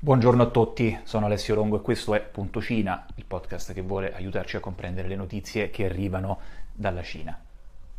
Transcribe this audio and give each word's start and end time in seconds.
Buongiorno 0.00 0.42
a 0.42 0.46
tutti, 0.46 0.98
sono 1.04 1.26
Alessio 1.26 1.54
Longo 1.54 1.76
e 1.76 1.80
questo 1.80 2.14
è 2.14 2.20
Punto 2.20 2.60
Cina, 2.60 3.06
il 3.14 3.24
podcast 3.24 3.72
che 3.72 3.82
vuole 3.82 4.12
aiutarci 4.12 4.56
a 4.56 4.60
comprendere 4.60 5.06
le 5.06 5.14
notizie 5.14 5.70
che 5.70 5.84
arrivano 5.84 6.40
dalla 6.72 7.02
Cina. 7.02 7.38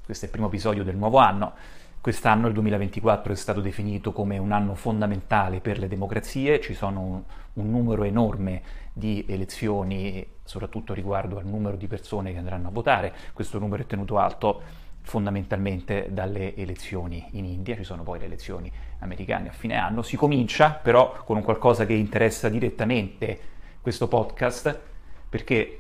Questo 0.04 0.26
è 0.26 0.28
il 0.28 0.34
primo 0.34 0.48
episodio 0.48 0.84
del 0.84 0.98
nuovo 0.98 1.20
anno. 1.20 1.54
Quest'anno, 2.02 2.48
il 2.48 2.54
2024, 2.54 3.32
è 3.32 3.36
stato 3.38 3.62
definito 3.62 4.12
come 4.12 4.38
un 4.38 4.52
anno 4.52 4.76
fondamentale 4.76 5.62
per 5.62 5.80
le 5.80 5.88
democrazie, 5.88 6.60
ci 6.60 6.74
sono 6.74 7.00
un, 7.00 7.22
un 7.54 7.70
numero 7.70 8.04
enorme 8.04 8.62
di 8.92 9.24
elezioni, 9.30 10.26
soprattutto 10.44 10.94
riguardo 10.94 11.38
al 11.38 11.46
numero 11.46 11.78
di 11.78 11.88
persone 11.88 12.34
che 12.34 12.40
andranno 12.40 12.68
a 12.68 12.72
votare. 12.72 13.14
Questo 13.32 13.58
numero 13.58 13.84
è 13.84 13.86
tenuto 13.86 14.18
alto 14.18 14.88
fondamentalmente 15.10 16.08
dalle 16.12 16.56
elezioni 16.56 17.26
in 17.32 17.46
India, 17.46 17.76
ci 17.76 17.84
sono 17.84 18.04
poi 18.04 18.20
le 18.20 18.26
elezioni 18.26 18.72
americane 19.00 19.50
a 19.50 19.52
fine 19.52 19.76
anno, 19.76 20.04
si 20.04 20.16
comincia 20.16 20.70
però 20.70 21.24
con 21.26 21.36
un 21.36 21.44
qualcosa 21.44 21.88
che 21.88 21.94
interessa 21.94 22.48
direttamente 22.48 23.40
questo 23.82 24.08
podcast 24.08 24.80
perché 25.28 25.80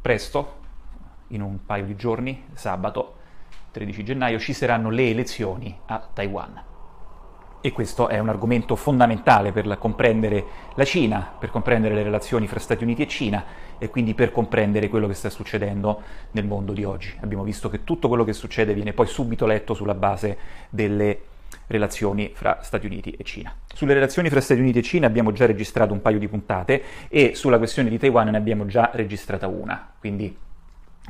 presto, 0.00 0.60
in 1.28 1.40
un 1.40 1.64
paio 1.64 1.86
di 1.86 1.96
giorni, 1.96 2.44
sabato 2.52 3.16
13 3.70 4.04
gennaio, 4.04 4.38
ci 4.38 4.52
saranno 4.52 4.90
le 4.90 5.08
elezioni 5.08 5.76
a 5.86 6.08
Taiwan 6.12 6.74
e 7.66 7.72
questo 7.72 8.06
è 8.06 8.20
un 8.20 8.28
argomento 8.28 8.76
fondamentale 8.76 9.50
per 9.50 9.76
comprendere 9.76 10.44
la 10.76 10.84
Cina, 10.84 11.34
per 11.36 11.50
comprendere 11.50 11.96
le 11.96 12.04
relazioni 12.04 12.46
fra 12.46 12.60
Stati 12.60 12.84
Uniti 12.84 13.02
e 13.02 13.08
Cina 13.08 13.44
e 13.76 13.90
quindi 13.90 14.14
per 14.14 14.30
comprendere 14.30 14.88
quello 14.88 15.08
che 15.08 15.14
sta 15.14 15.30
succedendo 15.30 16.00
nel 16.30 16.46
mondo 16.46 16.72
di 16.72 16.84
oggi. 16.84 17.12
Abbiamo 17.22 17.42
visto 17.42 17.68
che 17.68 17.82
tutto 17.82 18.06
quello 18.06 18.22
che 18.22 18.34
succede 18.34 18.72
viene 18.72 18.92
poi 18.92 19.08
subito 19.08 19.46
letto 19.46 19.74
sulla 19.74 19.94
base 19.94 20.38
delle 20.70 21.22
relazioni 21.66 22.30
fra 22.34 22.60
Stati 22.62 22.86
Uniti 22.86 23.10
e 23.10 23.24
Cina. 23.24 23.52
Sulle 23.74 23.94
relazioni 23.94 24.30
fra 24.30 24.40
Stati 24.40 24.60
Uniti 24.60 24.78
e 24.78 24.82
Cina 24.82 25.08
abbiamo 25.08 25.32
già 25.32 25.46
registrato 25.46 25.92
un 25.92 26.00
paio 26.00 26.20
di 26.20 26.28
puntate 26.28 26.82
e 27.08 27.34
sulla 27.34 27.58
questione 27.58 27.88
di 27.88 27.98
Taiwan 27.98 28.28
ne 28.28 28.36
abbiamo 28.36 28.66
già 28.66 28.90
registrata 28.94 29.48
una, 29.48 29.90
quindi 29.98 30.44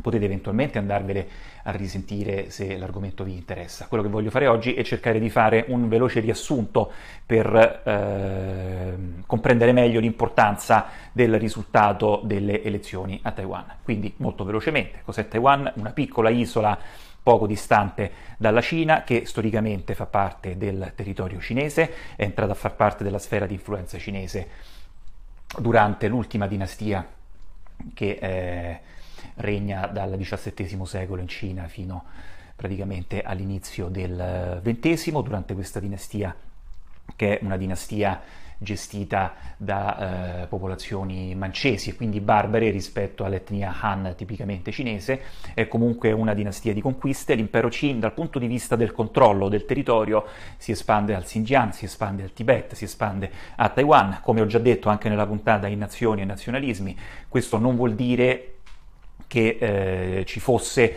potete 0.00 0.24
eventualmente 0.24 0.78
andarvele 0.78 1.28
a 1.62 1.70
risentire 1.70 2.50
se 2.50 2.76
l'argomento 2.76 3.24
vi 3.24 3.34
interessa. 3.34 3.86
Quello 3.86 4.02
che 4.02 4.08
voglio 4.08 4.30
fare 4.30 4.46
oggi 4.46 4.74
è 4.74 4.82
cercare 4.82 5.18
di 5.18 5.30
fare 5.30 5.64
un 5.68 5.88
veloce 5.88 6.20
riassunto 6.20 6.92
per 7.24 7.82
eh, 7.84 8.94
comprendere 9.26 9.72
meglio 9.72 10.00
l'importanza 10.00 10.86
del 11.12 11.38
risultato 11.38 12.20
delle 12.24 12.62
elezioni 12.62 13.18
a 13.22 13.32
Taiwan. 13.32 13.64
Quindi 13.82 14.12
molto 14.18 14.44
velocemente, 14.44 15.00
cos'è 15.04 15.28
Taiwan? 15.28 15.72
Una 15.76 15.90
piccola 15.90 16.28
isola 16.28 16.78
poco 17.22 17.48
distante 17.48 18.12
dalla 18.36 18.60
Cina, 18.60 19.02
che 19.02 19.26
storicamente 19.26 19.96
fa 19.96 20.06
parte 20.06 20.56
del 20.56 20.92
territorio 20.94 21.40
cinese, 21.40 21.92
è 22.14 22.22
entrata 22.22 22.52
a 22.52 22.54
far 22.54 22.76
parte 22.76 23.02
della 23.02 23.18
sfera 23.18 23.46
di 23.46 23.54
influenza 23.54 23.98
cinese 23.98 24.48
durante 25.58 26.06
l'ultima 26.06 26.46
dinastia 26.46 27.04
che 27.94 28.18
eh, 28.20 28.80
regna 29.36 29.86
dal 29.86 30.16
XVII 30.18 30.86
secolo 30.86 31.20
in 31.20 31.28
Cina 31.28 31.68
fino 31.68 32.04
praticamente 32.54 33.22
all'inizio 33.22 33.88
del 33.88 34.60
XX, 34.62 35.20
durante 35.22 35.54
questa 35.54 35.78
dinastia 35.78 36.34
che 37.14 37.38
è 37.38 37.44
una 37.44 37.56
dinastia 37.56 38.20
gestita 38.58 39.34
da 39.58 40.42
eh, 40.42 40.46
popolazioni 40.46 41.34
mancesi 41.34 41.90
e 41.90 41.94
quindi 41.94 42.20
barbare 42.20 42.70
rispetto 42.70 43.24
all'etnia 43.24 43.74
Han 43.80 44.14
tipicamente 44.16 44.72
cinese, 44.72 45.20
è 45.52 45.68
comunque 45.68 46.12
una 46.12 46.32
dinastia 46.32 46.72
di 46.72 46.80
conquiste, 46.80 47.34
l'impero 47.34 47.68
Qin 47.68 48.00
dal 48.00 48.14
punto 48.14 48.38
di 48.38 48.46
vista 48.46 48.74
del 48.74 48.92
controllo 48.92 49.48
del 49.48 49.66
territorio 49.66 50.24
si 50.56 50.72
espande 50.72 51.14
al 51.14 51.24
Xinjiang, 51.24 51.72
si 51.72 51.84
espande 51.84 52.22
al 52.22 52.32
Tibet, 52.32 52.74
si 52.74 52.84
espande 52.84 53.30
a 53.56 53.68
Taiwan, 53.68 54.20
come 54.22 54.40
ho 54.40 54.46
già 54.46 54.58
detto 54.58 54.88
anche 54.88 55.08
nella 55.10 55.26
puntata 55.26 55.66
in 55.66 55.78
nazioni 55.78 56.22
e 56.22 56.24
nazionalismi, 56.24 56.96
questo 57.28 57.58
non 57.58 57.76
vuol 57.76 57.94
dire 57.94 58.55
che 59.36 59.58
eh, 59.60 60.24
ci 60.24 60.40
fosse 60.40 60.96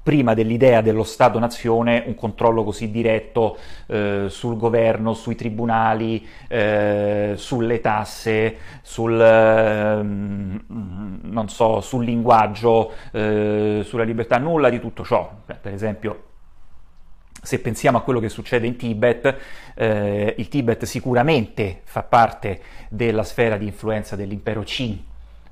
prima 0.00 0.32
dell'idea 0.32 0.80
dello 0.80 1.02
Stato-nazione 1.02 2.04
un 2.06 2.14
controllo 2.14 2.62
così 2.62 2.88
diretto 2.88 3.58
eh, 3.88 4.26
sul 4.28 4.56
governo, 4.56 5.12
sui 5.12 5.34
tribunali, 5.34 6.24
eh, 6.46 7.32
sulle 7.34 7.80
tasse, 7.80 8.56
sul, 8.82 9.20
eh, 9.20 10.04
so, 11.48 11.80
sul 11.80 12.04
linguaggio, 12.04 12.92
eh, 13.10 13.80
sulla 13.84 14.04
libertà, 14.04 14.38
nulla 14.38 14.70
di 14.70 14.78
tutto 14.78 15.04
ciò. 15.04 15.28
Per 15.44 15.72
esempio, 15.72 16.24
se 17.42 17.58
pensiamo 17.58 17.98
a 17.98 18.02
quello 18.02 18.20
che 18.20 18.28
succede 18.28 18.68
in 18.68 18.76
Tibet, 18.76 19.36
eh, 19.74 20.34
il 20.38 20.48
Tibet 20.48 20.84
sicuramente 20.84 21.80
fa 21.82 22.04
parte 22.04 22.60
della 22.88 23.24
sfera 23.24 23.56
di 23.56 23.66
influenza 23.66 24.14
dell'impero 24.14 24.62
Qin 24.62 25.08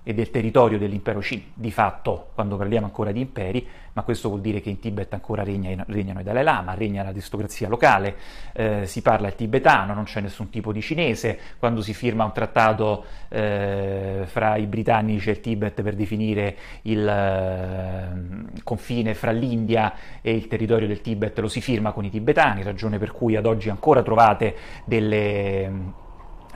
e 0.08 0.14
del 0.14 0.30
territorio 0.30 0.78
dell'impero 0.78 1.20
Qin, 1.20 1.50
di 1.52 1.70
fatto, 1.70 2.30
quando 2.32 2.56
parliamo 2.56 2.86
ancora 2.86 3.12
di 3.12 3.20
imperi, 3.20 3.68
ma 3.92 4.00
questo 4.00 4.30
vuol 4.30 4.40
dire 4.40 4.62
che 4.62 4.70
in 4.70 4.78
Tibet 4.78 5.12
ancora 5.12 5.42
regna, 5.42 5.84
regnano 5.86 6.20
i 6.20 6.22
Dalai 6.22 6.44
Lama, 6.44 6.72
regna 6.72 7.02
l'aristocrazia 7.02 7.68
locale, 7.68 8.16
eh, 8.54 8.86
si 8.86 9.02
parla 9.02 9.26
il 9.26 9.34
tibetano, 9.34 9.92
non 9.92 10.04
c'è 10.04 10.22
nessun 10.22 10.48
tipo 10.48 10.72
di 10.72 10.80
cinese, 10.80 11.38
quando 11.58 11.82
si 11.82 11.92
firma 11.92 12.24
un 12.24 12.32
trattato 12.32 13.04
eh, 13.28 14.22
fra 14.24 14.56
i 14.56 14.64
britannici 14.64 15.28
e 15.28 15.32
il 15.32 15.40
Tibet 15.40 15.82
per 15.82 15.94
definire 15.94 16.56
il 16.82 17.06
eh, 17.06 18.62
confine 18.64 19.12
fra 19.12 19.30
l'India 19.30 19.92
e 20.22 20.34
il 20.34 20.46
territorio 20.46 20.86
del 20.86 21.02
Tibet, 21.02 21.38
lo 21.38 21.48
si 21.48 21.60
firma 21.60 21.92
con 21.92 22.06
i 22.06 22.10
tibetani, 22.10 22.62
ragione 22.62 22.96
per 22.96 23.12
cui 23.12 23.36
ad 23.36 23.44
oggi 23.44 23.68
ancora 23.68 24.02
trovate 24.02 24.56
delle 24.86 26.06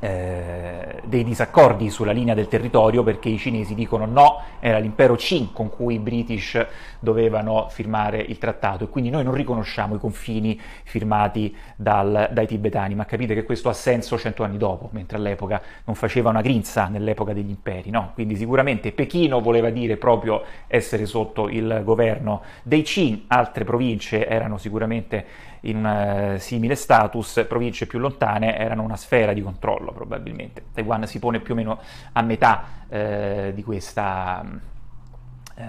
eh, 0.04 1.00
dei 1.04 1.22
disaccordi 1.22 1.88
sulla 1.88 2.10
linea 2.10 2.34
del 2.34 2.48
territorio 2.48 3.04
perché 3.04 3.28
i 3.28 3.38
cinesi 3.38 3.72
dicono 3.76 4.04
no, 4.04 4.40
era 4.58 4.78
l'impero 4.78 5.14
Qin 5.14 5.52
con 5.52 5.70
cui 5.70 5.94
i 5.94 5.98
British 6.00 6.60
dovevano 6.98 7.68
firmare 7.68 8.18
il 8.18 8.36
trattato 8.36 8.82
e 8.82 8.88
quindi 8.88 9.10
noi 9.10 9.22
non 9.22 9.32
riconosciamo 9.32 9.94
i 9.94 10.00
confini 10.00 10.60
firmati 10.82 11.54
dal, 11.76 12.30
dai 12.32 12.48
tibetani, 12.48 12.96
ma 12.96 13.04
capite 13.04 13.32
che 13.34 13.44
questo 13.44 13.68
ha 13.68 13.72
senso 13.72 14.18
cento 14.18 14.42
anni 14.42 14.56
dopo, 14.56 14.88
mentre 14.90 15.18
all'epoca 15.18 15.62
non 15.84 15.94
faceva 15.94 16.30
una 16.30 16.40
grinza 16.40 16.88
nell'epoca 16.88 17.32
degli 17.32 17.50
imperi, 17.50 17.90
no? 17.90 18.10
Quindi 18.14 18.34
sicuramente 18.34 18.90
Pechino 18.90 19.40
voleva 19.40 19.70
dire 19.70 19.96
proprio 19.98 20.42
essere 20.66 21.06
sotto 21.06 21.48
il 21.48 21.82
governo 21.84 22.42
dei 22.64 22.82
Qin, 22.82 23.26
altre 23.28 23.62
province 23.62 24.26
erano 24.26 24.58
sicuramente 24.58 25.50
in 25.62 25.76
un 25.76 26.34
uh, 26.34 26.38
simile 26.38 26.74
status, 26.74 27.44
province 27.48 27.86
più 27.86 27.98
lontane 27.98 28.56
erano 28.56 28.82
una 28.82 28.96
sfera 28.96 29.32
di 29.32 29.42
controllo 29.42 29.92
probabilmente. 29.92 30.64
Taiwan 30.72 31.06
si 31.06 31.18
pone 31.18 31.40
più 31.40 31.54
o 31.54 31.56
meno 31.56 31.80
a 32.12 32.22
metà 32.22 32.64
uh, 32.88 33.52
di 33.52 33.62
questa, 33.62 34.44
uh, 34.44 35.62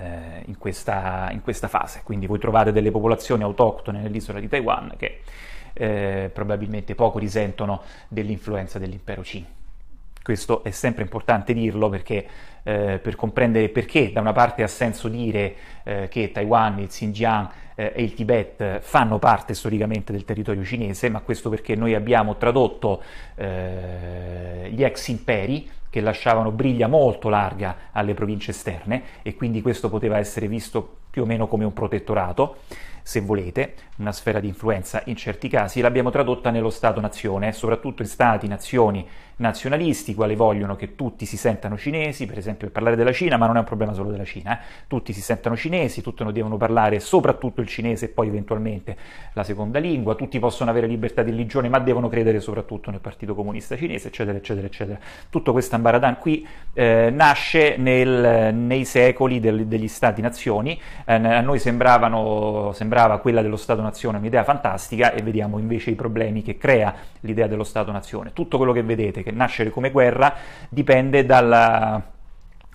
in, 0.46 0.56
questa, 0.58 1.30
in, 1.32 1.42
questa, 1.42 1.68
fase, 1.68 2.02
quindi 2.04 2.26
voi 2.26 2.40
trovate 2.40 2.72
delle 2.72 2.92
popolazioni 2.92 3.44
autoctone 3.44 4.02
nell'isola 4.02 4.40
di 4.40 4.48
Taiwan 4.48 4.94
che 4.98 5.22
probabilmente 5.76 6.94
poco 6.94 7.18
risentono 7.18 7.82
dell'influenza 8.08 8.78
dell'impero 8.78 9.24
Qin. 9.24 9.44
Questo 10.24 10.64
è 10.64 10.72
sempre 10.72 11.04
importante 11.04 11.54
dirlo 11.54 11.90
perché 11.90 12.26
eh, 12.64 12.98
per 13.02 13.16
comprendere 13.18 13.68
perché 13.68 14.12
da 14.14 14.22
una 14.22 14.32
parte 14.32 14.64
ha 14.64 14.68
senso 14.68 15.10
dire 15.10 15.56
eh, 15.84 16.08
che 16.10 16.32
Taiwan, 16.32 16.80
il 16.80 16.88
Xinjiang 16.88 17.50
eh, 17.76 17.92
e 17.94 18.04
il 18.04 18.14
Tibet 18.14 18.80
fanno 18.80 19.20
parte 19.20 19.54
storicamente 19.54 20.14
del 20.14 20.24
territorio 20.24 20.64
cinese, 20.64 21.10
ma 21.10 21.20
questo 21.20 21.50
perché 21.50 21.76
noi 21.76 21.94
abbiamo 21.94 22.38
tradotto 22.38 23.04
eh, 23.36 24.70
gli 24.72 24.82
ex 24.82 25.08
imperi 25.10 25.70
che 25.90 26.00
lasciavano 26.02 26.52
briglia 26.52 26.88
molto 26.88 27.30
larga 27.30 27.76
alle 27.92 28.14
province 28.14 28.52
esterne 28.52 29.04
e 29.22 29.36
quindi 29.36 29.62
questo 29.62 29.90
poteva 29.90 30.18
essere 30.18 30.48
visto 30.48 31.02
più 31.10 31.24
o 31.24 31.26
meno 31.26 31.48
come 31.48 31.66
un 31.66 31.74
protettorato 31.74 32.58
se 33.04 33.20
volete, 33.20 33.76
una 33.98 34.12
sfera 34.12 34.40
di 34.40 34.48
influenza 34.48 35.02
in 35.06 35.16
certi 35.16 35.50
casi, 35.50 35.82
l'abbiamo 35.82 36.10
tradotta 36.10 36.50
nello 36.50 36.70
Stato-nazione, 36.70 37.52
soprattutto 37.52 38.02
in 38.02 38.08
stati, 38.08 38.48
nazioni 38.48 39.06
nazionalisti, 39.36 40.14
quali 40.14 40.36
vogliono 40.36 40.76
che 40.76 40.96
tutti 40.96 41.26
si 41.26 41.38
sentano 41.38 41.78
cinesi, 41.78 42.26
per 42.26 42.38
esempio 42.38 42.68
per 42.68 42.72
parlare 42.72 42.96
della 42.96 43.12
Cina, 43.12 43.36
ma 43.36 43.46
non 43.46 43.58
è 43.58 43.60
un 43.60 43.66
problema 43.66 43.94
solo 43.94 44.10
della 44.10 44.24
Cina, 44.24 44.58
eh? 44.58 44.64
tutti 44.88 45.12
si 45.12 45.22
sentano 45.22 45.56
cinesi, 45.56 46.02
tutti 46.02 46.24
devono 46.32 46.56
parlare 46.56 47.00
soprattutto 47.00 47.60
il 47.60 47.68
cinese 47.68 48.06
e 48.06 48.08
poi 48.10 48.28
eventualmente 48.28 48.96
la 49.34 49.44
seconda 49.44 49.80
lingua, 49.80 50.16
tutti 50.16 50.40
possono 50.40 50.70
avere 50.70 50.88
libertà 50.88 51.24
di 51.24 51.32
religione, 51.32 51.68
ma 51.68 51.80
devono 51.80 52.08
credere 52.08 52.40
soprattutto 52.40 52.92
nel 52.92 53.02
Partito 53.02 53.36
Comunista 53.36 53.76
Cinese, 53.76 54.08
eccetera, 54.08 54.38
eccetera, 54.38 54.66
eccetera. 54.68 55.00
Tutto 55.30 55.52
questo 55.52 55.76
ambaradan 55.76 56.20
qui 56.20 56.48
eh, 56.74 57.10
nasce 57.12 57.76
nel, 57.78 58.54
nei 58.54 58.86
secoli 58.86 59.40
del, 59.40 59.66
degli 59.66 59.88
stati-nazioni, 59.88 60.80
eh, 61.06 61.14
a 61.14 61.42
noi 61.42 61.60
sembravano, 61.60 62.72
sembravano 62.74 62.93
sembrava 62.94 63.18
quella 63.18 63.42
dello 63.42 63.58
Stato-nazione 63.58 64.20
un'idea 64.20 64.44
fantastica 64.44 65.14
e 65.14 65.24
vediamo 65.24 65.58
invece 65.58 65.90
i 65.90 65.96
problemi 65.96 66.44
che 66.44 66.58
crea 66.58 66.94
l'idea 67.22 67.48
dello 67.48 67.64
Stato-nazione. 67.64 68.34
Tutto 68.34 68.58
quello 68.58 68.72
che 68.72 68.84
vedete 68.84 69.24
che 69.24 69.32
nascere 69.32 69.72
come 69.72 69.90
guerra 69.90 70.36
dipende 70.70 71.26
dalla 71.26 72.12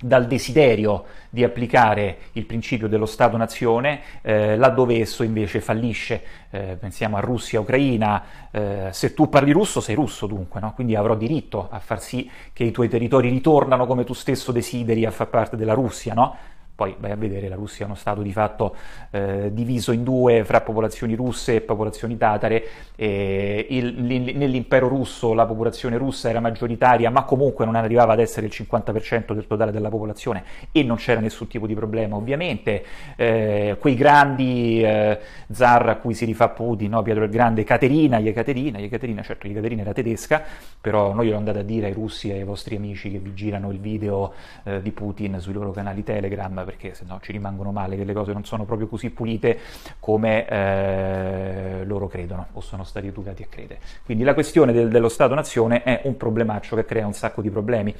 dal 0.01 0.29
desiderio 0.29 1.07
di 1.29 1.43
applicare 1.43 2.19
il 2.35 2.47
principio 2.47 2.87
dello 2.87 3.05
Stato-nazione, 3.05 4.01
eh, 4.23 4.57
laddove 4.57 5.01
esso 5.01 5.25
invece 5.25 5.61
fallisce. 5.61 6.23
Eh, 6.51 6.77
pensiamo 6.79 7.17
a 7.17 7.21
Russia, 7.21 7.59
Ucraina, 7.59 8.23
eh, 8.53 8.89
se 8.93 9.13
tu 9.13 9.29
parli 9.29 9.51
russo 9.51 9.81
sei 9.81 9.97
russo 9.97 10.29
dunque, 10.29 10.61
no? 10.61 10.73
quindi 10.73 10.95
avrò 10.95 11.17
diritto 11.17 11.67
a 11.69 11.81
far 11.81 12.01
sì 12.01 12.31
che 12.53 12.63
i 12.63 12.71
tuoi 12.71 12.89
territori 12.89 13.29
ritornano 13.29 13.87
come 13.87 14.05
tu 14.05 14.13
stesso 14.13 14.53
desideri 14.53 15.05
a 15.05 15.11
far 15.11 15.27
parte 15.27 15.57
della 15.57 15.75
Russia, 15.75 16.15
no? 16.15 16.37
Poi 16.79 16.95
vai 17.01 17.11
a 17.11 17.17
vedere, 17.17 17.49
la 17.49 17.57
Russia 17.57 17.83
è 17.83 17.87
uno 17.87 17.97
Stato 17.97 18.23
di 18.23 18.31
fatto 18.31 18.77
eh, 19.11 19.51
diviso 19.53 19.91
in 19.91 20.05
due 20.05 20.45
fra 20.45 20.61
popolazioni 20.61 21.17
russe 21.17 21.57
e 21.57 21.61
popolazioni 21.61 22.17
tatare. 22.17 22.65
E 22.95 23.67
il, 23.71 24.01
nell'impero 24.01 24.87
russo 24.87 25.35
la 25.35 25.45
popolazione 25.45 25.97
russa 25.97 26.29
era 26.29 26.39
maggioritaria, 26.39 27.11
ma 27.11 27.25
comunque 27.25 27.65
non 27.65 27.75
arrivava 27.75 28.13
ad 28.13 28.21
essere 28.21 28.47
il 28.47 28.53
50% 28.55 29.33
del 29.33 29.49
totale 29.49 29.73
della 29.73 29.89
popolazione 29.89 30.45
e 30.71 30.85
non 30.85 30.99
c'era 30.99 31.19
nessun 31.19 31.49
tipo 31.49 31.67
di 31.67 31.75
problema, 31.75 32.15
ovviamente. 32.15 32.85
Eh, 33.17 33.77
quei 33.81 33.97
grandi 33.97 34.81
eh, 34.81 35.19
zar 35.51 35.89
a 35.89 35.97
cui 35.97 36.15
si 36.15 36.27
rifà 36.27 36.49
Putin, 36.51 36.91
no? 36.91 37.03
Pietro 37.03 37.25
il 37.25 37.31
Grande, 37.31 37.65
Caterina, 37.65 38.21
Ekaterina, 38.21 38.79
Ekaterina, 38.79 39.23
certo 39.23 39.49
Ekaterina 39.49 39.81
era 39.81 39.93
tedesca, 39.93 40.45
però 40.81 41.13
noi 41.13 41.27
glielo 41.27 41.39
andate 41.39 41.59
a 41.59 41.65
dire 41.65 41.87
ai 41.87 41.93
russi 41.93 42.31
e 42.31 42.35
ai 42.35 42.45
vostri 42.45 42.77
amici 42.77 43.11
che 43.11 43.19
vi 43.19 43.35
girano 43.35 43.73
il 43.73 43.81
video 43.81 44.33
eh, 44.63 44.81
di 44.81 44.93
Putin 44.93 45.41
sui 45.41 45.55
loro 45.55 45.73
canali 45.73 46.05
Telegram 46.05 46.67
perché 46.69 46.93
se 46.93 47.07
no 47.09 47.19
ci 47.23 47.33
rimangono 47.33 47.73
male, 47.73 47.97
che 47.97 48.05
le 48.05 48.13
cose 48.13 48.35
non 48.35 48.45
sono 48.45 48.67
proprio 48.67 48.89
così 48.89 49.09
pulite 49.09 49.59
come 50.01 50.47
eh, 50.47 51.85
loro 51.87 52.09
credono 52.09 52.49
o 52.53 52.61
sono 52.61 52.85
stati 52.85 53.07
educati 53.07 53.43
a 53.43 53.47
credere. 53.49 53.81
Quindi 54.05 54.23
la 54.23 54.35
questione 54.35 54.75
del, 54.75 54.91
dello 54.91 55.09
Stato-nazione 55.09 55.83
è 55.83 56.03
un 56.05 56.19
problemaccio 56.19 56.77
che 56.77 56.85
crea 56.85 57.07
un 57.07 57.15
sacco 57.15 57.41
di 57.41 57.49
problemi 57.49 57.95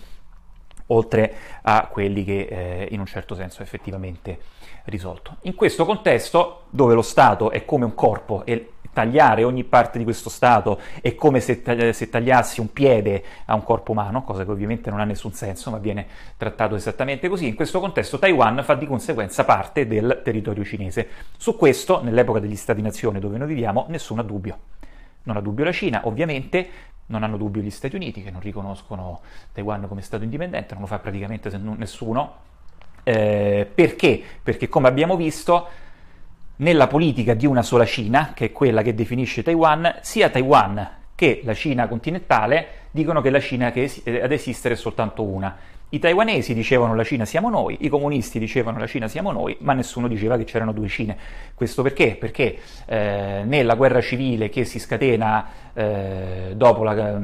oltre 0.89 1.35
a 1.63 1.89
quelli 1.91 2.25
che 2.25 2.41
eh, 2.41 2.89
in 2.91 3.01
un 3.01 3.07
certo 3.07 3.35
senso 3.35 3.63
effettivamente 3.63 4.39
risolto. 4.85 5.37
In 5.43 5.55
questo 5.55 5.87
contesto, 5.87 6.65
dove 6.69 6.93
lo 6.93 7.03
Stato 7.03 7.51
è 7.51 7.65
come 7.65 7.87
un 7.87 7.95
corpo 7.95 8.45
e 8.45 8.73
tagliare 8.93 9.45
ogni 9.45 9.65
parte 9.65 9.99
di 9.99 10.05
questo 10.05 10.29
Stato 10.29 10.81
è 11.01 11.15
come 11.15 11.41
se, 11.41 11.63
se, 11.93 12.09
tagliassi 12.09 12.61
un 12.61 12.73
piede 12.73 13.23
a 13.47 13.55
un 13.55 13.63
corpo 13.63 13.93
umano, 13.93 14.23
cosa 14.23 14.45
che 14.45 14.51
ovviamente 14.51 14.91
non 14.91 15.01
ha 15.01 15.05
nessun 15.05 15.33
senso, 15.33 15.71
ma 15.71 15.79
viene 15.79 16.07
trattato 16.37 16.75
esattamente 16.75 17.29
così. 17.29 17.47
In 17.47 17.55
questo 17.55 17.81
contesto 17.81 18.19
Taiwan 18.19 18.63
fa 18.65 18.75
di 18.75 18.87
conseguenza 18.87 19.45
parte 19.45 19.87
del 19.87 20.21
territorio 20.25 20.65
cinese. 20.65 21.09
Su 21.37 21.57
questo, 21.57 22.03
nell'epoca 22.03 22.39
degli 22.39 22.57
Stati-nazione 22.57 23.21
dove 23.21 23.39
noi 23.39 23.49
viviamo, 23.49 23.87
nessuno 23.89 24.21
ha 24.21 24.25
dubbio. 24.25 24.59
Non 25.25 25.37
ha 25.37 25.41
dubbio 25.41 25.65
la 25.65 25.73
Cina, 25.73 26.01
ovviamente, 26.05 26.69
non 27.07 27.23
hanno 27.23 27.37
dubbio 27.37 27.63
gli 27.63 27.71
Stati 27.71 27.97
Uniti 27.97 28.23
che 28.23 28.31
non 28.31 28.41
riconoscono 28.41 29.21
Taiwan 29.53 29.87
come 29.89 30.03
Stato 30.03 30.25
indipendente, 30.25 30.73
non 30.73 30.83
lo 30.83 30.89
fa 30.89 30.99
praticamente 30.99 31.51
nessuno. 31.59 32.47
Eh, 33.03 33.71
perché? 33.73 34.23
Perché 34.43 34.69
come 34.69 34.89
abbiamo 34.89 35.17
visto 35.17 35.69
nella 36.59 36.87
politica 36.87 37.35
di 37.35 37.47
una 37.47 37.63
sola 37.63 37.85
Cina, 37.85 38.33
che 38.35 38.47
è 38.47 38.53
quella 38.53 38.83
che 38.83 38.95
definisce 38.95 39.43
Taiwan, 39.43 39.99
sia 40.03 40.31
Taiwan 40.31 40.97
che 41.15 41.41
la 41.43 41.55
Cina 41.55 41.89
continentale 41.89 42.67
dicono 42.93 43.21
che 43.21 43.31
la 43.31 43.41
Cina 43.41 43.73
che 43.73 43.83
es- 43.83 44.03
ad 44.07 44.31
esistere 44.31 44.75
è 44.75 44.77
soltanto 44.77 45.25
una. 45.25 45.57
I 45.91 45.99
taiwanesi 45.99 46.53
dicevano 46.53 46.95
la 46.95 47.03
Cina 47.03 47.25
siamo 47.25 47.49
noi, 47.49 47.79
i 47.81 47.89
comunisti 47.89 48.39
dicevano 48.39 48.79
la 48.79 48.87
Cina 48.87 49.09
siamo 49.09 49.33
noi, 49.33 49.57
ma 49.61 49.73
nessuno 49.73 50.07
diceva 50.07 50.37
che 50.37 50.45
c'erano 50.45 50.73
due 50.73 50.87
Cine. 50.87 51.17
Questo 51.55 51.83
perché? 51.83 52.15
Perché 52.17 52.59
eh, 52.87 53.43
nella 53.45 53.75
guerra 53.75 54.01
civile 54.01 54.49
che 54.49 54.65
si 54.65 54.79
scatena 54.79 55.47
eh, 55.73 56.53
dopo 56.55 56.85
la, 56.85 57.19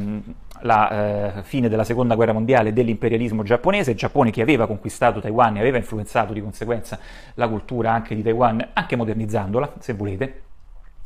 la 0.64 1.36
eh, 1.38 1.42
fine 1.42 1.68
della 1.68 1.84
seconda 1.84 2.14
guerra 2.14 2.32
mondiale 2.32 2.72
dell'imperialismo 2.72 3.42
giapponese, 3.42 3.92
il 3.92 3.96
Giappone 3.96 4.30
che 4.30 4.42
aveva 4.42 4.66
conquistato 4.66 5.20
Taiwan 5.20 5.56
e 5.56 5.60
aveva 5.60 5.76
influenzato 5.76 6.32
di 6.32 6.40
conseguenza 6.40 6.98
la 7.34 7.48
cultura 7.48 7.92
anche 7.92 8.14
di 8.14 8.22
Taiwan, 8.22 8.70
anche 8.72 8.96
modernizzandola, 8.96 9.74
se 9.78 9.92
volete, 9.92 10.42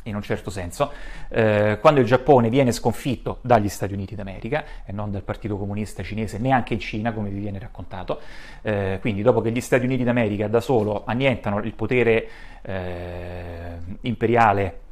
in 0.05 0.15
un 0.15 0.23
certo 0.23 0.51
senso, 0.51 0.93
eh, 1.29 1.79
quando 1.81 2.01
il 2.01 2.07
Giappone 2.07 2.49
viene 2.49 2.73
sconfitto 2.73 3.39
dagli 3.43 3.69
Stati 3.69 3.93
Uniti 3.93 4.15
d'America 4.15 4.65
e 4.87 4.93
non 4.93 5.11
dal 5.11 5.23
Partito 5.23 5.59
Comunista 5.59 6.03
Cinese, 6.03 6.39
neanche 6.39 6.75
in 6.75 6.81
Cina, 6.81 7.13
come 7.13 7.29
vi 7.29 7.41
viene 7.41 7.59
raccontato, 7.59 8.21
eh, 8.63 8.99
quindi 9.01 9.23
dopo 9.23 9.41
che 9.41 9.51
gli 9.51 9.61
Stati 9.61 9.85
Uniti 9.85 10.05
d'America 10.05 10.47
da 10.47 10.61
solo 10.61 11.03
annientano 11.05 11.59
il 11.59 11.75
potere 11.75 12.29
eh, 12.63 13.77
imperiale 14.03 14.87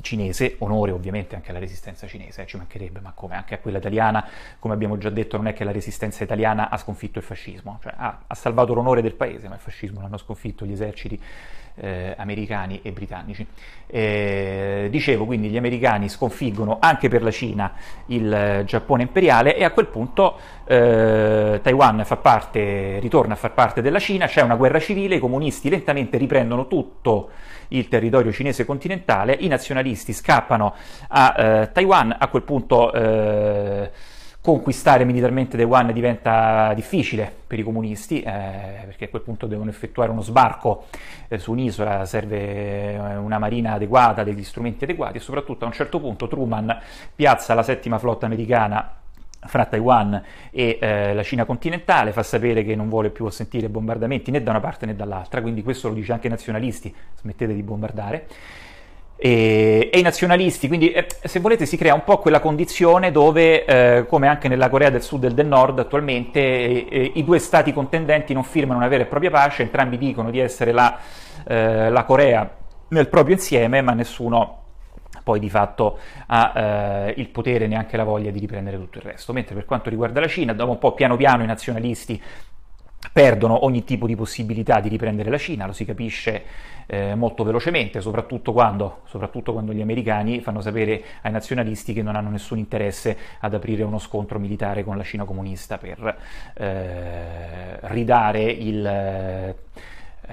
cinese, 0.00 0.56
onore 0.58 0.90
ovviamente 0.90 1.34
anche 1.34 1.50
alla 1.50 1.58
resistenza 1.58 2.06
cinese, 2.06 2.42
eh, 2.42 2.46
ci 2.46 2.56
mancherebbe, 2.56 3.00
ma 3.00 3.12
come 3.12 3.34
anche 3.34 3.54
a 3.54 3.58
quella 3.58 3.78
italiana, 3.78 4.26
come 4.58 4.74
abbiamo 4.74 4.96
già 4.96 5.10
detto, 5.10 5.36
non 5.36 5.46
è 5.46 5.52
che 5.52 5.64
la 5.64 5.72
resistenza 5.72 6.24
italiana 6.24 6.70
ha 6.70 6.76
sconfitto 6.78 7.18
il 7.18 7.24
fascismo, 7.24 7.78
cioè 7.82 7.92
ha, 7.96 8.22
ha 8.26 8.34
salvato 8.34 8.72
l'onore 8.72 9.02
del 9.02 9.14
paese, 9.14 9.48
ma 9.48 9.54
il 9.54 9.60
fascismo 9.60 10.00
l'hanno 10.00 10.18
sconfitto 10.18 10.64
gli 10.64 10.72
eserciti 10.72 11.20
eh, 11.76 12.14
americani 12.16 12.80
e 12.82 12.92
britannici. 12.92 13.46
Eh, 13.86 14.88
dicevo 14.90 15.26
quindi 15.26 15.48
gli 15.48 15.56
americani 15.56 16.08
sconfiggono 16.08 16.78
anche 16.80 17.08
per 17.08 17.22
la 17.22 17.30
Cina 17.30 17.72
il 18.06 18.32
eh, 18.32 18.64
Giappone 18.64 19.02
imperiale 19.02 19.54
e 19.54 19.64
a 19.64 19.70
quel 19.70 19.86
punto 19.86 20.38
eh, 20.64 21.60
Taiwan 21.62 22.02
fa 22.04 22.16
parte, 22.16 22.98
ritorna 23.00 23.34
a 23.34 23.36
far 23.36 23.52
parte 23.52 23.82
della 23.82 23.98
Cina, 23.98 24.26
c'è 24.26 24.42
una 24.42 24.56
guerra 24.56 24.78
civile, 24.78 25.16
i 25.16 25.20
comunisti 25.20 25.68
lentamente 25.68 26.16
riprendono 26.16 26.66
tutto 26.68 27.30
il 27.68 27.88
territorio 27.88 28.32
cinese 28.32 28.64
continentale, 28.64 29.36
i 29.40 29.48
nazionalisti 29.48 30.12
scappano 30.12 30.74
a 31.08 31.34
eh, 31.36 31.72
Taiwan, 31.72 32.16
a 32.18 32.28
quel 32.28 32.42
punto 32.42 32.92
eh, 32.92 33.90
conquistare 34.42 35.04
militarmente 35.04 35.56
Taiwan 35.56 35.92
diventa 35.92 36.72
difficile 36.74 37.32
per 37.46 37.60
i 37.60 37.62
comunisti, 37.62 38.22
eh, 38.22 38.82
perché 38.86 39.04
a 39.04 39.08
quel 39.08 39.22
punto 39.22 39.46
devono 39.46 39.70
effettuare 39.70 40.10
uno 40.10 40.20
sbarco 40.20 40.86
eh, 41.28 41.38
su 41.38 41.52
un'isola, 41.52 42.04
serve 42.04 42.94
eh, 42.94 43.16
una 43.16 43.38
marina 43.38 43.74
adeguata, 43.74 44.24
degli 44.24 44.42
strumenti 44.42 44.82
adeguati 44.82 45.18
e 45.18 45.20
soprattutto 45.20 45.64
a 45.64 45.68
un 45.68 45.72
certo 45.72 46.00
punto 46.00 46.26
Truman 46.26 46.76
piazza 47.14 47.54
la 47.54 47.62
settima 47.62 47.98
flotta 47.98 48.26
americana 48.26 48.96
fra 49.44 49.64
Taiwan 49.64 50.20
e 50.50 50.78
eh, 50.80 51.14
la 51.14 51.22
Cina 51.22 51.44
continentale, 51.44 52.10
fa 52.10 52.24
sapere 52.24 52.64
che 52.64 52.74
non 52.74 52.88
vuole 52.88 53.10
più 53.10 53.28
sentire 53.28 53.68
bombardamenti 53.68 54.32
né 54.32 54.42
da 54.42 54.50
una 54.50 54.60
parte 54.60 54.86
né 54.86 54.96
dall'altra, 54.96 55.40
quindi 55.40 55.62
questo 55.62 55.86
lo 55.86 55.94
dice 55.94 56.12
anche 56.12 56.26
ai 56.26 56.32
nazionalisti, 56.32 56.92
smettete 57.20 57.54
di 57.54 57.62
bombardare. 57.62 58.26
E, 59.24 59.88
e 59.92 59.98
i 60.00 60.02
nazionalisti, 60.02 60.66
quindi 60.66 60.90
eh, 60.90 61.06
se 61.22 61.38
volete 61.38 61.64
si 61.64 61.76
crea 61.76 61.94
un 61.94 62.02
po' 62.02 62.18
quella 62.18 62.40
condizione 62.40 63.12
dove, 63.12 63.64
eh, 63.64 64.04
come 64.08 64.26
anche 64.26 64.48
nella 64.48 64.68
Corea 64.68 64.90
del 64.90 65.00
Sud 65.00 65.22
e 65.22 65.30
del 65.30 65.46
Nord 65.46 65.78
attualmente, 65.78 66.40
eh, 66.40 66.86
eh, 66.90 67.12
i 67.14 67.22
due 67.22 67.38
stati 67.38 67.72
contendenti 67.72 68.32
non 68.32 68.42
firmano 68.42 68.80
una 68.80 68.88
vera 68.88 69.04
e 69.04 69.06
propria 69.06 69.30
pace, 69.30 69.62
entrambi 69.62 69.96
dicono 69.96 70.32
di 70.32 70.40
essere 70.40 70.72
la, 70.72 70.98
eh, 71.46 71.88
la 71.88 72.02
Corea 72.02 72.50
nel 72.88 73.08
proprio 73.08 73.36
insieme, 73.36 73.80
ma 73.80 73.92
nessuno 73.92 74.58
poi 75.22 75.38
di 75.38 75.48
fatto 75.48 75.98
ha 76.26 76.52
eh, 76.56 77.14
il 77.18 77.28
potere 77.28 77.68
neanche 77.68 77.96
la 77.96 78.02
voglia 78.02 78.32
di 78.32 78.40
riprendere 78.40 78.76
tutto 78.76 78.98
il 78.98 79.04
resto. 79.04 79.32
Mentre 79.32 79.54
per 79.54 79.66
quanto 79.66 79.88
riguarda 79.88 80.18
la 80.18 80.26
Cina, 80.26 80.52
dopo 80.52 80.72
un 80.72 80.78
po' 80.78 80.94
piano 80.94 81.16
piano 81.16 81.44
i 81.44 81.46
nazionalisti 81.46 82.20
perdono 83.12 83.64
ogni 83.64 83.84
tipo 83.84 84.06
di 84.06 84.16
possibilità 84.16 84.80
di 84.80 84.88
riprendere 84.88 85.30
la 85.30 85.38
Cina, 85.38 85.66
lo 85.66 85.72
si 85.72 85.84
capisce 85.84 86.44
eh, 86.86 87.14
molto 87.14 87.44
velocemente, 87.44 88.00
soprattutto 88.00 88.52
quando, 88.52 89.00
soprattutto 89.04 89.52
quando, 89.52 89.72
gli 89.72 89.80
americani 89.80 90.40
fanno 90.40 90.60
sapere 90.60 91.02
ai 91.22 91.30
nazionalisti 91.30 91.92
che 91.92 92.02
non 92.02 92.16
hanno 92.16 92.30
nessun 92.30 92.58
interesse 92.58 93.16
ad 93.40 93.54
aprire 93.54 93.82
uno 93.82 93.98
scontro 93.98 94.38
militare 94.38 94.82
con 94.82 94.96
la 94.96 95.04
Cina 95.04 95.24
comunista 95.24 95.78
per 95.78 96.16
eh, 96.54 97.78
ridare 97.88 98.42
il 98.42 99.54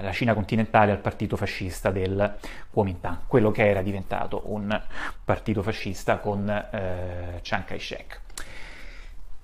la 0.02 0.12
Cina 0.12 0.34
continentale 0.34 0.92
al 0.92 0.98
partito 0.98 1.36
fascista 1.36 1.90
del 1.90 2.36
Kuomintang, 2.70 3.18
quello 3.26 3.50
che 3.50 3.68
era 3.68 3.82
diventato 3.82 4.42
un 4.46 4.80
partito 5.24 5.62
fascista 5.62 6.18
con 6.18 6.48
eh, 6.48 7.40
Chiang 7.42 7.64
Kai-shek. 7.64 8.20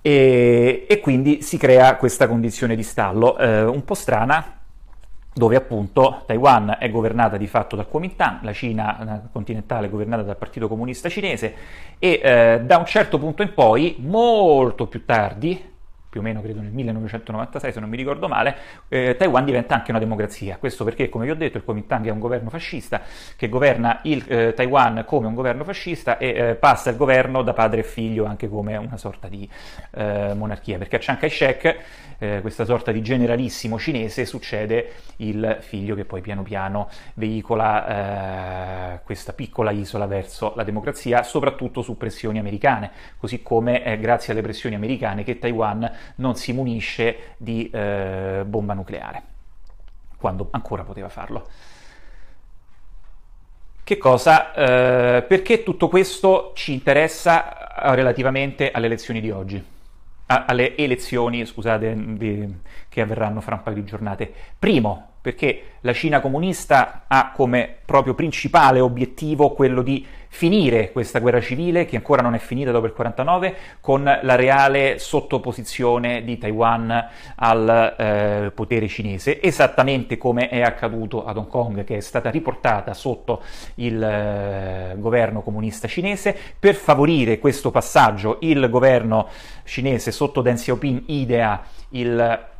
E, 0.07 0.85
e, 0.87 1.01
quindi 1.01 1.41
si 1.41 1.57
crea 1.57 1.97
questa 1.97 2.29
condizione 2.29 2.77
di 2.77 2.83
stallo 2.83 3.37
eh, 3.37 3.63
un 3.65 3.83
po' 3.83 3.93
strana, 3.93 4.57
dove 5.33 5.57
appunto 5.57 6.23
Taiwan 6.25 6.77
è 6.79 6.89
governata 6.89 7.35
di 7.35 7.45
fatto 7.45 7.75
dal 7.75 7.89
Kuomintang, 7.89 8.41
la 8.43 8.53
Cina 8.53 9.27
continentale 9.33 9.87
è 9.87 9.89
governata 9.89 10.23
dal 10.23 10.37
Partito 10.37 10.69
Comunista 10.69 11.09
Cinese 11.09 11.53
e 11.99 12.21
eh, 12.23 12.61
da 12.63 12.77
un 12.77 12.85
certo 12.85 13.19
punto 13.19 13.41
in 13.41 13.53
poi, 13.53 13.97
molto 13.99 14.87
più 14.87 15.03
tardi, 15.03 15.61
più 16.09 16.21
o 16.21 16.23
meno 16.23 16.41
credo 16.41 16.61
nel 16.61 16.71
1996 16.71 17.73
se 17.73 17.79
non 17.79 17.89
mi 17.89 17.97
ricordo 17.97 18.27
male, 18.27 18.55
eh, 18.87 19.15
Taiwan 19.17 19.45
diventa 19.45 19.75
anche 19.75 19.91
una 19.91 19.99
democrazia. 19.99 20.57
Questo 20.57 20.83
perché, 20.83 21.09
come 21.09 21.25
vi 21.25 21.31
ho 21.31 21.35
detto, 21.35 21.57
il 21.57 21.63
Kuomintang 21.63 22.07
è 22.07 22.09
un 22.09 22.19
governo 22.19 22.49
fascista 22.49 23.01
che 23.35 23.49
governa 23.49 23.99
il 24.03 24.23
eh, 24.27 24.53
Taiwan 24.53 25.03
come 25.05 25.27
un 25.27 25.33
governo 25.33 25.63
fascista 25.63 26.17
e 26.17 26.27
eh, 26.29 26.55
passa 26.55 26.89
il 26.89 26.97
governo 26.97 27.41
da 27.41 27.53
padre 27.53 27.81
e 27.81 27.83
figlio 27.83 28.25
anche 28.25 28.47
come 28.49 28.75
una 28.77 28.97
sorta 28.97 29.27
di 29.27 29.49
eh, 29.91 30.33
monarchia, 30.33 30.77
perché 30.77 30.95
a 30.95 30.99
Chiang 30.99 31.19
Kai-shek, 31.19 31.77
eh, 32.19 32.39
questa 32.41 32.65
sorta 32.65 32.91
di 32.91 33.01
generalissimo 33.01 33.77
cinese, 33.77 34.25
succede 34.25 34.93
il 35.17 35.57
figlio 35.61 35.95
che 35.95 36.05
poi 36.05 36.21
piano 36.21 36.43
piano 36.43 36.89
veicola 37.15 38.99
questa 39.03 39.33
piccola 39.33 39.71
isola 39.71 40.05
verso 40.05 40.53
la 40.55 40.63
democrazia, 40.63 41.23
soprattutto 41.23 41.81
su 41.81 41.97
pressioni 41.97 42.39
americane, 42.39 42.91
così 43.17 43.41
come 43.41 43.83
è 43.83 43.97
grazie 43.99 44.33
alle 44.33 44.41
pressioni 44.41 44.75
americane 44.75 45.23
che 45.23 45.39
Taiwan 45.39 45.89
non 46.15 46.35
si 46.35 46.53
munisce 46.53 47.35
di 47.37 47.69
eh, 47.69 48.43
bomba 48.45 48.73
nucleare, 48.73 49.21
quando 50.17 50.47
ancora 50.51 50.83
poteva 50.83 51.09
farlo. 51.09 51.47
Che 53.83 53.97
cosa? 53.97 54.53
Eh, 54.53 55.21
perché 55.21 55.63
tutto 55.63 55.87
questo 55.87 56.51
ci 56.55 56.73
interessa 56.73 57.93
relativamente 57.93 58.71
alle 58.71 58.87
elezioni 58.87 59.21
di 59.21 59.31
oggi? 59.31 59.75
alle 60.27 60.75
elezioni, 60.75 61.45
scusate, 61.45 61.95
di, 62.17 62.53
che 62.89 63.01
avverranno 63.01 63.39
fra 63.41 63.55
un 63.55 63.63
paio 63.63 63.77
di 63.77 63.85
giornate. 63.85 64.31
Primo, 64.59 65.16
perché 65.27 65.61
la 65.81 65.91
Cina 65.91 66.21
comunista 66.21 67.03
ha 67.05 67.33
come 67.35 67.79
proprio 67.83 68.13
principale 68.13 68.79
obiettivo 68.79 69.51
quello 69.51 69.81
di 69.81 70.05
finire 70.29 70.93
questa 70.93 71.19
guerra 71.19 71.41
civile 71.41 71.85
che 71.85 71.97
ancora 71.97 72.21
non 72.21 72.33
è 72.33 72.37
finita 72.37 72.71
dopo 72.71 72.85
il 72.85 72.93
49 72.93 73.55
con 73.81 74.03
la 74.03 74.35
reale 74.35 74.99
sottoposizione 74.99 76.23
di 76.23 76.37
Taiwan 76.37 77.09
al 77.35 77.95
eh, 77.97 78.51
potere 78.55 78.87
cinese, 78.87 79.41
esattamente 79.41 80.17
come 80.17 80.47
è 80.47 80.61
accaduto 80.61 81.25
ad 81.25 81.35
Hong 81.35 81.49
Kong 81.49 81.83
che 81.83 81.97
è 81.97 82.01
stata 82.01 82.29
riportata 82.29 82.93
sotto 82.93 83.41
il 83.75 84.01
eh, 84.01 84.95
governo 84.97 85.41
comunista 85.41 85.89
cinese. 85.89 86.33
Per 86.57 86.75
favorire 86.75 87.37
questo 87.37 87.69
passaggio 87.69 88.37
il 88.43 88.69
governo 88.69 89.27
cinese 89.65 90.13
sotto 90.13 90.41
Deng 90.41 90.55
Xiaoping 90.55 91.03
idea 91.07 91.61
il 91.89 92.55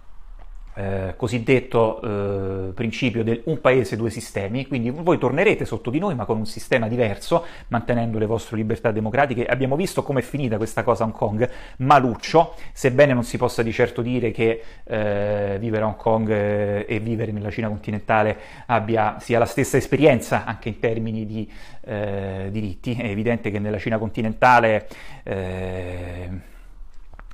eh, 0.77 1.13
cosiddetto 1.17 2.01
eh, 2.01 2.71
principio 2.73 3.23
del 3.23 3.41
un 3.45 3.59
paese, 3.59 3.95
due 3.95 4.11
sistemi, 4.11 4.67
quindi 4.67 4.91
voi 4.91 5.17
tornerete 5.17 5.65
sotto 5.65 5.89
di 5.89 5.97
noi 5.97 6.13
ma 6.13 6.25
con 6.25 6.37
un 6.37 6.45
sistema 6.45 6.87
diverso, 6.87 7.45
mantenendo 7.69 8.19
le 8.19 8.27
vostre 8.27 8.57
libertà 8.57 8.91
democratiche. 8.91 9.45
Abbiamo 9.45 9.75
visto 9.75 10.03
come 10.03 10.19
è 10.19 10.23
finita 10.23 10.57
questa 10.57 10.83
cosa 10.83 11.03
a 11.03 11.07
Hong 11.07 11.15
Kong, 11.15 11.49
maluccio, 11.77 12.53
sebbene 12.71 13.13
non 13.13 13.23
si 13.23 13.37
possa 13.37 13.63
di 13.63 13.71
certo 13.71 14.01
dire 14.01 14.31
che 14.31 14.61
eh, 14.83 15.57
vivere 15.59 15.83
a 15.83 15.87
Hong 15.87 15.95
Kong 15.95 16.29
eh, 16.29 16.85
e 16.87 16.99
vivere 16.99 17.31
nella 17.31 17.49
Cina 17.49 17.67
continentale 17.67 18.37
abbia, 18.67 19.17
sia 19.19 19.39
la 19.39 19.45
stessa 19.45 19.77
esperienza 19.77 20.45
anche 20.45 20.69
in 20.69 20.79
termini 20.79 21.25
di 21.25 21.51
eh, 21.85 22.49
diritti. 22.51 22.93
È 22.93 23.05
evidente 23.05 23.49
che 23.49 23.57
nella 23.59 23.79
Cina 23.79 23.97
continentale 23.97 24.87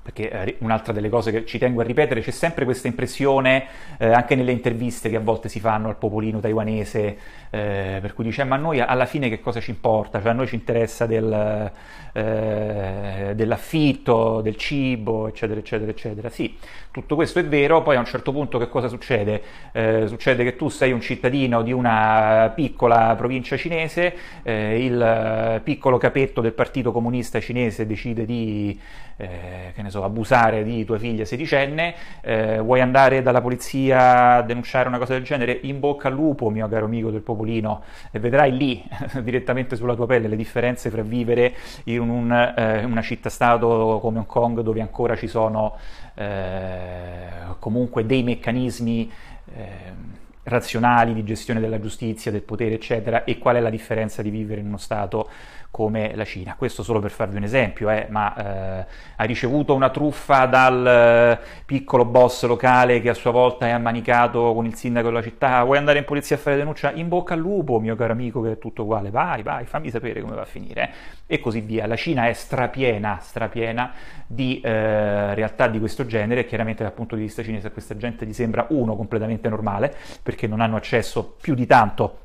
perché 0.03 0.29
eh, 0.29 0.55
un'altra 0.59 0.91
delle 0.91 1.07
cose 1.07 1.31
che 1.31 1.45
ci 1.45 1.57
tengo 1.57 1.79
a 1.79 1.85
ripetere, 1.85 2.19
c'è 2.19 2.31
sempre 2.31 2.65
questa 2.65 2.87
impressione, 2.87 3.65
eh, 3.97 4.11
anche 4.11 4.35
nelle 4.35 4.51
interviste 4.51 5.09
che 5.09 5.15
a 5.15 5.21
volte 5.21 5.47
si 5.47 5.61
fanno 5.61 5.87
al 5.87 5.95
popolino 5.95 6.41
taiwanese, 6.41 7.17
eh, 7.49 7.99
per 8.01 8.13
cui 8.13 8.25
dice 8.25 8.43
ma 8.43 8.55
a 8.55 8.59
noi 8.59 8.81
alla 8.81 9.05
fine 9.05 9.29
che 9.29 9.39
cosa 9.39 9.61
ci 9.61 9.71
importa? 9.71 10.21
Cioè 10.21 10.31
a 10.31 10.33
noi 10.33 10.47
ci 10.47 10.55
interessa 10.55 11.05
del, 11.05 11.71
eh, 12.11 13.31
dell'affitto, 13.33 14.41
del 14.41 14.57
cibo, 14.57 15.29
eccetera, 15.29 15.59
eccetera, 15.61 15.89
eccetera. 15.89 16.29
Sì, 16.29 16.57
tutto 16.91 17.15
questo 17.15 17.39
è 17.39 17.45
vero, 17.45 17.81
poi 17.81 17.95
a 17.95 17.99
un 17.99 18.05
certo 18.05 18.33
punto 18.33 18.57
che 18.57 18.67
cosa 18.67 18.89
succede? 18.89 19.41
Eh, 19.71 20.03
succede 20.07 20.43
che 20.43 20.57
tu 20.57 20.67
sei 20.67 20.91
un 20.91 20.99
cittadino 20.99 21.61
di 21.61 21.71
una 21.71 22.51
piccola 22.53 23.15
provincia 23.15 23.55
cinese, 23.55 24.13
eh, 24.43 24.83
il 24.83 25.61
piccolo 25.63 25.97
capetto 25.97 26.41
del 26.41 26.53
partito 26.53 26.91
comunista 26.91 27.39
cinese 27.39 27.85
decide 27.85 28.25
di 28.25 28.77
eh, 29.17 29.71
che 29.73 29.81
ne 29.81 29.89
so, 29.93 30.03
abusare 30.03 30.63
di 30.63 30.83
tua 30.83 30.97
figlia 30.97 31.23
sedicenne, 31.23 31.93
eh, 32.21 32.59
vuoi 32.59 32.81
andare 32.81 33.21
dalla 33.21 33.41
polizia 33.41 34.35
a 34.35 34.41
denunciare 34.41 34.87
una 34.87 34.97
cosa 34.97 35.13
del 35.13 35.23
genere, 35.23 35.59
in 35.63 35.79
bocca 35.79 36.07
al 36.07 36.15
lupo, 36.15 36.49
mio 36.49 36.67
caro 36.67 36.85
amico 36.85 37.11
del 37.11 37.21
Popolino, 37.21 37.83
e 38.11 38.19
vedrai 38.19 38.55
lì, 38.57 38.83
direttamente 39.21 39.75
sulla 39.75 39.95
tua 39.95 40.07
pelle, 40.07 40.27
le 40.27 40.35
differenze 40.35 40.89
fra 40.89 41.03
vivere 41.03 41.53
in 41.85 42.01
un, 42.01 42.31
eh, 42.31 42.83
una 42.83 43.01
città-stato 43.01 43.99
come 44.01 44.17
Hong 44.17 44.27
Kong, 44.27 44.61
dove 44.61 44.81
ancora 44.81 45.15
ci 45.15 45.27
sono 45.27 45.77
eh, 46.15 47.29
comunque 47.59 48.05
dei 48.05 48.23
meccanismi 48.23 49.11
ehm, 49.55 50.21
razionali 50.43 51.13
di 51.13 51.23
gestione 51.23 51.59
della 51.59 51.79
giustizia, 51.79 52.31
del 52.31 52.41
potere, 52.41 52.75
eccetera, 52.75 53.23
e 53.23 53.37
qual 53.37 53.55
è 53.55 53.59
la 53.59 53.69
differenza 53.69 54.21
di 54.21 54.29
vivere 54.29 54.61
in 54.61 54.67
uno 54.67 54.77
Stato 54.77 55.29
come 55.73 56.11
la 56.13 56.23
Cina. 56.23 56.53
Questo 56.55 56.83
solo 56.83 56.99
per 56.99 57.09
farvi 57.09 57.37
un 57.37 57.43
esempio, 57.43 57.89
eh, 57.89 58.05
ma 58.07 58.35
eh, 58.35 58.85
ha 59.15 59.23
ricevuto 59.23 59.73
una 59.73 59.89
truffa 59.89 60.45
dal 60.45 60.85
eh, 60.85 61.39
piccolo 61.65 62.05
boss 62.05 62.45
locale 62.45 63.01
che 63.01 63.09
a 63.09 63.15
sua 63.15 63.31
volta 63.31 63.65
è 63.65 63.71
ammanicato 63.71 64.53
con 64.53 64.67
il 64.67 64.75
sindaco 64.75 65.07
della 65.07 65.23
città, 65.23 65.63
vuoi 65.63 65.79
andare 65.79 65.97
in 65.97 66.05
polizia 66.05 66.35
a 66.35 66.39
fare 66.39 66.57
denuncia? 66.57 66.91
In 66.91 67.07
bocca 67.07 67.33
al 67.33 67.39
lupo, 67.39 67.79
mio 67.79 67.95
caro 67.95 68.13
amico, 68.13 68.39
che 68.43 68.51
è 68.51 68.57
tutto 68.59 68.83
uguale, 68.83 69.09
vai, 69.09 69.41
vai, 69.41 69.65
fammi 69.65 69.89
sapere 69.89 70.21
come 70.21 70.35
va 70.35 70.41
a 70.41 70.45
finire, 70.45 70.91
e 71.25 71.39
così 71.39 71.61
via. 71.61 71.87
La 71.87 71.95
Cina 71.95 72.27
è 72.27 72.33
strapiena, 72.33 73.17
strapiena 73.19 73.93
di 74.27 74.61
eh, 74.61 75.33
realtà 75.33 75.67
di 75.67 75.79
questo 75.79 76.05
genere 76.05 76.45
chiaramente 76.45 76.83
dal 76.83 76.93
punto 76.93 77.15
di 77.15 77.21
vista 77.21 77.41
cinese 77.41 77.67
a 77.67 77.71
questa 77.71 77.97
gente 77.97 78.27
gli 78.27 78.33
sembra 78.33 78.67
uno 78.69 78.95
completamente 78.95 79.49
normale, 79.49 79.95
perché 80.33 80.47
non 80.47 80.61
hanno 80.61 80.77
accesso 80.77 81.35
più 81.39 81.53
di 81.53 81.67
tanto 81.67 82.17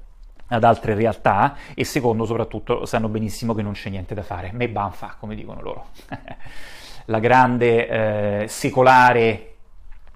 ad 0.46 0.64
altre 0.64 0.94
realtà 0.94 1.56
e 1.74 1.84
secondo 1.84 2.24
soprattutto 2.24 2.86
sanno 2.86 3.08
benissimo 3.08 3.52
che 3.52 3.60
non 3.60 3.72
c'è 3.72 3.90
niente 3.90 4.14
da 4.14 4.22
fare, 4.22 4.50
me 4.52 4.70
ban 4.70 4.92
fa 4.92 5.16
come 5.18 5.34
dicono 5.34 5.60
loro. 5.60 5.88
La 7.04 7.18
grande 7.18 8.42
eh, 8.42 8.48
secolare 8.48 9.56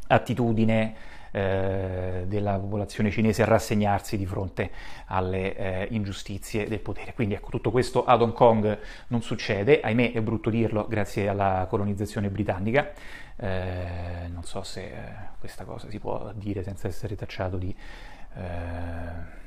attitudine 0.07 0.95
eh, 1.33 2.25
della 2.27 2.59
popolazione 2.59 3.11
cinese 3.11 3.43
a 3.43 3.47
rassegnarsi 3.47 4.17
di 4.17 4.27
fronte 4.27 4.71
alle 5.07 5.57
eh, 5.57 5.89
ingiustizie 5.91 6.69
del 6.69 6.81
potere. 6.81 7.15
Quindi 7.15 7.35
ecco, 7.35 7.51
tutto 7.51 7.71
questo 7.71 8.05
ad 8.05 8.23
Hong 8.23 8.33
Kong 8.33 8.79
non 9.09 9.23
succede, 9.23 9.81
ahimè 9.81 10.13
è 10.13 10.21
brutto 10.21 10.51
dirlo, 10.51 10.87
grazie 10.87 11.29
alla 11.29 11.67
colonizzazione 11.69 12.29
britannica. 12.29 12.93
Eh, 13.37 14.29
non 14.33 14.45
so 14.45 14.63
se 14.63 14.83
eh, 14.83 14.93
questa 15.39 15.65
cosa 15.65 15.89
si 15.89 15.99
può 15.99 16.33
dire 16.35 16.63
senza 16.63 16.87
essere 16.87 17.17
tacciato 17.17 17.57
di 17.57 17.75
eh, 18.35 19.41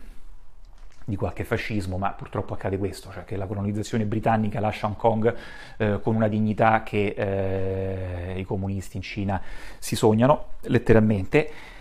di 1.05 1.15
qualche 1.15 1.43
fascismo, 1.43 1.97
ma 1.97 2.11
purtroppo 2.13 2.55
accade 2.55 2.79
questo, 2.79 3.11
cioè 3.11 3.23
che 3.25 3.35
la 3.37 3.45
colonizzazione 3.45 4.05
britannica 4.05 4.59
lascia 4.59 4.87
Hong 4.87 4.95
Kong 4.95 5.35
eh, 5.77 5.99
con 6.01 6.15
una 6.15 6.27
dignità 6.27 6.81
che 6.81 7.13
eh, 7.15 8.39
i 8.39 8.43
comunisti 8.43 8.97
in 8.97 9.03
Cina 9.03 9.39
si 9.77 9.95
sognano 9.95 10.47
letteralmente 10.61 11.73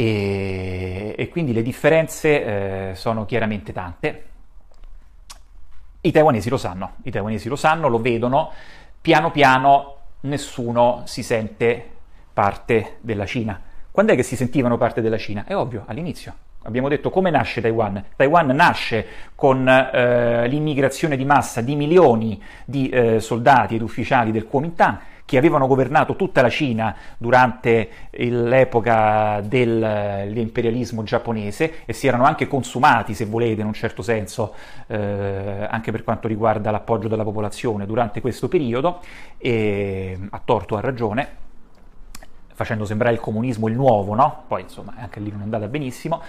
e, 0.00 1.12
e 1.18 1.28
quindi 1.28 1.52
le 1.52 1.62
differenze 1.62 2.90
eh, 2.90 2.94
sono 2.94 3.26
chiaramente 3.26 3.72
tante. 3.72 4.24
I 6.02 6.12
taiwanesi 6.12 6.48
lo 6.48 6.56
sanno, 6.56 6.92
i 7.02 7.10
taiwanesi 7.10 7.48
lo 7.48 7.56
sanno, 7.56 7.88
lo 7.88 7.98
vedono, 7.98 8.52
piano 9.00 9.32
piano 9.32 9.96
nessuno 10.20 11.02
si 11.06 11.24
sente 11.24 11.84
parte 12.32 12.98
della 13.00 13.26
Cina. 13.26 13.60
Quando 13.90 14.12
è 14.12 14.14
che 14.14 14.22
si 14.22 14.36
sentivano 14.36 14.76
parte 14.76 15.00
della 15.00 15.18
Cina? 15.18 15.44
È 15.44 15.56
ovvio, 15.56 15.82
all'inizio 15.88 16.32
Abbiamo 16.62 16.88
detto 16.88 17.10
come 17.10 17.30
nasce 17.30 17.60
Taiwan. 17.60 18.04
Taiwan 18.14 18.46
nasce 18.48 19.06
con 19.34 19.66
eh, 19.66 20.46
l'immigrazione 20.48 21.16
di 21.16 21.24
massa 21.24 21.60
di 21.60 21.74
milioni 21.76 22.40
di 22.64 22.88
eh, 22.88 23.20
soldati 23.20 23.76
ed 23.76 23.80
ufficiali 23.80 24.32
del 24.32 24.46
Kuomintang 24.46 24.98
che 25.28 25.36
avevano 25.36 25.66
governato 25.66 26.16
tutta 26.16 26.40
la 26.40 26.48
Cina 26.48 26.96
durante 27.18 27.90
l'epoca 28.12 29.42
dell'imperialismo 29.42 31.02
giapponese 31.02 31.84
e 31.84 31.92
si 31.92 32.06
erano 32.06 32.24
anche 32.24 32.48
consumati, 32.48 33.12
se 33.12 33.26
volete, 33.26 33.60
in 33.60 33.66
un 33.66 33.74
certo 33.74 34.00
senso, 34.00 34.54
eh, 34.86 35.66
anche 35.68 35.90
per 35.90 36.02
quanto 36.02 36.28
riguarda 36.28 36.70
l'appoggio 36.70 37.08
della 37.08 37.24
popolazione 37.24 37.84
durante 37.84 38.22
questo 38.22 38.48
periodo, 38.48 39.00
e 39.36 40.18
a 40.30 40.40
torto 40.42 40.78
a 40.78 40.80
ragione 40.80 41.46
facendo 42.58 42.84
sembrare 42.84 43.14
il 43.14 43.20
comunismo 43.20 43.68
il 43.68 43.74
nuovo, 43.74 44.14
no? 44.14 44.42
Poi 44.48 44.62
insomma 44.62 44.94
anche 44.98 45.20
lì 45.20 45.30
non 45.30 45.40
è 45.40 45.44
andata 45.44 45.68
benissimo 45.68 46.20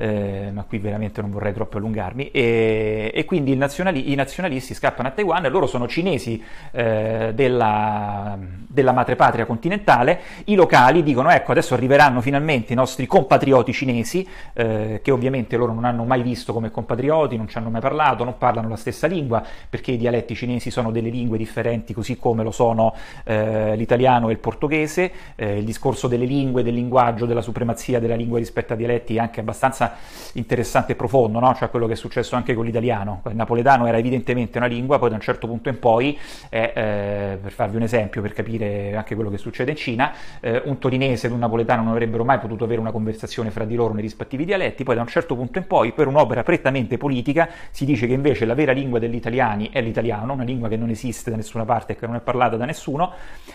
eh, 0.00 0.50
ma 0.50 0.62
qui 0.62 0.78
veramente 0.78 1.20
non 1.20 1.30
vorrei 1.30 1.52
troppo 1.52 1.76
allungarmi, 1.76 2.30
e, 2.30 3.10
e 3.14 3.24
quindi 3.26 3.54
nazionali, 3.54 4.10
i 4.10 4.14
nazionalisti 4.14 4.72
scappano 4.72 5.08
a 5.08 5.10
Taiwan, 5.10 5.46
loro 5.50 5.66
sono 5.66 5.86
cinesi 5.86 6.42
eh, 6.72 7.32
della, 7.34 8.38
della 8.66 8.92
madrepatria 8.92 9.44
continentale, 9.44 10.20
i 10.44 10.54
locali 10.54 11.02
dicono 11.02 11.28
ecco 11.28 11.52
adesso 11.52 11.74
arriveranno 11.74 12.22
finalmente 12.22 12.72
i 12.72 12.76
nostri 12.76 13.06
compatrioti 13.06 13.74
cinesi, 13.74 14.26
eh, 14.54 15.00
che 15.02 15.10
ovviamente 15.10 15.58
loro 15.58 15.74
non 15.74 15.84
hanno 15.84 16.04
mai 16.04 16.22
visto 16.22 16.54
come 16.54 16.70
compatrioti, 16.70 17.36
non 17.36 17.46
ci 17.46 17.58
hanno 17.58 17.68
mai 17.68 17.82
parlato, 17.82 18.24
non 18.24 18.38
parlano 18.38 18.68
la 18.68 18.76
stessa 18.76 19.06
lingua, 19.06 19.42
perché 19.68 19.92
i 19.92 19.98
dialetti 19.98 20.34
cinesi 20.34 20.70
sono 20.70 20.90
delle 20.90 21.10
lingue 21.10 21.36
differenti 21.36 21.92
così 21.92 22.16
come 22.16 22.42
lo 22.42 22.52
sono 22.52 22.94
eh, 23.24 23.76
l'italiano 23.76 24.30
e 24.30 24.32
il 24.32 24.38
portoghese, 24.38 25.12
eh, 25.36 25.58
il 25.58 25.64
discorso 25.70 26.08
delle 26.08 26.24
lingue, 26.24 26.62
del 26.62 26.74
linguaggio, 26.74 27.26
della 27.26 27.42
supremazia 27.42 28.00
della 28.00 28.16
lingua 28.16 28.38
rispetto 28.38 28.72
a 28.72 28.76
dialetti 28.76 29.16
è 29.16 29.18
anche 29.20 29.40
abbastanza 29.40 29.94
interessante 30.34 30.92
e 30.92 30.94
profondo, 30.96 31.38
no? 31.38 31.54
cioè 31.54 31.70
quello 31.70 31.86
che 31.86 31.92
è 31.92 31.96
successo 31.96 32.36
anche 32.36 32.54
con 32.54 32.64
l'italiano. 32.64 33.22
Il 33.28 33.36
napoletano 33.36 33.86
era 33.86 33.96
evidentemente 33.96 34.58
una 34.58 34.66
lingua, 34.66 34.98
poi 34.98 35.10
da 35.10 35.14
un 35.14 35.20
certo 35.20 35.46
punto 35.46 35.68
in 35.68 35.78
poi, 35.78 36.18
eh, 36.48 36.72
eh, 36.74 37.38
per 37.40 37.52
farvi 37.52 37.76
un 37.76 37.82
esempio, 37.82 38.20
per 38.20 38.32
capire 38.32 38.96
anche 38.96 39.14
quello 39.14 39.30
che 39.30 39.38
succede 39.38 39.70
in 39.70 39.76
Cina, 39.76 40.12
eh, 40.40 40.62
un 40.64 40.78
torinese 40.78 41.26
ed 41.26 41.32
un 41.32 41.38
napoletano 41.38 41.82
non 41.82 41.92
avrebbero 41.92 42.24
mai 42.24 42.38
potuto 42.38 42.64
avere 42.64 42.80
una 42.80 42.90
conversazione 42.90 43.50
fra 43.50 43.64
di 43.64 43.74
loro 43.74 43.94
nei 43.94 44.02
rispettivi 44.02 44.44
dialetti, 44.44 44.82
poi 44.82 44.96
da 44.96 45.02
un 45.02 45.06
certo 45.08 45.36
punto 45.36 45.58
in 45.58 45.66
poi, 45.66 45.92
per 45.92 46.06
un'opera 46.08 46.42
prettamente 46.42 46.98
politica, 46.98 47.48
si 47.70 47.84
dice 47.84 48.06
che 48.06 48.12
invece 48.12 48.44
la 48.44 48.54
vera 48.54 48.72
lingua 48.72 48.98
degli 48.98 49.14
italiani 49.14 49.70
è 49.72 49.80
l'italiano, 49.80 50.32
una 50.32 50.44
lingua 50.44 50.68
che 50.68 50.76
non 50.76 50.90
esiste 50.90 51.30
da 51.30 51.36
nessuna 51.36 51.64
parte 51.64 51.92
e 51.92 51.96
che 51.96 52.06
non 52.06 52.16
è 52.16 52.20
parlata 52.20 52.56
da 52.56 52.64
nessuno, 52.64 53.12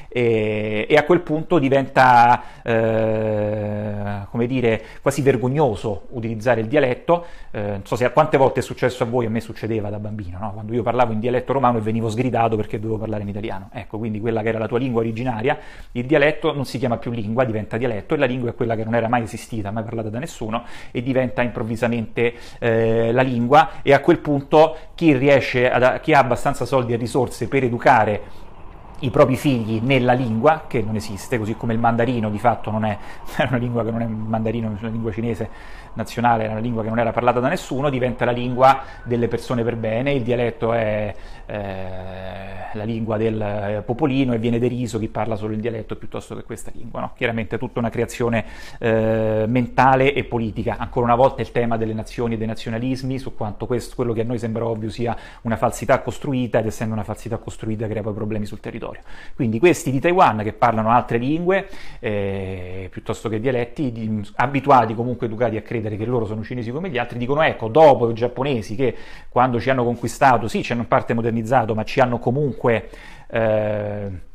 e, 0.08 0.86
e 0.90 0.96
a 0.96 1.04
quel 1.04 1.22
punto 1.22 1.60
diventa, 1.60 2.05
eh, 2.64 4.26
come 4.30 4.48
dire, 4.48 4.82
quasi 5.02 5.22
vergognoso 5.22 6.08
utilizzare 6.10 6.62
il 6.62 6.68
dialetto. 6.68 7.26
Eh, 7.52 7.62
non 7.62 7.86
so 7.86 7.96
se 7.96 8.12
quante 8.12 8.38
volte 8.38 8.60
è 8.60 8.64
successo 8.64 9.04
a 9.04 9.06
voi, 9.06 9.26
a 9.26 9.30
me 9.30 9.40
succedeva 9.40 9.90
da 9.90 10.00
bambino, 10.00 10.38
no? 10.40 10.52
quando 10.54 10.74
io 10.74 10.84
parlavo 10.84 11.14
in 11.14 11.20
dialetto 11.20 11.54
romano 11.54 11.78
e 11.78 11.82
venivo 11.82 12.10
sgridato 12.10 12.56
perché 12.56 12.80
dovevo 12.80 13.00
parlare 13.00 13.24
in 13.24 13.30
italiano. 13.30 13.70
Ecco, 13.74 13.98
quindi 13.98 14.20
quella 14.20 14.42
che 14.42 14.50
era 14.50 14.60
la 14.60 14.68
tua 14.68 14.80
lingua 14.80 15.02
originaria, 15.02 15.58
il 15.92 16.06
dialetto 16.06 16.54
non 16.54 16.66
si 16.66 16.78
chiama 16.78 16.98
più 16.98 17.12
lingua, 17.12 17.44
diventa 17.44 17.78
dialetto 17.78 18.14
e 18.14 18.18
la 18.18 18.26
lingua 18.26 18.50
è 18.50 18.56
quella 18.56 18.76
che 18.76 18.84
non 18.84 18.96
era 18.96 19.08
mai 19.08 19.24
esistita, 19.24 19.72
mai 19.72 19.84
parlata 19.84 20.10
da 20.10 20.20
nessuno 20.20 20.64
e 20.92 21.02
diventa 21.02 21.42
improvvisamente 21.42 22.34
eh, 22.60 23.12
la 23.12 23.22
lingua 23.22 23.82
e 23.82 23.94
a 23.94 24.00
quel 24.00 24.20
punto 24.20 24.76
chi 24.96 25.16
riesce, 25.16 25.70
ad, 25.70 26.00
chi 26.02 26.14
ha 26.14 26.20
abbastanza 26.20 26.66
soldi 26.66 26.94
e 26.94 26.98
risorse 26.98 27.48
per 27.48 27.64
educare 27.64 28.44
i 29.00 29.10
propri 29.10 29.36
figli 29.36 29.82
nella 29.82 30.14
lingua, 30.14 30.64
che 30.68 30.82
non 30.82 30.96
esiste, 30.96 31.38
così 31.38 31.56
come 31.56 31.74
il 31.74 31.80
mandarino 31.80 32.30
di 32.30 32.40
fatto 32.40 32.72
non 32.72 32.86
è, 32.86 32.98
una 33.48 33.58
lingua 33.58 33.84
che 33.84 33.92
non 33.92 34.02
è 34.02 34.06
mandarino, 34.06 34.68
è 34.68 34.78
una 34.80 34.90
lingua 34.90 35.12
cinese 35.12 35.50
nazionale, 35.96 36.44
era 36.44 36.54
una 36.54 36.62
lingua 36.62 36.84
che 36.84 36.90
non 36.90 37.00
era 37.00 37.12
parlata 37.12 37.40
da 37.40 37.50
nessuno, 37.50 37.90
diventa 37.90 38.26
la 38.26 38.32
lingua 38.32 38.82
delle 39.04 39.28
persone 39.28 39.64
per 39.64 39.76
bene, 39.76 40.14
il 40.14 40.24
dialetto 40.24 40.74
è 40.74 41.14
eh, 41.46 42.56
la 42.74 42.84
lingua 42.84 43.18
del 43.18 43.42
eh, 43.42 43.84
popolino 43.86 44.34
e 44.34 44.38
viene 44.38 44.60
deriso 44.60 45.00
chi 45.00 45.08
parla 45.08 45.36
solo 45.36 45.54
il 45.54 45.60
dialetto 45.60 45.96
piuttosto 45.96 46.36
che 46.36 46.44
questa 46.44 46.72
lingua. 46.74 47.00
No? 47.02 47.12
Chiaramente 47.16 47.56
è 47.56 47.60
tutta 47.60 47.80
una 47.80 47.90
creazione 47.90 48.46
eh, 48.80 49.46
mentale 49.48 50.14
e 50.14 50.24
politica. 50.24 50.78
Ancora 50.78 51.06
una 51.06 51.16
volta 51.16 51.42
il 51.42 51.52
tema 51.52 51.78
delle 51.78 51.94
nazioni 51.94 52.34
e 52.34 52.38
dei 52.38 52.48
nazionalismi, 52.48 53.18
su 53.18 53.36
quanto 53.36 53.66
questo, 53.66 53.96
quello 53.96 54.14
che 54.14 54.22
a 54.22 54.24
noi 54.24 54.40
sembra 54.40 54.66
ovvio 54.66 54.90
sia 54.90 55.16
una 55.42 55.56
falsità 55.56 56.02
costruita 56.02 56.60
ed 56.60 56.66
essendo 56.66 56.94
una 56.94 57.04
falsità 57.04 57.38
costruita 57.38 57.88
crea 57.88 58.02
poi 58.02 58.14
problemi 58.14 58.46
sul 58.46 58.60
territorio. 58.60 59.02
Quindi 59.36 59.60
questi 59.60 59.92
di 59.92 60.00
Taiwan 60.00 60.42
che 60.44 60.54
parlano 60.54 60.90
altre 60.90 61.18
lingue 61.18 61.68
eh, 62.00 62.90
piuttosto 62.92 63.30
che 63.30 63.40
dialetti, 63.40 63.92
di, 63.92 64.30
abituati 64.36 64.94
comunque 64.94 65.28
educati 65.28 65.58
a 65.58 65.62
credere 65.62 65.85
che 65.90 66.06
loro 66.06 66.26
sono 66.26 66.44
cinesi 66.44 66.72
come 66.72 66.90
gli 66.90 66.98
altri, 66.98 67.18
dicono 67.18 67.42
ecco, 67.42 67.68
dopo 67.68 68.10
i 68.10 68.14
giapponesi 68.14 68.76
che 68.76 68.96
quando 69.30 69.60
ci 69.60 69.70
hanno 69.70 69.84
conquistato, 69.84 70.48
sì, 70.48 70.64
ci 70.64 70.72
hanno 70.72 70.82
in 70.82 70.88
parte 70.88 71.14
modernizzato, 71.14 71.76
ma 71.76 71.84
ci 71.84 72.00
hanno 72.00 72.20
comunque... 72.20 72.90
Eh, 73.28 74.34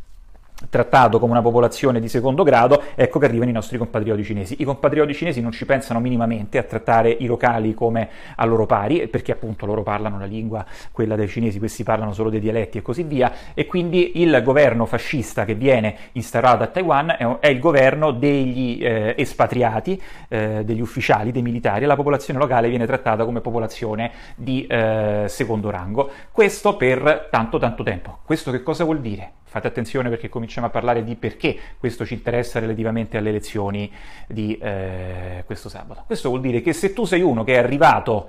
trattato 0.69 1.19
come 1.19 1.33
una 1.33 1.43
popolazione 1.43 2.01
di 2.01 2.09
secondo 2.09 2.43
grado, 2.43 2.83
ecco 2.95 3.19
che 3.19 3.27
arrivano 3.27 3.51
i 3.51 3.55
nostri 3.55 3.79
compatrioti 3.79 4.25
cinesi. 4.25 4.57
I 4.59 4.65
compatrioti 4.65 5.15
cinesi 5.15 5.41
non 5.41 5.53
ci 5.53 5.65
pensano 5.65 6.01
minimamente 6.01 6.59
a 6.59 6.63
trattare 6.63 7.11
i 7.11 7.27
locali 7.27 7.75
come 7.75 8.09
a 8.37 8.45
loro 8.45 8.67
pari, 8.67 9.09
perché 9.09 9.33
appunto 9.33 9.67
loro 9.67 9.83
parlano 9.83 10.19
la 10.19 10.27
lingua, 10.27 10.65
quella 10.93 11.17
dei 11.17 11.29
cinesi, 11.29 11.59
questi 11.59 11.83
parlano 11.83 12.13
solo 12.13 12.31
dei 12.31 12.41
dialetti 12.41 12.79
e 12.79 12.83
così 12.83 13.03
via, 13.03 13.33
e 13.55 13.67
quindi 13.67 14.21
il 14.21 14.41
governo 14.43 14.87
fascista 14.87 15.45
che 15.45 15.55
viene 15.55 15.97
instaurato 16.13 16.63
a 16.63 16.67
Taiwan 16.67 17.39
è, 17.41 17.49
il 17.49 17.59
governo 17.59 18.11
degli 18.11 18.85
eh, 18.85 19.15
espatriati, 19.17 20.01
eh, 20.29 20.63
degli 20.65 20.81
ufficiali, 20.81 21.33
dei 21.33 21.43
militari, 21.43 21.85
e 21.85 21.87
la 21.87 21.97
popolazione 21.97 22.39
locale 22.39 22.69
viene 22.69 22.87
trattata 22.87 23.25
come 23.25 23.41
popolazione 23.41 24.11
di 24.37 24.67
eh, 24.67 25.25
secondo 25.29 25.71
rango. 25.71 26.11
Questo 26.31 26.77
per 26.77 27.29
tanto 27.31 27.59
tanto 27.59 27.83
tempo. 27.83 28.19
Questo 28.25 28.51
che 28.51 28.63
cosa 28.63 28.85
vuol 28.85 29.01
dire? 29.01 29.33
Fate 29.51 29.67
attenzione 29.67 30.09
perché 30.09 30.29
cominciamo 30.29 30.69
a 30.69 30.71
parlare 30.71 31.03
di 31.03 31.17
perché 31.17 31.59
questo 31.77 32.07
ci 32.07 32.15
interessa 32.15 32.61
relativamente 32.61 33.17
alle 33.17 33.31
elezioni 33.31 33.91
di 34.29 34.57
eh, 34.57 35.43
questo 35.45 35.69
sabato. 35.69 36.05
Questo 36.07 36.29
vuol 36.29 36.41
dire 36.41 36.61
che 36.61 36.73
se 36.73 36.93
tu 36.93 37.05
sei 37.05 37.21
uno 37.21 37.43
che 37.43 37.55
è 37.55 37.59
arrivato 37.59 38.29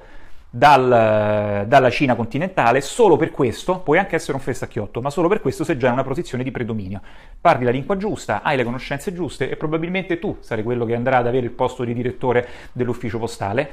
dal, 0.49 1.65
dalla 1.67 1.89
Cina 1.91 2.15
continentale, 2.15 2.81
solo 2.81 3.17
per 3.17 3.29
questo 3.29 3.81
puoi 3.81 3.99
anche 3.99 4.15
essere 4.15 4.33
un 4.33 4.39
festacchiotto, 4.41 4.99
ma 4.99 5.11
solo 5.11 5.27
per 5.27 5.41
questo 5.41 5.63
sei 5.63 5.77
già 5.77 5.89
in 5.89 5.93
una 5.93 6.03
posizione 6.03 6.43
di 6.43 6.49
predominio. 6.49 7.01
Parli 7.39 7.65
la 7.65 7.71
lingua 7.71 7.97
giusta, 7.97 8.41
hai 8.41 8.57
le 8.57 8.63
conoscenze 8.63 9.13
giuste 9.13 9.47
e 9.47 9.55
probabilmente 9.57 10.17
tu 10.17 10.37
sarai 10.39 10.63
quello 10.63 10.85
che 10.85 10.95
andrà 10.95 11.17
ad 11.17 11.27
avere 11.27 11.45
il 11.45 11.51
posto 11.51 11.83
di 11.83 11.93
direttore 11.93 12.47
dell'ufficio 12.71 13.19
postale, 13.19 13.69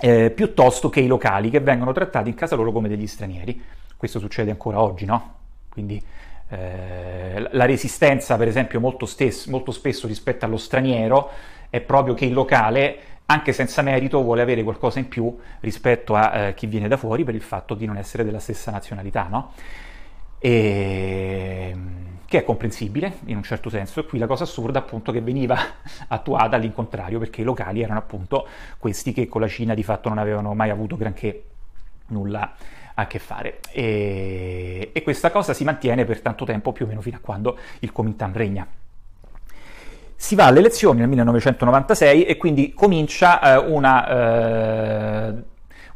eh, 0.00 0.30
piuttosto 0.32 0.90
che 0.90 1.00
i 1.00 1.06
locali 1.06 1.48
che 1.48 1.60
vengono 1.60 1.92
trattati 1.92 2.28
in 2.28 2.34
casa 2.34 2.56
loro 2.56 2.72
come 2.72 2.90
degli 2.90 3.06
stranieri. 3.06 3.58
Questo 3.96 4.18
succede 4.18 4.50
ancora 4.50 4.82
oggi, 4.82 5.06
no? 5.06 5.32
Quindi 5.70 6.02
eh, 6.48 7.48
la 7.50 7.64
resistenza, 7.64 8.36
per 8.36 8.48
esempio, 8.48 8.78
molto, 8.80 9.06
stes- 9.06 9.46
molto 9.46 9.72
spesso 9.72 10.06
rispetto 10.06 10.44
allo 10.44 10.56
straniero 10.56 11.30
è 11.68 11.80
proprio 11.80 12.14
che 12.14 12.24
il 12.24 12.32
locale 12.32 12.98
anche 13.26 13.52
senza 13.52 13.82
merito 13.82 14.22
vuole 14.22 14.42
avere 14.42 14.62
qualcosa 14.62 15.00
in 15.00 15.08
più 15.08 15.36
rispetto 15.60 16.14
a 16.14 16.36
eh, 16.36 16.54
chi 16.54 16.66
viene 16.66 16.86
da 16.86 16.96
fuori 16.96 17.24
per 17.24 17.34
il 17.34 17.42
fatto 17.42 17.74
di 17.74 17.84
non 17.84 17.96
essere 17.96 18.24
della 18.24 18.38
stessa 18.38 18.70
nazionalità, 18.70 19.26
no? 19.28 19.52
E... 20.38 21.76
che 22.26 22.38
è 22.38 22.44
comprensibile 22.44 23.18
in 23.24 23.36
un 23.36 23.42
certo 23.42 23.68
senso, 23.68 23.98
e 24.00 24.04
qui 24.04 24.18
la 24.18 24.28
cosa 24.28 24.44
assurda 24.44 24.78
appunto 24.78 25.10
che 25.10 25.20
veniva 25.20 25.58
attuata 26.06 26.54
all'incontrario 26.54 27.18
perché 27.18 27.40
i 27.40 27.44
locali 27.44 27.82
erano 27.82 27.98
appunto 27.98 28.46
questi 28.78 29.12
che 29.12 29.26
con 29.26 29.40
la 29.40 29.48
Cina 29.48 29.74
di 29.74 29.82
fatto 29.82 30.08
non 30.08 30.18
avevano 30.18 30.54
mai 30.54 30.70
avuto 30.70 30.96
granché 30.96 31.44
nulla 32.08 32.54
a 32.98 33.06
che 33.06 33.18
fare. 33.18 33.60
E, 33.72 34.90
e 34.92 35.02
questa 35.02 35.30
cosa 35.30 35.54
si 35.54 35.64
mantiene 35.64 36.04
per 36.04 36.20
tanto 36.20 36.44
tempo, 36.44 36.72
più 36.72 36.84
o 36.84 36.88
meno 36.88 37.00
fino 37.00 37.16
a 37.16 37.20
quando 37.20 37.58
il 37.80 37.92
Kuomintang 37.92 38.36
regna. 38.36 38.66
Si 40.18 40.34
va 40.34 40.46
alle 40.46 40.60
elezioni 40.60 41.00
nel 41.00 41.08
1996 41.08 42.24
e 42.24 42.36
quindi 42.36 42.72
comincia 42.72 43.40
eh, 43.40 43.56
una, 43.58 45.28
eh, 45.28 45.34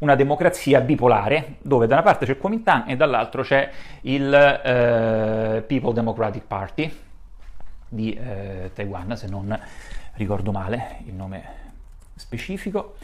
una, 0.00 0.14
democrazia 0.14 0.80
bipolare, 0.82 1.56
dove 1.62 1.86
da 1.86 1.94
una 1.94 2.02
parte 2.02 2.26
c'è 2.26 2.32
il 2.32 2.38
Kuomintang 2.38 2.88
e 2.88 2.96
dall'altro 2.96 3.42
c'è 3.42 3.70
il 4.02 4.32
eh, 4.32 5.64
People 5.66 5.94
Democratic 5.94 6.42
Party 6.46 6.94
di 7.88 8.12
eh, 8.12 8.70
Taiwan, 8.74 9.16
se 9.16 9.26
non 9.26 9.58
ricordo 10.14 10.52
male 10.52 10.98
il 11.06 11.14
nome 11.14 11.42
specifico. 12.14 12.96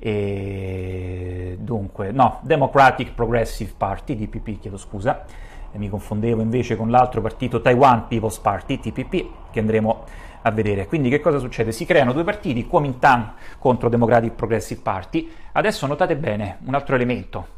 E 0.00 1.56
dunque, 1.60 2.12
no, 2.12 2.40
Democratic 2.42 3.12
Progressive 3.12 3.72
Party, 3.76 4.14
DPP, 4.16 4.60
chiedo 4.60 4.76
scusa, 4.76 5.24
mi 5.72 5.88
confondevo 5.88 6.40
invece 6.40 6.76
con 6.76 6.90
l'altro 6.90 7.20
partito 7.20 7.60
Taiwan 7.60 8.08
People's 8.08 8.38
Party, 8.38 8.78
TPP, 8.80 9.50
che 9.50 9.60
andremo 9.60 10.04
a 10.42 10.50
vedere. 10.50 10.86
Quindi 10.86 11.08
che 11.08 11.20
cosa 11.20 11.38
succede? 11.38 11.72
Si 11.72 11.84
creano 11.84 12.12
due 12.12 12.24
partiti, 12.24 12.66
Kuomintang 12.66 13.32
contro 13.58 13.88
Democratic 13.88 14.32
Progressive 14.32 14.80
Party. 14.80 15.30
Adesso 15.52 15.86
notate 15.86 16.16
bene 16.16 16.58
un 16.64 16.74
altro 16.74 16.94
elemento. 16.94 17.56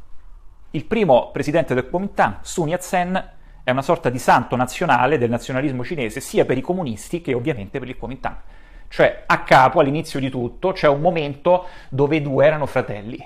Il 0.73 0.85
primo 0.85 1.31
presidente 1.33 1.75
del 1.75 1.89
Kuomintang, 1.89 2.39
Sun 2.43 2.69
Yat-sen, 2.69 3.33
è 3.63 3.71
una 3.71 3.83
sorta 3.83 4.09
di 4.09 4.19
santo 4.19 4.57
nazionale 4.57 5.19
del 5.19 5.31
nazionalismo 5.31 5.85
cinese, 5.85 6.21
sia 6.21 6.45
per 6.45 6.59
i 6.59 6.63
comunisti 6.63 7.21
che 7.21 7.35
ovviamente 7.35 7.79
per 7.79 7.89
il 7.89 7.97
Kuomintang. 7.97 8.37
Cioè, 8.93 9.23
a 9.25 9.45
capo, 9.45 9.79
all'inizio 9.79 10.19
di 10.19 10.29
tutto, 10.31 10.73
c'è 10.73 10.89
un 10.89 11.01
momento 11.01 11.67
dove 11.89 12.17
i 12.17 12.23
due 12.23 12.45
erano 12.45 12.67
fratelli, 12.67 13.25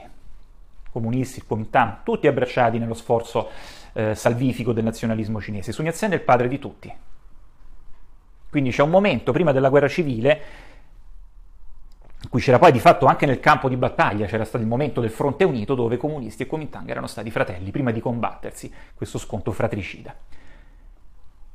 comunisti, 0.93 1.41
Kuomintang, 1.41 2.03
tutti 2.03 2.27
abbracciati 2.27 2.79
nello 2.79 2.93
sforzo 2.93 3.49
eh, 3.95 4.15
salvifico 4.15 4.75
del 4.75 4.85
nazionalismo 4.85 5.41
cinese. 5.41 5.73
Sun 5.73 5.87
Yat-sen 5.87 6.11
è 6.11 6.17
il 6.17 6.21
padre 6.21 6.49
di 6.49 6.59
tutti. 6.59 6.95
Quindi 8.51 8.73
c'è 8.73 8.83
un 8.83 8.91
momento, 8.91 9.33
prima 9.33 9.53
della 9.53 9.71
guerra 9.71 9.89
civile, 9.89 10.43
in 12.23 12.29
cui 12.29 12.43
c'era 12.43 12.59
poi 12.59 12.71
di 12.71 12.79
fatto 12.79 13.07
anche 13.07 13.25
nel 13.25 13.41
campo 13.41 13.71
di 13.71 13.77
battaglia, 13.77 14.27
c'era 14.27 14.45
stato 14.45 14.63
il 14.63 14.69
momento 14.69 15.01
del 15.01 15.09
fronte 15.09 15.45
unito 15.45 15.75
dove 15.75 15.97
comunisti 15.97 16.43
e 16.43 16.47
Kuomintang 16.47 16.91
erano 16.91 17.07
stati 17.07 17.31
fratelli 17.31 17.71
prima 17.71 17.91
di 17.91 18.01
combattersi, 18.01 18.71
questo 18.95 19.17
scontro 19.17 19.51
fratricida. 19.51 20.15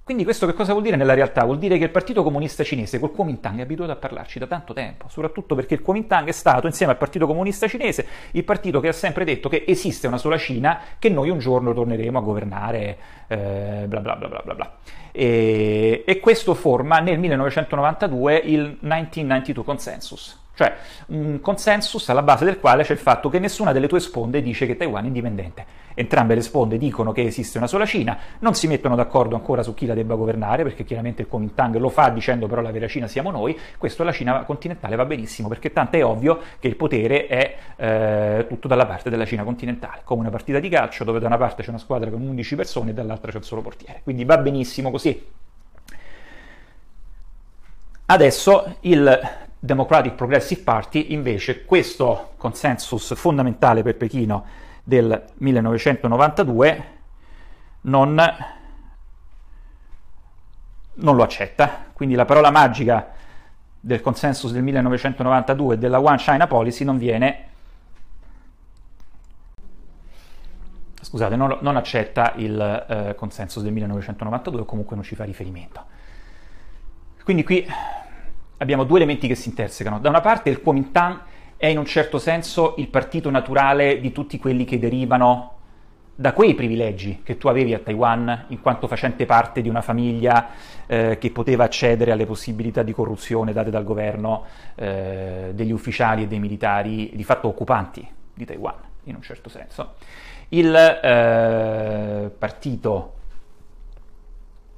Quindi 0.10 0.26
questo 0.26 0.48
che 0.48 0.54
cosa 0.54 0.72
vuol 0.72 0.84
dire 0.84 0.96
nella 0.96 1.14
realtà? 1.14 1.44
Vuol 1.44 1.60
dire 1.60 1.78
che 1.78 1.84
il 1.84 1.92
Partito 1.92 2.24
Comunista 2.24 2.64
Cinese 2.64 2.98
col 2.98 3.12
Kuomintang 3.12 3.60
è 3.60 3.62
abituato 3.62 3.92
a 3.92 3.96
parlarci 3.96 4.40
da 4.40 4.48
tanto 4.48 4.74
tempo, 4.74 5.06
soprattutto 5.08 5.54
perché 5.54 5.76
il 5.76 5.84
Kuomintang 5.84 6.28
è 6.28 6.32
stato, 6.32 6.66
insieme 6.66 6.94
al 6.94 6.98
Partito 6.98 7.28
Comunista 7.28 7.68
Cinese, 7.68 8.08
il 8.32 8.44
partito 8.44 8.80
che 8.80 8.88
ha 8.88 8.92
sempre 8.92 9.24
detto 9.24 9.50
che 9.50 9.66
esiste 9.68 10.08
una 10.08 10.18
sola 10.18 10.40
Cina, 10.40 10.80
che 10.98 11.10
noi 11.10 11.30
un 11.30 11.38
giorno 11.38 11.76
torneremo 11.76 12.18
a 12.18 12.22
governare, 12.24 12.98
eh, 13.28 13.86
bla 13.86 14.00
bla 14.00 14.16
bla 14.16 14.42
bla 14.44 14.56
bla. 14.56 14.78
E, 15.12 16.04
e 16.08 16.20
questo 16.20 16.56
forma 16.56 16.98
nel 16.98 17.20
1992 17.20 18.36
il 18.46 18.78
1992 18.80 19.64
Consensus, 19.64 20.40
cioè 20.60 20.76
un 21.08 21.40
consensus 21.40 22.10
alla 22.10 22.22
base 22.22 22.44
del 22.44 22.60
quale 22.60 22.84
c'è 22.84 22.92
il 22.92 23.00
fatto 23.00 23.30
che 23.30 23.40
nessuna 23.40 23.72
delle 23.72 23.88
tue 23.88 24.02
sponde 24.02 24.42
dice 24.42 24.66
che 24.66 24.76
Taiwan 24.76 25.06
è 25.06 25.08
indipendente. 25.08 25.66
Entrambe 25.94 26.36
le 26.36 26.42
sponde 26.42 26.78
dicono 26.78 27.14
che 27.14 27.24
esiste 27.24 27.58
una 27.58 27.68
sola 27.68 27.86
Cina, 27.86 28.18
non 28.40 28.54
si 28.56 28.68
mettono 28.68 28.96
d'accordo 28.96 29.36
ancora 29.36 29.64
su 29.64 29.74
chi 29.74 29.86
la 29.86 29.94
debba 29.94 30.16
governare, 30.16 30.64
perché 30.64 30.84
chiaramente 30.84 31.22
il 31.22 31.30
Kuomintang 31.30 31.78
lo 31.78 31.88
fa 31.88 32.10
dicendo 32.10 32.48
però 32.48 32.60
la 32.60 32.72
vera 32.72 32.90
Cina 32.90 33.08
siamo 33.08 33.32
noi, 33.32 33.58
questo 33.78 34.02
alla 34.02 34.12
Cina 34.12 34.44
continentale 34.44 34.98
va 34.98 35.06
benissimo, 35.06 35.48
perché 35.48 35.72
tanto 35.72 35.96
è 35.96 36.04
ovvio 36.04 36.42
che 36.60 36.68
il 36.68 36.76
potere 36.76 37.28
è 37.28 37.56
eh, 37.78 38.46
tutto 38.50 38.68
dalla 38.68 38.86
parte 38.86 39.10
della 39.10 39.26
Cina 39.26 39.44
continentale, 39.44 40.02
come 40.04 40.20
una 40.20 40.30
partita 40.30 40.60
di 40.60 40.68
calcio 40.68 41.06
dove 41.06 41.20
da 41.20 41.28
una 41.28 41.38
parte 41.38 41.64
c'è 41.64 41.70
una 41.70 41.78
squadra 41.78 42.10
con 42.10 42.22
11 42.22 42.56
persone 42.58 42.90
e 42.90 42.94
dall'altra 42.94 43.32
c'è 43.32 43.38
un 43.38 43.44
solo 43.44 43.62
portiere, 43.62 44.02
quindi 44.04 44.26
va 44.26 44.38
benissimo 44.38 44.92
così. 44.92 45.26
Adesso 48.08 48.76
il 48.82 49.48
Democratic 49.60 50.14
Progressive 50.14 50.62
Party, 50.62 51.12
invece, 51.12 51.66
questo 51.66 52.32
consensus 52.38 53.14
fondamentale 53.16 53.84
per 53.84 53.98
Pechino 53.98 54.46
del 54.84 55.26
1992 55.36 56.84
non, 57.82 58.22
non 60.94 61.16
lo 61.16 61.24
accetta. 61.24 61.88
Quindi 61.92 62.16
la 62.16 62.26
parola 62.26 62.52
magica 62.52 63.12
del 63.82 64.02
consensus 64.02 64.52
del 64.52 64.64
1992 64.64 65.78
della 65.78 66.00
One 66.00 66.18
China 66.18 66.48
Policy 66.48 66.84
non 66.84 66.98
viene 66.98 67.48
scusate, 71.02 71.36
non, 71.36 71.58
non 71.62 71.76
accetta 71.76 72.34
il 72.36 72.86
eh, 72.88 73.16
consensus 73.16 73.64
del 73.64 73.72
1992 73.72 74.62
o 74.62 74.66
comunque 74.66 74.96
non 74.96 75.04
ci 75.04 75.16
fa 75.16 75.24
riferimento. 75.24 75.86
Quindi 77.24 77.44
qui 77.44 77.66
abbiamo 78.60 78.84
due 78.84 78.98
elementi 78.98 79.28
che 79.28 79.36
si 79.36 79.50
intersecano. 79.50 80.00
Da 80.00 80.10
una 80.10 80.22
parte 80.22 80.50
il 80.50 80.62
Kuomintang 80.62 81.20
è 81.58 81.68
in 81.68 81.78
un 81.78 81.86
certo 81.86 82.20
senso 82.20 82.76
il 82.78 82.88
partito 82.88 83.30
naturale 83.30 84.00
di 84.00 84.12
tutti 84.12 84.38
quelli 84.38 84.64
che 84.64 84.80
derivano 84.80 85.56
da 86.16 86.34
quei 86.34 86.54
privilegi 86.54 87.22
che 87.24 87.38
tu 87.38 87.48
avevi 87.48 87.74
a 87.74 87.80
Taiwan 87.80 88.46
in 88.50 88.60
quanto 88.60 88.88
facente 88.88 89.26
parte 89.26 89.62
di 89.62 89.70
una 89.70 89.82
famiglia 89.82 90.50
eh, 90.86 91.18
che 91.18 91.32
poteva 91.32 91.64
accedere 91.64 92.12
alle 92.12 92.26
possibilità 92.26 92.84
di 92.84 92.92
corruzione 92.92 93.54
date 93.54 93.70
dal 93.70 93.86
governo 93.86 94.44
eh, 94.76 95.52
degli 95.54 95.72
ufficiali 95.72 96.24
e 96.24 96.28
dei 96.28 96.40
militari 96.40 97.12
di 97.14 97.24
fatto 97.24 97.48
occupanti 97.48 98.06
di 98.34 98.44
Taiwan, 98.44 98.76
in 99.06 99.16
un 99.16 99.22
certo 99.22 99.48
senso. 99.48 99.94
Il 100.50 100.76
eh, 100.76 102.32
partito 102.38 103.14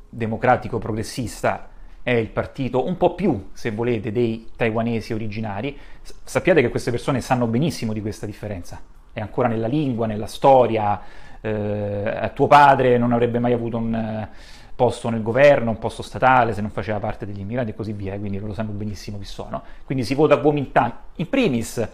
democratico 0.10 0.78
progressista 0.78 1.70
è 2.04 2.12
il 2.12 2.30
partito 2.30 2.86
un 2.86 2.98
po' 2.98 3.14
più, 3.14 3.50
se 3.54 3.72
volete, 3.72 4.12
dei 4.12 4.50
taiwanesi 4.56 5.14
originari, 5.14 5.78
sappiate 6.24 6.62
che 6.62 6.70
queste 6.70 6.92
persone 6.92 7.22
sanno 7.22 7.46
benissimo 7.48 7.94
di 7.94 8.02
questa 8.02 8.26
differenza. 8.26 8.82
È 9.14 9.20
ancora 9.20 9.48
nella 9.48 9.68
lingua, 9.68 10.08
nella 10.08 10.28
storia. 10.28 11.00
Eh, 11.42 12.32
tuo 12.34 12.48
padre 12.48 12.98
non 12.98 13.12
avrebbe 13.12 13.40
mai 13.40 13.54
avuto 13.54 13.78
un 13.78 13.94
eh, 13.94 14.30
posto 14.76 15.10
nel 15.10 15.22
governo, 15.22 15.70
un 15.70 15.80
posto 15.80 16.02
statale, 16.02 16.54
se 16.54 16.62
non 16.62 16.72
faceva 16.72 17.00
parte 17.00 17.26
degli 17.26 17.40
immigrati 17.40 17.70
e 17.70 17.76
così 17.76 17.94
via, 17.94 18.18
quindi 18.18 18.40
loro 18.40 18.54
sanno 18.54 18.72
benissimo 18.72 19.20
chi 19.20 19.26
sono. 19.26 19.62
Quindi 19.86 20.04
si 20.04 20.16
vota 20.16 20.40
Kuomintang 20.40 20.92
in 21.18 21.30
primis 21.30 21.88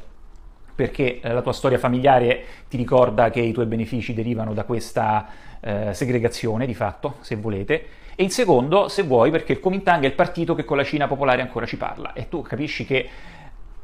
perché 0.73 1.19
eh, 1.19 1.33
la 1.33 1.41
tua 1.41 1.53
storia 1.53 1.79
familiare 1.79 2.43
ti 2.69 2.77
ricorda 2.77 3.29
che 3.29 3.41
i 3.41 3.51
tuoi 3.51 3.65
benefici 3.65 4.13
derivano 4.13 4.53
da 4.53 4.63
questa 4.63 5.27
eh, 5.59 5.93
segregazione, 5.93 6.65
di 6.65 6.75
fatto, 6.75 7.15
se 7.21 7.35
volete, 7.35 7.85
e 8.19 8.23
in 8.23 8.31
secondo, 8.31 8.87
se 8.87 9.03
vuoi, 9.03 9.29
perché 9.29 9.51
il 9.51 9.59
Kuomintang 9.59 10.01
è 10.01 10.07
il 10.07 10.13
partito 10.13 10.55
che 10.55 10.65
con 10.65 10.75
la 10.75 10.83
Cina 10.83 11.07
popolare 11.07 11.39
ancora 11.43 11.67
ci 11.67 11.77
parla 11.77 12.13
e 12.13 12.27
tu 12.27 12.41
capisci 12.41 12.83
che 12.83 13.07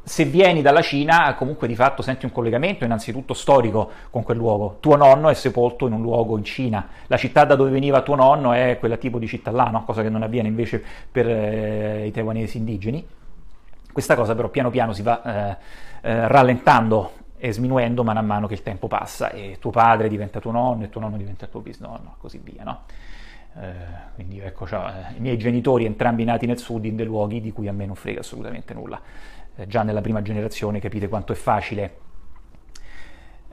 se 0.02 0.26
vieni 0.26 0.64
dalla 0.64 0.82
Cina, 0.82 1.36
comunque 1.36 1.68
di 1.68 1.76
fatto 1.76 2.02
senti 2.02 2.26
un 2.26 2.32
collegamento 2.32 2.84
innanzitutto 2.84 3.36
storico 3.36 3.92
con 4.10 4.24
quel 4.24 4.38
luogo. 4.38 4.78
Tuo 4.80 4.96
nonno 4.96 5.30
è 5.30 5.36
sepolto 5.36 5.86
in 5.86 5.94
un 5.94 6.02
luogo 6.02 6.36
in 6.36 6.44
Cina. 6.44 6.88
La 7.06 7.18
città 7.18 7.46
da 7.46 7.54
dove 7.54 7.70
veniva 7.70 8.02
tuo 8.02 8.16
nonno 8.16 8.54
è 8.54 8.78
quella 8.80 8.98
tipo 8.98 9.20
di 9.20 9.28
città 9.28 9.52
là, 9.52 9.66
no? 9.66 9.84
cosa 9.86 10.02
che 10.02 10.10
non 10.10 10.24
avviene 10.24 10.48
invece 10.48 10.84
per 11.12 11.30
eh, 11.30 12.08
i 12.08 12.12
taiwanesi 12.12 12.58
indigeni. 12.58 13.06
Questa 13.92 14.16
cosa 14.16 14.34
però 14.34 14.50
piano 14.50 14.72
piano 14.72 14.94
si 14.94 15.04
va 15.04 15.22
eh, 15.22 15.58
eh, 16.02 16.28
rallentando 16.28 17.12
e 17.38 17.54
sminuendo 17.54 18.04
mano 18.04 18.18
a 18.18 18.24
mano 18.24 18.48
che 18.48 18.56
il 18.56 18.64
tempo 18.64 18.88
passa 18.88 19.30
e 19.30 19.58
tuo 19.60 19.70
padre 19.70 20.10
diventa 20.10 20.40
tuo 20.40 20.50
nonno 20.50 20.86
e 20.86 20.90
tuo 20.90 21.02
nonno 21.02 21.18
diventa 21.18 21.46
tuo 21.46 21.60
bisnonno, 21.60 22.16
così 22.18 22.42
via, 22.44 22.64
no? 22.64 22.80
Eh, 23.56 23.72
quindi 24.16 24.40
ecco, 24.40 24.66
cioè, 24.66 25.14
i 25.16 25.20
miei 25.20 25.38
genitori 25.38 25.86
entrambi 25.86 26.24
nati 26.24 26.46
nel 26.46 26.58
sud 26.58 26.86
in 26.86 26.96
dei 26.96 27.06
luoghi 27.06 27.40
di 27.40 27.52
cui 27.52 27.68
a 27.68 27.74
me 27.74 27.86
non 27.86 27.96
frega 27.96 28.22
assolutamente 28.22 28.74
nulla. 28.74 29.00
Eh, 29.56 29.68
già 29.68 29.84
nella 29.84 30.02
prima 30.02 30.22
generazione 30.22 30.80
capite 30.80 31.08
quanto 31.08 31.32
è 31.34 31.36
facile 31.36 31.98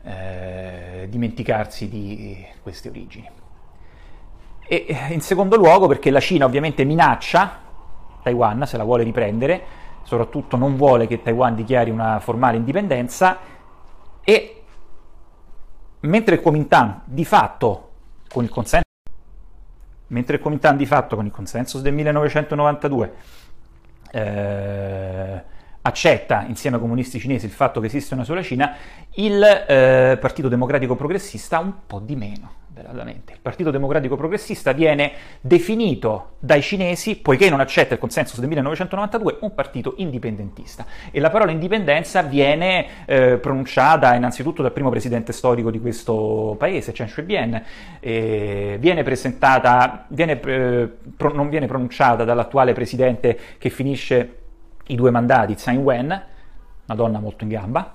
eh, 0.03 1.07
dimenticarsi 1.09 1.89
di 1.89 2.45
queste 2.63 2.89
origini. 2.89 3.29
E 4.67 4.87
in 5.11 5.21
secondo 5.21 5.57
luogo 5.57 5.89
perché 5.89 6.11
la 6.11 6.21
Cina 6.21 6.45
ovviamente 6.45 6.85
minaccia 6.85 7.59
Taiwan 8.23 8.67
se 8.67 8.77
la 8.77 8.85
vuole 8.85 9.03
riprendere, 9.03 9.63
soprattutto 10.05 10.57
non 10.57 10.77
vuole 10.77 11.07
che 11.07 11.23
Taiwan 11.23 11.55
dichiari 11.55 11.91
una 11.91 12.21
formale 12.21 12.57
indipendenza 12.57 13.39
e 14.23 14.63
mentre 16.01 16.37
il 16.37 16.41
Kuomintang 16.41 17.01
di 17.05 17.25
fatto 17.25 17.89
con 18.29 18.45
il 18.45 18.51
consenso 18.51 18.90
mentre 20.11 20.37
il 20.37 20.41
Kuomintang 20.43 20.77
di 20.77 20.87
fatto 20.87 21.17
con 21.17 21.27
il 21.27 21.33
consensus 21.33 21.81
del 21.81 21.93
1992 21.95 23.13
eh, 24.13 25.43
accetta 25.83 26.45
insieme 26.47 26.77
ai 26.77 26.83
comunisti 26.83 27.19
cinesi 27.19 27.47
il 27.47 27.53
fatto 27.53 27.81
che 27.81 27.87
esiste 27.87 28.15
una 28.15 28.25
sola 28.25 28.43
Cina, 28.43 28.77
il 29.15 29.43
eh, 29.43 30.19
Partito 30.21 30.49
Democratico 30.49 30.95
Progressista 30.95 31.59
un 31.59 31.73
po' 31.87 32.01
di 32.01 32.17
meno 32.17 32.60
velatamente. 32.81 33.35
Il 33.35 33.41
Partito 33.41 33.71
Democratico 33.71 34.17
Progressista 34.17 34.73
viene 34.73 35.13
definito 35.41 36.37
dai 36.39 36.63
cinesi, 36.63 37.17
poiché 37.17 37.51
non 37.51 37.61
accetta 37.61 37.95
il 37.95 38.01
consensus 38.01 38.39
del 38.39 38.49
1992, 38.49 39.39
un 39.41 39.55
partito 39.55 39.95
indipendentista. 39.99 40.87
E 41.11 41.21
la 41.21 41.31
parola 41.31 41.51
indipendenza 41.51 42.23
viene 42.23 43.05
eh, 43.05 43.39
pronunciata 43.39 44.15
innanzitutto 44.15 44.63
dal 44.63 44.73
primo 44.73 44.91
presidente 44.91 45.33
storico 45.33 45.71
di 45.71 45.81
questo 45.81 46.57
paese, 46.59 46.93
Chen 46.93 47.09
Shui-bian, 47.09 47.63
eh, 48.01 48.77
viene 48.81 49.03
presentata, 49.03 50.07
viene, 50.09 50.41
eh, 50.41 50.89
pro, 51.17 51.33
non 51.33 51.49
viene 51.49 51.67
pronunciata 51.67 52.25
dall'attuale 52.25 52.73
presidente 52.73 53.39
che 53.59 53.71
finisce 53.71 54.37
i 54.87 54.95
due 54.95 55.11
mandati, 55.11 55.55
Tsai 55.55 55.75
Ing-wen, 55.75 56.07
una 56.07 56.97
donna 56.97 57.21
molto 57.21 57.45
in 57.45 57.51
gamba, 57.51 57.95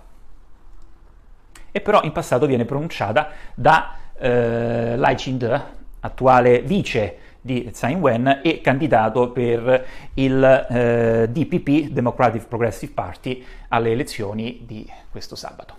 e 1.72 1.82
però 1.82 2.02
in 2.04 2.14
passato 2.14 2.46
viene 2.46 2.64
pronunciata 2.64 3.32
da 3.54 3.96
eh, 4.18 4.96
Lai 4.96 5.16
Ching-de, 5.16 5.62
attuale 6.00 6.62
vice 6.62 7.18
di 7.42 7.70
Tsai 7.70 7.92
Ing-wen 7.92 8.42
e 8.44 8.60
candidato 8.62 9.30
per 9.30 9.86
il 10.16 10.44
eh, 10.44 11.28
DPP, 11.30 11.92
Democratic 11.92 12.48
Progressive 12.48 12.92
Party, 12.94 13.44
alle 13.68 13.92
elezioni 13.92 14.64
di 14.66 14.90
questo 15.12 15.36
sabato. 15.36 15.76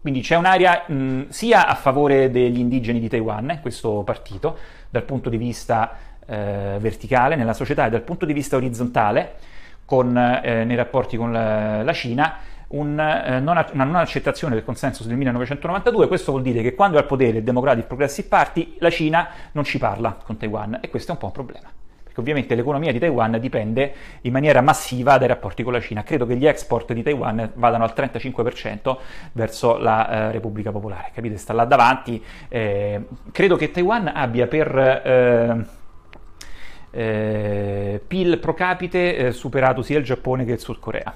Quindi 0.00 0.20
c'è 0.20 0.36
un'area 0.36 0.84
mh, 0.86 1.28
sia 1.28 1.66
a 1.66 1.74
favore 1.74 2.30
degli 2.30 2.58
indigeni 2.58 3.00
di 3.00 3.08
Taiwan, 3.08 3.58
questo 3.60 4.02
partito, 4.04 4.56
dal 4.90 5.02
punto 5.02 5.28
di 5.28 5.36
vista 5.36 5.96
eh, 6.26 6.76
verticale 6.78 7.36
nella 7.36 7.52
società 7.52 7.86
e 7.86 7.90
dal 7.90 8.02
punto 8.02 8.24
di 8.24 8.32
vista 8.32 8.56
orizzontale, 8.56 9.34
con, 9.84 10.16
eh, 10.16 10.64
nei 10.64 10.76
rapporti 10.76 11.16
con 11.16 11.32
la, 11.32 11.82
la 11.82 11.92
Cina, 11.92 12.36
un, 12.74 12.98
eh, 12.98 13.40
non, 13.40 13.64
una 13.72 13.84
non 13.84 13.96
accettazione 13.96 14.54
del 14.54 14.64
consenso 14.64 15.04
del 15.04 15.16
1992, 15.16 16.08
questo 16.08 16.32
vuol 16.32 16.42
dire 16.42 16.62
che 16.62 16.74
quando 16.74 16.96
è 16.96 17.00
al 17.00 17.06
potere 17.06 17.38
il 17.38 17.44
Democratic 17.44 17.86
Progressive 17.86 18.28
Party, 18.28 18.76
la 18.78 18.90
Cina 18.90 19.28
non 19.52 19.64
ci 19.64 19.78
parla 19.78 20.16
con 20.22 20.36
Taiwan 20.36 20.78
e 20.80 20.90
questo 20.90 21.10
è 21.10 21.14
un 21.14 21.20
po' 21.20 21.26
un 21.26 21.32
problema. 21.32 21.68
Perché 22.02 22.20
ovviamente 22.20 22.54
l'economia 22.54 22.92
di 22.92 22.98
Taiwan 22.98 23.38
dipende 23.40 23.92
in 24.22 24.32
maniera 24.32 24.60
massiva 24.60 25.18
dai 25.18 25.26
rapporti 25.26 25.62
con 25.62 25.72
la 25.72 25.80
Cina. 25.80 26.02
Credo 26.04 26.26
che 26.26 26.36
gli 26.36 26.46
export 26.46 26.92
di 26.92 27.02
Taiwan 27.02 27.52
vadano 27.54 27.84
al 27.84 27.92
35% 27.96 28.96
verso 29.32 29.78
la 29.78 30.28
eh, 30.28 30.32
Repubblica 30.32 30.70
Popolare. 30.70 31.10
Capite? 31.12 31.36
Sta 31.38 31.52
là 31.52 31.64
davanti. 31.64 32.22
Eh, 32.48 33.04
credo 33.32 33.56
che 33.56 33.70
Taiwan 33.70 34.12
abbia 34.14 34.46
per 34.46 34.78
eh, 34.78 35.82
eh 36.90 38.00
PIL 38.06 38.38
pro 38.38 38.54
capite 38.54 39.16
eh, 39.16 39.32
superato 39.32 39.82
sia 39.82 39.98
il 39.98 40.04
Giappone 40.04 40.44
che 40.44 40.52
il 40.52 40.60
Sud 40.60 40.78
Corea 40.78 41.12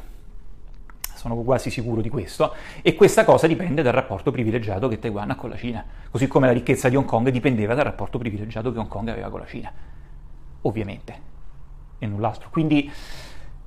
sono 1.19 1.35
quasi 1.35 1.69
sicuro 1.69 2.01
di 2.01 2.09
questo, 2.09 2.55
e 2.81 2.95
questa 2.95 3.25
cosa 3.25 3.47
dipende 3.49 3.83
dal 3.83 3.93
rapporto 3.93 4.31
privilegiato 4.31 4.87
che 4.87 4.99
Taiwan 5.01 5.31
ha 5.31 5.35
con 5.35 5.51
la 5.51 5.57
Cina, 5.57 5.85
così 6.11 6.29
come 6.29 6.47
la 6.47 6.53
ricchezza 6.53 6.89
di 6.89 6.95
Hong 6.95 7.07
Kong 7.07 7.29
dipendeva 7.29 7.75
dal 7.75 7.85
rapporto 7.85 8.19
privilegiato 8.19 8.73
che 8.73 8.79
Hong 8.79 8.89
Kong 8.89 9.09
aveva 9.09 9.29
con 9.29 9.41
la 9.41 9.47
Cina, 9.47 9.73
ovviamente, 10.63 11.15
e 11.99 12.07
null'altro. 12.07 12.49
Quindi 12.51 12.91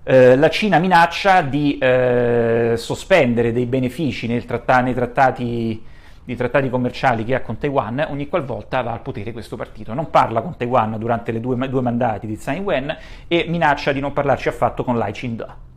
eh, 0.04 0.36
la 0.38 0.50
Cina 0.50 0.80
minaccia 0.80 1.42
di 1.42 1.78
eh, 1.78 2.74
sospendere 2.78 3.52
dei 3.52 3.66
benefici 3.66 4.46
tratta- 4.46 4.82
nei 4.82 4.94
trattati 4.94 5.84
di 6.24 6.36
trattati 6.36 6.70
commerciali 6.70 7.26
che 7.26 7.34
ha 7.34 7.42
con 7.42 7.58
Taiwan 7.58 8.06
ogni 8.10 8.28
qualvolta 8.28 8.82
va 8.82 8.92
al 8.92 9.02
potere 9.02 9.34
questo 9.34 9.56
partito. 9.58 9.94
Non 9.94 10.10
parla 10.10 10.42
con 10.42 10.56
Taiwan 10.56 10.98
durante 10.98 11.32
i 11.32 11.40
due, 11.40 11.68
due 11.68 11.82
mandati 11.82 12.28
di 12.28 12.38
Tsai 12.38 12.58
Ing-wen 12.58 12.96
e 13.28 13.46
minaccia 13.50 13.92
di 13.92 14.00
non 14.00 14.14
parlarci 14.14 14.48
affatto 14.48 14.84
con 14.84 14.98
Lai 14.98 15.12
Ching-de 15.12 15.70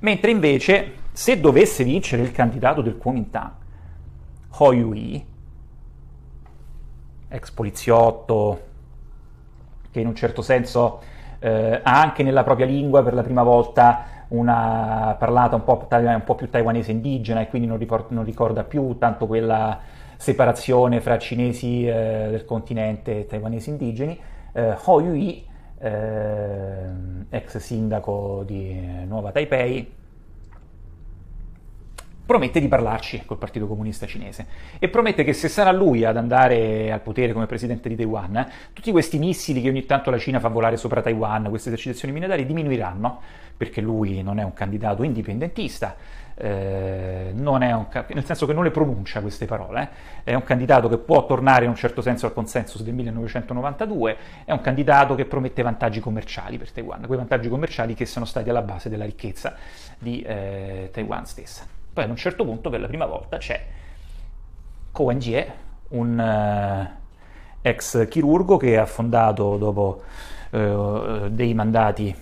Mentre 0.00 0.30
invece, 0.30 0.92
se 1.16 1.38
dovesse 1.38 1.84
vincere 1.84 2.22
il 2.22 2.32
candidato 2.32 2.82
del 2.82 2.98
Kuomintang, 2.98 3.52
Ho 4.58 4.72
Yui, 4.72 5.24
ex 7.28 7.50
poliziotto, 7.52 8.60
che 9.92 10.00
in 10.00 10.08
un 10.08 10.16
certo 10.16 10.42
senso 10.42 11.00
eh, 11.38 11.80
ha 11.80 12.00
anche 12.00 12.24
nella 12.24 12.42
propria 12.42 12.66
lingua 12.66 13.04
per 13.04 13.14
la 13.14 13.22
prima 13.22 13.44
volta 13.44 14.24
una 14.28 15.14
parlata 15.16 15.54
un 15.54 15.62
po', 15.62 15.86
un 15.88 16.22
po 16.24 16.34
più 16.34 16.50
taiwanese 16.50 16.90
indigena 16.90 17.42
e 17.42 17.48
quindi 17.48 17.68
non, 17.68 17.78
riport- 17.78 18.10
non, 18.10 18.24
ricorda 18.24 18.64
più 18.64 18.98
tanto 18.98 19.28
quella 19.28 19.78
separazione 20.16 21.00
fra 21.00 21.16
cinesi 21.18 21.86
eh, 21.86 22.26
del 22.28 22.44
continente 22.44 23.20
e 23.20 23.26
taiwanesi 23.26 23.70
indigeni. 23.70 24.18
Eh, 24.52 24.76
Ho 24.86 25.00
Yui, 25.00 25.46
eh, 25.78 26.86
ex 27.28 27.56
sindaco 27.58 28.42
di 28.44 29.04
Nuova 29.06 29.30
Taipei, 29.30 30.02
promette 32.24 32.60
di 32.60 32.68
parlarci 32.68 33.22
col 33.26 33.36
Partito 33.36 33.66
Comunista 33.66 34.06
Cinese 34.06 34.46
e 34.78 34.88
promette 34.88 35.24
che 35.24 35.32
se 35.32 35.48
sarà 35.48 35.72
lui 35.72 36.04
ad 36.04 36.16
andare 36.16 36.90
al 36.90 37.00
potere 37.00 37.32
come 37.32 37.46
presidente 37.46 37.88
di 37.88 37.96
Taiwan, 37.96 38.36
eh, 38.36 38.48
tutti 38.72 38.90
questi 38.90 39.18
missili 39.18 39.60
che 39.60 39.68
ogni 39.68 39.84
tanto 39.84 40.10
la 40.10 40.18
Cina 40.18 40.40
fa 40.40 40.48
volare 40.48 40.76
sopra 40.76 41.02
Taiwan, 41.02 41.48
queste 41.48 41.68
esercitazioni 41.68 42.14
militari 42.14 42.46
diminuiranno, 42.46 43.20
perché 43.56 43.80
lui 43.80 44.22
non 44.22 44.38
è 44.38 44.42
un 44.42 44.54
candidato 44.54 45.02
indipendentista, 45.02 45.96
eh, 46.36 47.32
un, 47.34 47.86
nel 48.08 48.24
senso 48.24 48.46
che 48.46 48.52
non 48.52 48.64
le 48.64 48.70
pronuncia 48.70 49.20
queste 49.20 49.44
parole, 49.44 49.82
eh. 50.24 50.32
è 50.32 50.34
un 50.34 50.42
candidato 50.42 50.88
che 50.88 50.98
può 50.98 51.26
tornare 51.26 51.64
in 51.64 51.70
un 51.70 51.76
certo 51.76 52.00
senso 52.00 52.26
al 52.26 52.32
consensus 52.32 52.82
del 52.82 52.94
1992, 52.94 54.16
è 54.44 54.52
un 54.52 54.60
candidato 54.60 55.14
che 55.14 55.26
promette 55.26 55.62
vantaggi 55.62 56.00
commerciali 56.00 56.56
per 56.56 56.72
Taiwan, 56.72 57.04
quei 57.06 57.18
vantaggi 57.18 57.48
commerciali 57.48 57.94
che 57.94 58.06
sono 58.06 58.24
stati 58.24 58.48
alla 58.48 58.62
base 58.62 58.88
della 58.88 59.04
ricchezza 59.04 59.54
di 59.98 60.22
eh, 60.22 60.88
Taiwan 60.90 61.26
stessa. 61.26 61.73
Poi 61.94 62.02
ad 62.02 62.10
un 62.10 62.16
certo 62.16 62.44
punto, 62.44 62.70
per 62.70 62.80
la 62.80 62.88
prima 62.88 63.06
volta, 63.06 63.36
c'è 63.36 63.64
Cohen 64.90 65.20
Jie, 65.20 65.52
un 65.90 66.18
uh, 66.18 66.88
ex 67.62 68.08
chirurgo 68.08 68.56
che 68.56 68.76
ha 68.76 68.84
fondato 68.84 69.56
dopo 69.56 70.02
uh, 70.50 71.28
dei 71.28 71.54
mandati 71.54 72.12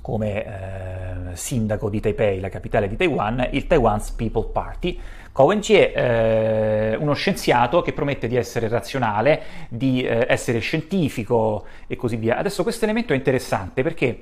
come 0.00 0.44
uh, 0.46 1.34
sindaco 1.34 1.90
di 1.90 1.98
Taipei, 1.98 2.38
la 2.38 2.48
capitale 2.48 2.86
di 2.86 2.94
Taiwan, 2.94 3.48
il 3.50 3.66
Taiwan's 3.66 4.12
People 4.12 4.48
Party. 4.52 4.96
Cohen 5.32 5.58
Jie, 5.58 5.90
è 5.92 6.96
uno 6.96 7.14
scienziato 7.14 7.82
che 7.82 7.92
promette 7.92 8.28
di 8.28 8.36
essere 8.36 8.68
razionale, 8.68 9.42
di 9.68 10.04
essere 10.04 10.60
scientifico 10.60 11.64
e 11.88 11.96
così 11.96 12.14
via. 12.14 12.36
Adesso 12.36 12.62
questo 12.62 12.84
elemento 12.84 13.12
è 13.12 13.16
interessante 13.16 13.82
perché 13.82 14.20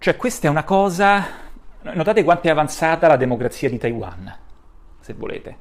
cioè, 0.00 0.16
questa 0.16 0.46
è 0.46 0.50
una 0.50 0.62
cosa 0.62 1.47
Notate 1.94 2.24
quanto 2.24 2.48
è 2.48 2.50
avanzata 2.50 3.06
la 3.06 3.16
democrazia 3.16 3.68
di 3.68 3.78
Taiwan, 3.78 4.36
se 5.00 5.14
volete. 5.14 5.56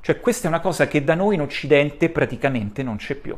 Cioè 0.00 0.20
questa 0.20 0.46
è 0.46 0.48
una 0.48 0.60
cosa 0.60 0.86
che 0.86 1.02
da 1.02 1.14
noi 1.14 1.34
in 1.34 1.40
Occidente 1.40 2.10
praticamente 2.10 2.82
non 2.82 2.96
c'è 2.96 3.14
più. 3.14 3.36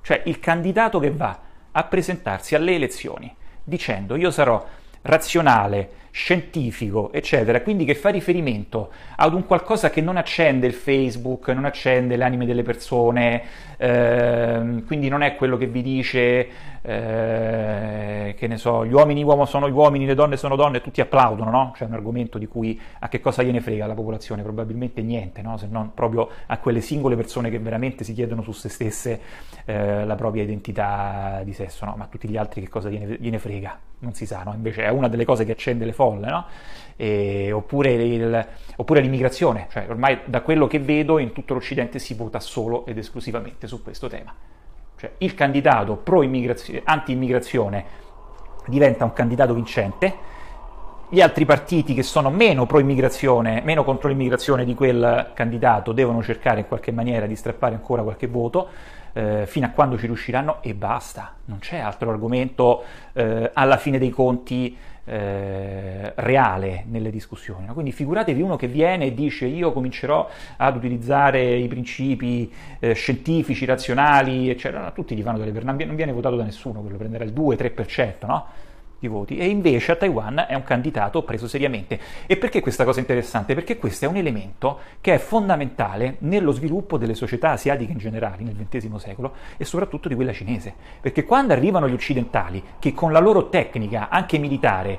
Cioè 0.00 0.22
il 0.26 0.40
candidato 0.40 0.98
che 0.98 1.10
va 1.10 1.38
a 1.70 1.84
presentarsi 1.84 2.54
alle 2.54 2.74
elezioni 2.74 3.34
dicendo 3.64 4.16
io 4.16 4.30
sarò 4.30 4.64
razionale, 5.02 5.90
scientifico, 6.14 7.10
eccetera, 7.10 7.62
quindi 7.62 7.86
che 7.86 7.94
fa 7.94 8.10
riferimento 8.10 8.90
ad 9.16 9.32
un 9.32 9.46
qualcosa 9.46 9.88
che 9.88 10.02
non 10.02 10.18
accende 10.18 10.66
il 10.66 10.74
Facebook, 10.74 11.48
non 11.48 11.64
accende 11.64 12.16
le 12.16 12.24
anime 12.24 12.44
delle 12.44 12.62
persone, 12.62 13.42
ehm, 13.78 14.84
quindi 14.84 15.08
non 15.08 15.22
è 15.22 15.34
quello 15.36 15.56
che 15.56 15.66
vi 15.66 15.80
dice, 15.80 16.48
eh, 16.82 18.34
che 18.36 18.46
ne 18.46 18.56
so, 18.58 18.84
gli 18.84 18.92
uomini 18.92 19.22
uomo 19.22 19.46
sono 19.46 19.68
gli 19.68 19.72
uomini, 19.72 20.04
le 20.04 20.14
donne 20.14 20.36
sono 20.36 20.54
donne, 20.54 20.82
tutti 20.82 21.00
applaudono, 21.00 21.50
no? 21.50 21.72
Cioè 21.76 21.88
un 21.88 21.94
argomento 21.94 22.36
di 22.38 22.46
cui 22.46 22.78
a 22.98 23.08
che 23.08 23.20
cosa 23.20 23.42
gliene 23.42 23.60
frega 23.60 23.86
la 23.86 23.94
popolazione? 23.94 24.42
Probabilmente 24.42 25.00
niente, 25.00 25.40
no? 25.40 25.56
Se 25.56 25.66
non 25.70 25.94
proprio 25.94 26.28
a 26.46 26.58
quelle 26.58 26.80
singole 26.80 27.16
persone 27.16 27.48
che 27.48 27.58
veramente 27.58 28.04
si 28.04 28.12
chiedono 28.12 28.42
su 28.42 28.52
se 28.52 28.68
stesse 28.68 29.20
eh, 29.64 30.04
la 30.04 30.14
propria 30.14 30.42
identità 30.42 31.40
di 31.44 31.52
sesso, 31.52 31.86
no? 31.86 31.94
Ma 31.96 32.04
a 32.04 32.08
tutti 32.08 32.28
gli 32.28 32.36
altri 32.36 32.60
che 32.60 32.68
cosa 32.68 32.90
gliene, 32.90 33.16
gliene 33.18 33.38
frega? 33.38 33.78
Non 34.00 34.14
si 34.14 34.26
sa, 34.26 34.42
no? 34.42 34.52
Invece 34.52 34.82
è 34.82 34.90
una 34.90 35.08
delle 35.08 35.24
cose 35.24 35.44
che 35.44 35.52
accende 35.52 35.84
le 35.84 35.92
folle, 36.02 36.28
no? 36.28 36.46
E, 36.96 37.52
oppure, 37.52 37.92
il, 37.92 38.46
oppure, 38.76 39.00
l'immigrazione, 39.00 39.68
cioè 39.70 39.86
ormai 39.88 40.20
da 40.24 40.40
quello 40.42 40.66
che 40.66 40.78
vedo 40.78 41.18
in 41.18 41.32
tutto 41.32 41.54
l'Occidente 41.54 41.98
si 41.98 42.14
vota 42.14 42.40
solo 42.40 42.84
ed 42.86 42.98
esclusivamente 42.98 43.66
su 43.66 43.82
questo 43.82 44.08
tema. 44.08 44.34
Cioè 44.96 45.12
il 45.18 45.34
candidato 45.34 46.02
anti-immigrazione 46.84 47.84
diventa 48.66 49.04
un 49.04 49.12
candidato 49.12 49.54
vincente, 49.54 50.30
gli 51.08 51.20
altri 51.20 51.44
partiti 51.44 51.92
che 51.92 52.02
sono 52.02 52.30
meno 52.30 52.66
pro-immigrazione, 52.66 53.60
meno 53.64 53.84
contro 53.84 54.08
l'immigrazione 54.08 54.64
di 54.64 54.74
quel 54.74 55.32
candidato 55.34 55.92
devono 55.92 56.22
cercare 56.22 56.60
in 56.60 56.66
qualche 56.66 56.90
maniera 56.90 57.26
di 57.26 57.36
strappare 57.36 57.74
ancora 57.74 58.02
qualche 58.02 58.28
voto, 58.28 58.68
eh, 59.12 59.44
fino 59.46 59.66
a 59.66 59.70
quando 59.70 59.98
ci 59.98 60.06
riusciranno 60.06 60.62
e 60.62 60.74
basta, 60.74 61.34
non 61.46 61.58
c'è 61.58 61.78
altro 61.78 62.10
argomento 62.10 62.82
eh, 63.12 63.50
alla 63.52 63.76
fine 63.76 63.98
dei 63.98 64.10
conti 64.10 64.76
eh, 65.04 66.12
reale 66.16 66.84
nelle 66.88 67.10
discussioni. 67.10 67.66
No? 67.66 67.72
Quindi 67.72 67.92
figuratevi 67.92 68.40
uno 68.40 68.56
che 68.56 68.68
viene 68.68 69.06
e 69.06 69.14
dice 69.14 69.46
io 69.46 69.72
comincerò 69.72 70.28
ad 70.56 70.76
utilizzare 70.76 71.56
i 71.56 71.68
principi 71.68 72.52
eh, 72.78 72.92
scientifici, 72.94 73.64
razionali, 73.64 74.48
eccetera, 74.50 74.90
tutti 74.92 75.14
gli 75.16 75.22
fanno 75.22 75.38
delle 75.38 75.52
per 75.52 75.64
non 75.64 75.76
viene 75.76 76.12
votato 76.12 76.36
da 76.36 76.44
nessuno, 76.44 76.80
quello 76.80 76.96
prenderà 76.96 77.24
il 77.24 77.32
2-3%, 77.32 78.26
no? 78.26 78.46
Di 79.02 79.08
voti 79.08 79.36
e 79.36 79.48
invece 79.48 79.92
a 79.92 79.96
Taiwan 79.96 80.46
è 80.48 80.54
un 80.54 80.62
candidato 80.62 81.22
preso 81.24 81.48
seriamente. 81.48 81.98
E 82.26 82.36
perché 82.36 82.60
questa 82.60 82.84
cosa 82.84 82.98
è 82.98 83.00
interessante? 83.00 83.54
Perché 83.54 83.76
questo 83.76 84.04
è 84.04 84.08
un 84.08 84.16
elemento 84.16 84.78
che 85.00 85.14
è 85.14 85.18
fondamentale 85.18 86.16
nello 86.20 86.52
sviluppo 86.52 86.96
delle 86.96 87.14
società 87.14 87.50
asiatiche 87.50 87.90
in 87.90 87.98
generale 87.98 88.44
nel 88.44 88.54
XX 88.54 88.94
secolo 88.96 89.34
e 89.56 89.64
soprattutto 89.64 90.08
di 90.08 90.14
quella 90.14 90.32
cinese. 90.32 90.72
Perché 91.00 91.24
quando 91.24 91.52
arrivano 91.52 91.88
gli 91.88 91.92
occidentali 91.92 92.62
che 92.78 92.94
con 92.94 93.10
la 93.10 93.18
loro 93.18 93.48
tecnica, 93.48 94.08
anche 94.08 94.38
militare, 94.38 94.98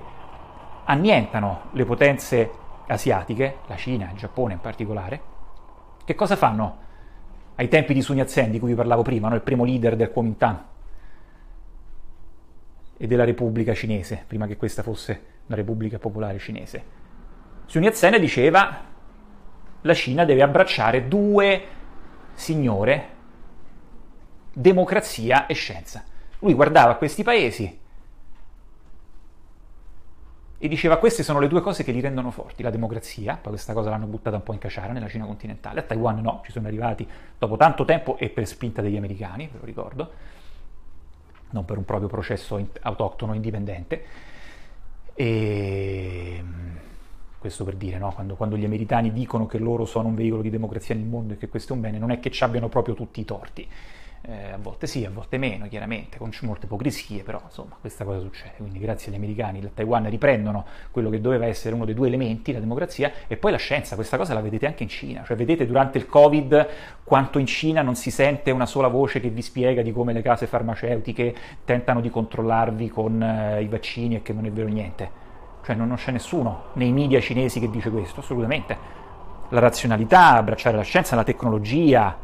annientano 0.84 1.70
le 1.72 1.86
potenze 1.86 2.52
asiatiche, 2.88 3.60
la 3.68 3.78
Cina, 3.78 4.10
il 4.12 4.18
Giappone 4.18 4.54
in 4.54 4.60
particolare, 4.60 5.22
che 6.04 6.14
cosa 6.14 6.36
fanno? 6.36 6.82
Ai 7.56 7.70
tempi 7.70 7.94
di 7.94 8.02
Sun 8.02 8.18
Yat-sen 8.18 8.52
di 8.52 8.60
cui 8.60 8.70
vi 8.70 8.76
parlavo 8.76 9.04
prima, 9.04 9.30
no? 9.30 9.36
il 9.36 9.42
primo 9.42 9.64
leader 9.64 9.96
del 9.96 10.12
Kuomintang, 10.12 10.58
e 13.04 13.08
della 13.08 13.26
Repubblica 13.26 13.74
Cinese, 13.74 14.24
prima 14.26 14.48
che 14.48 14.56
questa 14.56 14.82
fosse 14.82 15.24
una 15.48 15.58
Repubblica 15.58 16.00
Popolare 16.00 16.40
Cinese. 16.40 16.84
Sun 17.66 17.84
Yat-sen 17.84 18.18
diceva 18.18 18.82
la 19.82 19.94
Cina 19.94 20.24
deve 20.24 20.42
abbracciare 20.42 21.10
due 21.10 21.64
signore, 22.34 23.08
democrazia 24.54 25.48
e 25.48 25.54
scienza. 25.54 26.06
Lui 26.40 26.54
guardava 26.54 26.96
questi 26.96 27.24
paesi 27.24 27.80
e 30.58 30.68
diceva 30.70 30.96
queste 30.96 31.24
sono 31.24 31.42
le 31.42 31.50
due 31.50 31.60
cose 31.60 31.84
che 31.84 31.92
li 31.92 32.00
rendono 32.00 32.32
forti, 32.32 32.64
la 32.64 32.70
democrazia, 32.70 33.36
poi 33.36 33.52
questa 33.52 33.74
cosa 33.74 33.90
l'hanno 33.90 34.06
buttata 34.06 34.38
un 34.38 34.44
po' 34.44 34.54
in 34.54 34.60
caciara 34.60 34.94
nella 34.94 35.10
Cina 35.10 35.26
continentale, 35.26 35.82
a 35.82 35.84
Taiwan 35.84 36.22
no, 36.22 36.42
ci 36.46 36.54
sono 36.54 36.68
arrivati 36.68 37.06
dopo 37.38 37.58
tanto 37.58 37.84
tempo 37.84 38.18
e 38.18 38.30
per 38.30 38.48
spinta 38.48 38.82
degli 38.82 38.96
americani, 38.96 39.50
ve 39.52 39.60
lo 39.60 39.66
ricordo, 39.66 40.12
non 41.54 41.66
per 41.66 41.78
un 41.78 41.86
proprio 41.86 42.10
processo 42.10 42.64
autoctono 42.82 43.34
indipendente. 43.34 44.04
E 45.16 46.40
mm, 46.42 46.76
questo 47.40 47.64
per 47.64 47.76
dire, 47.76 47.98
no? 47.98 48.12
quando, 48.12 48.36
quando, 48.36 48.58
gli 48.58 48.66
americani 48.66 49.12
dicono 49.12 49.46
che 49.46 49.58
loro 49.58 49.86
sono 49.86 50.10
un 50.10 50.16
veicolo 50.16 50.42
di 50.42 50.50
democrazia 50.50 50.96
nel 50.96 51.06
mondo 51.06 51.34
e 51.34 51.38
che 51.38 51.48
questo 51.48 51.74
è 51.74 51.76
un 51.76 51.82
bene, 51.82 51.98
non 51.98 52.12
è 52.12 52.20
che 52.20 52.32
ci 52.32 52.44
abbiano 52.44 52.70
proprio 52.70 52.96
tutti 52.96 53.20
i 53.20 53.26
torti. 53.26 53.68
Eh, 54.26 54.52
a 54.54 54.58
volte 54.58 54.88
sì, 54.88 55.04
a 55.04 55.10
volte 55.10 55.38
meno, 55.38 55.68
chiaramente, 55.68 56.18
con 56.18 56.32
molte 56.44 56.66
ipocrisie, 56.66 57.24
però 57.24 57.42
insomma 57.44 57.76
questa 57.78 58.06
cosa 58.06 58.22
succede. 58.22 58.54
Quindi 58.56 58.80
grazie 58.80 59.10
agli 59.12 59.18
americani 59.18 59.62
la 59.62 59.70
Taiwan 59.74 60.10
riprendono 60.10 60.66
quello 60.92 61.10
che 61.10 61.20
doveva 61.20 61.46
essere 61.46 61.76
uno 61.76 61.84
dei 61.84 61.94
due 61.94 62.08
elementi, 62.08 62.54
la 62.54 62.60
democrazia, 62.60 63.12
e 63.28 63.36
poi 63.36 63.52
la 63.52 63.58
scienza, 63.58 63.96
questa 63.96 64.16
cosa 64.16 64.34
la 64.34 64.40
vedete 64.40 64.66
anche 64.66 64.84
in 64.84 64.88
Cina, 64.88 65.24
cioè 65.26 65.36
vedete 65.36 65.66
durante 65.66 65.98
il 65.98 66.08
Covid 66.08 66.68
quanto 67.04 67.38
in 67.38 67.46
Cina 67.46 67.82
non 67.82 67.96
si 67.96 68.12
sente 68.12 68.52
una 68.52 68.66
sola 68.66 68.88
voce 68.88 69.20
che 69.20 69.28
vi 69.28 69.42
spiega 69.42 69.82
di 69.82 69.92
come 69.92 70.14
le 70.14 70.22
case 70.22 70.48
farmaceutiche 70.48 71.36
tentano 71.66 72.00
di 72.00 72.10
controllarvi 72.10 72.90
con 72.90 73.22
eh, 73.22 73.62
i 73.62 73.68
vaccini 73.68 74.16
e 74.16 74.22
che 74.22 74.32
non 74.32 74.46
è 74.46 74.52
vero 74.52 74.70
niente. 74.70 75.22
Cioè 75.66 75.76
non, 75.76 75.90
non 75.90 75.98
c'è 75.98 76.12
nessuno 76.12 76.68
nei 76.74 76.94
media 76.94 77.20
cinesi 77.20 77.60
che 77.60 77.70
dice 77.70 77.90
questo, 77.90 78.22
assolutamente. 78.22 79.02
La 79.50 79.60
razionalità, 79.60 80.38
abbracciare 80.38 80.78
la 80.78 80.84
scienza, 80.84 81.16
la 81.18 81.24
tecnologia, 81.24 82.23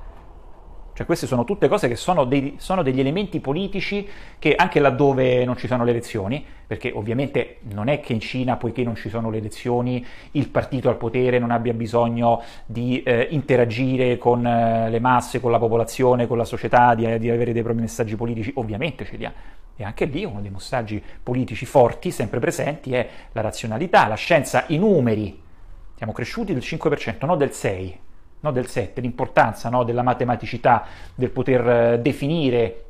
cioè 0.99 1.07
queste 1.07 1.27
sono 1.27 1.45
tutte 1.45 1.69
cose 1.69 1.87
che 1.87 1.95
sono, 1.95 2.25
dei, 2.25 2.55
sono, 2.57 2.83
degli 2.83 2.99
elementi 2.99 3.39
politici 3.39 4.05
che 4.37 4.55
anche 4.55 4.81
laddove 4.81 5.45
non 5.45 5.55
ci 5.55 5.65
sono 5.65 5.85
le 5.85 5.91
elezioni, 5.91 6.45
perché 6.67 6.91
ovviamente 6.93 7.59
non 7.71 7.87
è 7.87 8.01
che 8.01 8.11
in 8.11 8.19
Cina, 8.19 8.57
poiché 8.57 8.83
non 8.83 8.95
ci 8.95 9.07
sono 9.07 9.29
le 9.29 9.37
elezioni, 9.37 10.05
il 10.31 10.49
partito 10.49 10.89
al 10.89 10.97
potere 10.97 11.39
non 11.39 11.51
abbia 11.51 11.73
bisogno 11.73 12.41
di 12.65 13.01
eh, 13.03 13.29
interagire 13.31 14.17
con 14.17 14.45
eh, 14.45 14.89
le 14.89 14.99
masse, 14.99 15.39
con 15.39 15.51
la 15.51 15.57
popolazione, 15.57 16.27
con 16.27 16.35
la 16.35 16.43
società, 16.43 16.93
di, 16.95 17.17
di 17.17 17.29
avere 17.29 17.53
dei 17.53 17.63
propri 17.63 17.83
messaggi 17.83 18.17
politici, 18.17 18.51
ovviamente 18.55 19.05
ce 19.05 19.15
li 19.15 19.23
ha 19.23 19.31
E 19.77 19.85
anche 19.85 20.03
lì 20.03 20.25
uno 20.25 20.41
dei 20.41 20.51
messaggi 20.51 21.01
politici 21.23 21.65
forti, 21.65 22.11
sempre 22.11 22.41
presenti, 22.41 22.93
è 22.93 23.07
la 23.31 23.39
razionalità, 23.39 24.05
la 24.05 24.15
scienza, 24.15 24.65
i 24.67 24.77
numeri. 24.77 25.41
Siamo 25.95 26.11
cresciuti 26.11 26.51
del 26.51 26.61
5%, 26.61 27.25
non 27.25 27.37
del 27.37 27.51
6%, 27.53 28.07
non 28.41 28.53
del 28.53 28.65
7%, 28.65 29.01
l'importanza 29.01 29.69
no, 29.69 29.83
della 29.83 30.03
matematicità, 30.03 30.85
del 31.15 31.29
poter 31.29 31.69
eh, 31.69 31.99
definire 31.99 32.85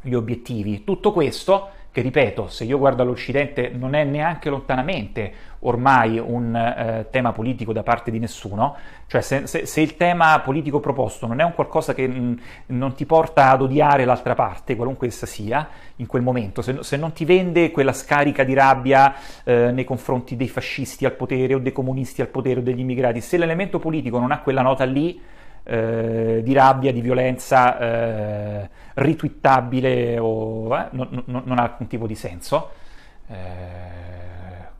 gli 0.00 0.14
obiettivi. 0.14 0.84
Tutto 0.84 1.12
questo 1.12 1.70
che 1.90 2.02
ripeto, 2.02 2.48
se 2.48 2.64
io 2.64 2.78
guardo 2.78 3.02
all'Occidente 3.02 3.70
non 3.70 3.94
è 3.94 4.04
neanche 4.04 4.50
lontanamente 4.50 5.32
ormai 5.60 6.18
un 6.18 6.54
eh, 6.54 7.06
tema 7.10 7.32
politico 7.32 7.72
da 7.72 7.82
parte 7.82 8.10
di 8.10 8.18
nessuno, 8.18 8.76
cioè 9.06 9.20
se, 9.22 9.46
se, 9.46 9.66
se, 9.66 9.80
il 9.80 9.96
tema 9.96 10.38
politico 10.40 10.80
proposto 10.80 11.26
non 11.26 11.40
è 11.40 11.44
un 11.44 11.54
qualcosa 11.54 11.94
che 11.94 12.06
mh, 12.06 12.40
non 12.66 12.94
ti 12.94 13.06
porta 13.06 13.50
ad 13.50 13.62
odiare 13.62 14.04
l'altra 14.04 14.34
parte, 14.34 14.76
qualunque 14.76 15.08
essa 15.08 15.26
sia, 15.26 15.68
in 15.96 16.06
quel 16.06 16.22
momento, 16.22 16.62
se, 16.62 16.76
se 16.82 16.96
non 16.96 17.12
ti 17.12 17.24
vende 17.24 17.70
quella 17.70 17.92
scarica 17.92 18.44
di 18.44 18.54
rabbia 18.54 19.14
eh, 19.42 19.72
nei 19.72 19.84
confronti 19.84 20.36
dei 20.36 20.48
fascisti 20.48 21.04
al 21.04 21.12
potere 21.12 21.54
o 21.54 21.58
dei 21.58 21.72
comunisti 21.72 22.20
al 22.20 22.28
potere 22.28 22.60
o 22.60 22.62
degli 22.62 22.80
immigrati, 22.80 23.20
se 23.20 23.38
l'elemento 23.38 23.78
politico 23.78 24.18
non 24.18 24.30
ha 24.30 24.40
quella 24.40 24.62
nota 24.62 24.84
lì, 24.84 25.20
eh, 25.68 26.40
di 26.42 26.52
rabbia, 26.54 26.92
di 26.92 27.02
violenza 27.02 27.78
eh, 27.78 28.70
ritwittabile 28.94 30.18
o 30.18 30.74
eh, 30.74 30.88
non, 30.92 31.22
non, 31.26 31.42
non, 31.44 31.58
ha 31.58 31.62
alcun 31.62 31.86
tipo 31.86 32.06
di 32.06 32.14
senso. 32.14 32.70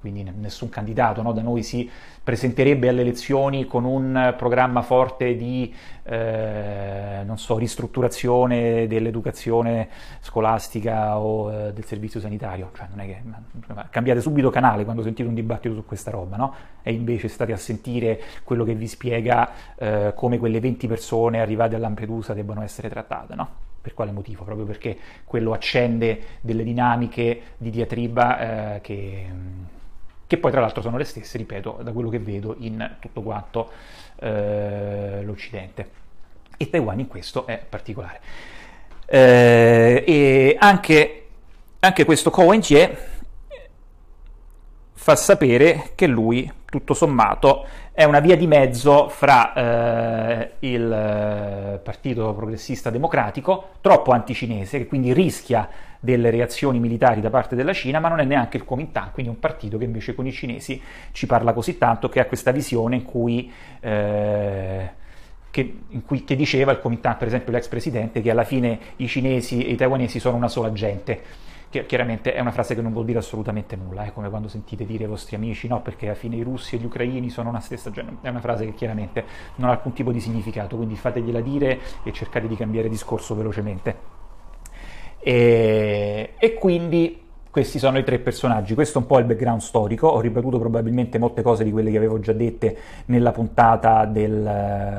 Quindi 0.01 0.23
nessun 0.23 0.69
candidato 0.69 1.23
no? 1.23 1.33
da 1.33 1.43
noi 1.43 1.63
si 1.63 1.91
presenterebbe 2.23 2.89
alle 2.89 3.01
elezioni 3.01 3.67
con 3.67 3.85
un 3.85 4.35
programma 4.37 4.83
forte 4.83 5.35
di 5.35 5.75
eh, 6.05 7.25
so, 7.35 7.59
ristrutturazione 7.59 8.87
dell'educazione 8.87 9.89
scolastica 10.21 11.19
o 11.19 11.51
eh, 11.51 11.73
del 11.73 11.85
servizio 11.85 12.21
sanitario. 12.21 12.71
Cioè, 12.77 12.87
non 12.91 13.01
è 13.01 13.07
che 13.07 13.23
cambiate 13.91 14.21
subito 14.21 14.51
canale 14.51 14.85
quando 14.85 15.03
sentite 15.03 15.29
un 15.29 15.35
dibattito 15.35 15.75
su 15.75 15.85
questa 15.85 16.11
roba, 16.11 16.37
no? 16.37 16.55
E 16.83 16.93
invece 16.93 17.29
state 17.29 17.53
a 17.53 17.57
sentire 17.57 18.21
quello 18.45 18.65
che 18.65 18.75
vi 18.75 18.87
spiega 18.87 19.51
eh, 19.77 20.13
come 20.15 20.39
quelle 20.39 20.61
20 20.61 20.87
persone 20.87 21.41
arrivate 21.41 21.75
a 21.75 21.79
Lampedusa 21.79 22.35
debbano 22.35 22.63
essere 22.63 22.89
trattate, 22.89 23.35
no? 23.35 23.49
Per 23.81 23.95
quale 23.95 24.11
motivo? 24.11 24.45
Proprio 24.45 24.67
perché 24.67 24.97
quello 25.25 25.53
accende 25.53 26.21
delle 26.41 26.63
dinamiche 26.63 27.41
di 27.57 27.71
diatriba 27.71 28.75
eh, 28.75 28.81
che 28.81 29.27
che 30.29 30.37
poi 30.37 30.51
tra 30.51 30.61
l'altro 30.61 30.83
sono 30.83 30.99
le 30.99 31.05
stesse, 31.05 31.39
ripeto, 31.39 31.81
da 31.83 31.91
quello 31.91 32.11
che 32.11 32.19
vedo 32.19 32.55
in 32.59 32.97
tutto 33.01 33.23
quanto 33.23 33.71
eh, 34.21 35.23
l'Occidente. 35.23 35.91
E 36.59 36.69
Taiwan 36.69 37.01
in 37.01 37.09
questo 37.09 37.47
è 37.47 37.59
particolare. 37.67 38.21
Eh, 39.07 40.05
e 40.07 40.57
anche, 40.61 41.27
anche 41.81 42.05
questo 42.05 42.29
Cohen 42.29 42.61
Jie 42.61 43.18
fa 45.09 45.17
sapere 45.17 45.93
che 45.95 46.07
lui, 46.07 46.53
tutto 46.67 46.93
sommato, 46.93 47.65
è 47.93 48.05
una 48.05 48.21
via 48.21 48.37
di 48.37 48.47
mezzo 48.47 49.09
fra 49.09 49.55
eh, 49.55 50.51
il 50.59 50.93
eh, 50.93 51.79
Partito 51.79 52.35
Progressista 52.35 52.91
Democratico, 52.91 53.71
troppo 53.81 54.13
anticinese, 54.13 54.77
che 54.77 54.87
quindi 54.87 55.15
rischia 55.15 55.67
delle 55.99 56.29
reazioni 56.29 56.79
militari 56.79 57.23
da 57.23 57.31
parte 57.31 57.57
della 57.57 57.73
Cina, 57.73 58.01
ma 58.01 58.11
non 58.11 58.21
è 58.21 58.25
neanche 58.25 58.59
il 58.59 58.65
Kuomintang, 58.65 59.13
quindi 59.13 59.33
un 59.33 59.41
partito 59.41 59.79
che 59.79 59.85
invece 59.85 60.15
con 60.15 60.27
i 60.27 60.33
cinesi 60.33 60.79
ci 61.13 61.25
parla 61.25 61.55
così 61.55 61.79
tanto 61.79 62.11
che 62.11 62.21
ha 62.21 62.27
questa 62.27 62.51
visione 62.51 62.97
in 62.97 63.05
cui... 63.05 63.51
Eh, 63.81 64.97
che, 65.51 65.79
cui, 66.05 66.23
che, 66.25 66.37
diceva 66.37 66.73
il 66.73 66.81
Kuomintang, 66.81 67.17
per 67.17 67.29
esempio 67.29 67.51
l'ex 67.51 67.67
presidente, 67.67 68.21
che 68.21 68.31
alla 68.31 68.45
fine 68.45 68.79
i 68.97 69.09
cinesi 69.09 69.65
e 69.65 69.73
i 69.73 69.77
taiwanesi 69.77 70.21
sono 70.21 70.37
una 70.37 70.49
sola 70.49 70.71
gente 70.75 71.47
chiaramente 71.71 72.33
è 72.33 72.41
una 72.41 72.51
frase 72.51 72.75
che 72.75 72.81
non 72.81 72.93
vuol 72.93 73.05
dire 73.05 73.19
assolutamente 73.19 73.77
nulla, 73.77 74.05
è 74.05 74.13
come 74.13 74.31
quando 74.31 74.49
sentite 74.49 74.87
dire 74.87 75.05
ai 75.05 75.11
vostri 75.11 75.37
amici 75.37 75.69
no, 75.69 75.83
perché 75.83 76.07
alla 76.07 76.15
fine 76.15 76.37
i 76.37 76.43
russi 76.43 76.77
e 76.77 76.79
gli 76.79 76.85
ucraini 76.85 77.29
sono 77.29 77.51
una 77.51 77.61
stessa 77.61 77.91
gente, 77.91 78.27
è 78.27 78.31
una 78.31 78.41
frase 78.41 78.65
che 78.65 78.75
chiaramente 78.75 79.25
non 79.57 79.69
ha 79.69 79.73
alcun 79.73 79.93
tipo 79.93 80.11
di 80.11 80.21
significato, 80.21 80.77
quindi 80.77 80.97
fategliela 80.97 81.41
dire 81.41 81.79
e 82.03 82.13
cercate 82.13 82.49
di 82.49 82.57
cambiare 82.57 82.89
discorso 82.89 83.35
velocemente. 83.35 84.17
E, 85.21 86.35
e 86.39 86.55
quindi 86.55 87.27
questi 87.51 87.79
sono 87.79 87.99
i 87.99 88.05
tre 88.05 88.19
personaggi, 88.19 88.75
questo 88.75 88.99
è 88.99 89.01
un 89.03 89.09
po' 89.09 89.19
il 89.19 89.25
background 89.25 89.61
storico, 89.61 90.07
ho 90.07 90.21
ripetuto 90.21 90.59
probabilmente 90.59 91.19
molte 91.19 91.43
cose 91.43 91.65
di 91.65 91.71
quelle 91.71 91.91
che 91.91 91.97
avevo 91.97 92.21
già 92.21 92.33
dette 92.33 92.77
nella 93.07 93.33
puntata 93.33 94.05
del, 94.05 94.45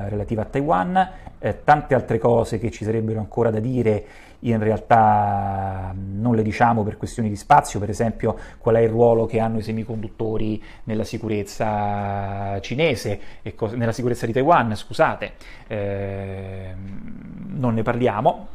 relativa 0.09 0.41
a 0.41 0.45
Taiwan, 0.45 1.09
eh, 1.39 1.63
tante 1.63 1.95
altre 1.95 2.17
cose 2.17 2.59
che 2.59 2.69
ci 2.69 2.83
sarebbero 2.83 3.19
ancora 3.19 3.49
da 3.49 3.59
dire 3.59 4.05
in 4.41 4.59
realtà 4.59 5.93
non 5.95 6.35
le 6.35 6.43
diciamo 6.43 6.83
per 6.83 6.97
questioni 6.97 7.29
di 7.29 7.35
spazio, 7.35 7.79
per 7.79 7.89
esempio 7.89 8.37
qual 8.57 8.75
è 8.75 8.79
il 8.79 8.89
ruolo 8.89 9.25
che 9.25 9.39
hanno 9.39 9.57
i 9.57 9.61
semiconduttori 9.61 10.61
nella 10.85 11.03
sicurezza 11.03 12.59
cinese 12.61 13.19
co- 13.55 13.75
nella 13.75 13.91
sicurezza 13.91 14.25
di 14.25 14.33
Taiwan, 14.33 14.75
scusate, 14.75 15.33
eh, 15.67 16.73
non 16.75 17.73
ne 17.73 17.81
parliamo. 17.83 18.47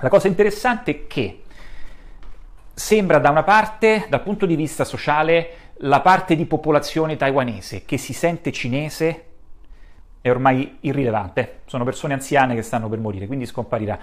La 0.00 0.08
cosa 0.08 0.28
interessante 0.28 0.90
è 0.90 1.06
che 1.06 1.42
sembra 2.72 3.18
da 3.18 3.30
una 3.30 3.42
parte, 3.42 4.06
dal 4.08 4.22
punto 4.22 4.46
di 4.46 4.56
vista 4.56 4.84
sociale, 4.84 5.50
la 5.82 6.00
parte 6.00 6.36
di 6.36 6.46
popolazione 6.46 7.16
taiwanese 7.16 7.84
che 7.84 7.98
si 7.98 8.12
sente 8.12 8.52
cinese 8.52 9.24
è 10.22 10.30
ormai 10.30 10.78
irrilevante, 10.80 11.60
sono 11.66 11.84
persone 11.84 12.12
anziane 12.12 12.54
che 12.54 12.62
stanno 12.62 12.88
per 12.88 12.98
morire, 12.98 13.26
quindi 13.26 13.46
scomparirà. 13.46 13.98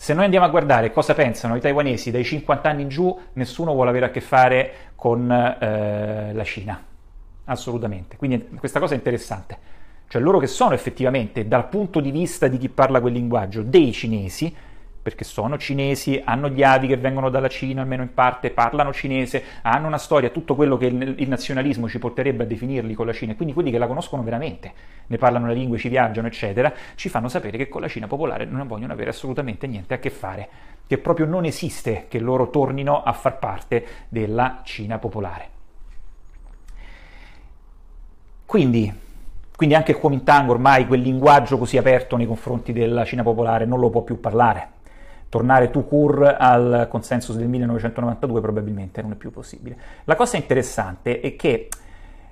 Se 0.00 0.14
noi 0.14 0.22
andiamo 0.22 0.46
a 0.46 0.48
guardare 0.48 0.92
cosa 0.92 1.12
pensano 1.12 1.56
i 1.56 1.60
taiwanesi 1.60 2.12
dai 2.12 2.22
50 2.22 2.70
anni 2.70 2.82
in 2.82 2.88
giù, 2.88 3.18
nessuno 3.32 3.72
vuole 3.72 3.90
avere 3.90 4.06
a 4.06 4.10
che 4.10 4.20
fare 4.20 4.72
con 4.94 5.28
eh, 5.28 6.32
la 6.32 6.44
Cina, 6.44 6.80
assolutamente. 7.46 8.16
Quindi 8.16 8.46
questa 8.60 8.78
cosa 8.78 8.94
è 8.94 8.96
interessante. 8.96 9.58
Cioè 10.06 10.22
loro 10.22 10.38
che 10.38 10.46
sono 10.46 10.72
effettivamente, 10.72 11.48
dal 11.48 11.68
punto 11.68 11.98
di 11.98 12.12
vista 12.12 12.46
di 12.46 12.58
chi 12.58 12.68
parla 12.68 13.00
quel 13.00 13.12
linguaggio, 13.12 13.62
dei 13.62 13.90
cinesi, 13.90 14.54
perché 15.08 15.24
sono 15.24 15.56
cinesi, 15.56 16.20
hanno 16.22 16.50
gli 16.50 16.62
avi 16.62 16.86
che 16.86 16.98
vengono 16.98 17.30
dalla 17.30 17.48
Cina, 17.48 17.80
almeno 17.80 18.02
in 18.02 18.12
parte, 18.12 18.50
parlano 18.50 18.92
cinese, 18.92 19.42
hanno 19.62 19.86
una 19.86 19.96
storia, 19.96 20.28
tutto 20.28 20.54
quello 20.54 20.76
che 20.76 20.84
il, 20.84 21.28
nazionalismo 21.28 21.88
ci 21.88 21.98
porterebbe 21.98 22.42
a 22.42 22.46
definirli 22.46 22.92
con 22.92 23.06
la 23.06 23.14
Cina, 23.14 23.34
quindi 23.34 23.54
quelli 23.54 23.70
che 23.70 23.78
la 23.78 23.86
conoscono 23.86 24.22
veramente, 24.22 24.70
ne 25.06 25.16
parlano 25.16 25.46
le 25.46 25.54
lingue, 25.54 25.78
ci 25.78 25.88
viaggiano, 25.88 26.26
eccetera, 26.26 26.70
ci 26.94 27.08
fanno 27.08 27.28
sapere 27.28 27.56
che 27.56 27.68
con 27.68 27.80
la 27.80 27.88
Cina 27.88 28.06
popolare 28.06 28.44
non 28.44 28.66
vogliono 28.66 28.92
avere 28.92 29.08
assolutamente 29.08 29.66
niente 29.66 29.94
a 29.94 29.98
che 29.98 30.10
fare, 30.10 30.48
che 30.86 30.98
proprio 30.98 31.24
non 31.24 31.46
esiste 31.46 32.04
che 32.08 32.18
loro 32.18 32.50
tornino 32.50 33.02
a 33.02 33.14
far 33.14 33.38
parte 33.38 33.86
della 34.10 34.60
Cina 34.62 34.98
popolare. 34.98 35.48
Quindi, 38.44 38.92
quindi 39.56 39.74
anche 39.74 39.92
il 39.92 39.96
Kuomintang 39.96 40.50
ormai 40.50 40.86
quel 40.86 41.00
linguaggio 41.00 41.56
così 41.56 41.78
aperto 41.78 42.18
nei 42.18 42.26
confronti 42.26 42.74
della 42.74 43.06
Cina 43.06 43.22
popolare 43.22 43.64
non 43.64 43.80
lo 43.80 43.88
può 43.88 44.02
più 44.02 44.20
parlare 44.20 44.76
tornare 45.28 45.70
tout 45.70 45.86
court 45.86 46.36
al 46.38 46.86
consensus 46.88 47.36
del 47.36 47.48
1992 47.48 48.40
probabilmente 48.40 49.02
non 49.02 49.12
è 49.12 49.14
più 49.14 49.30
possibile. 49.30 49.76
La 50.04 50.16
cosa 50.16 50.36
interessante 50.36 51.20
è 51.20 51.36
che 51.36 51.68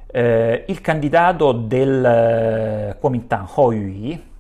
eh, 0.06 0.64
il 0.68 0.80
candidato 0.80 1.52
del 1.52 2.04
eh, 2.04 2.96
Kuomintang, 2.98 3.48
Ho 3.54 3.72
Yui, 3.72 4.35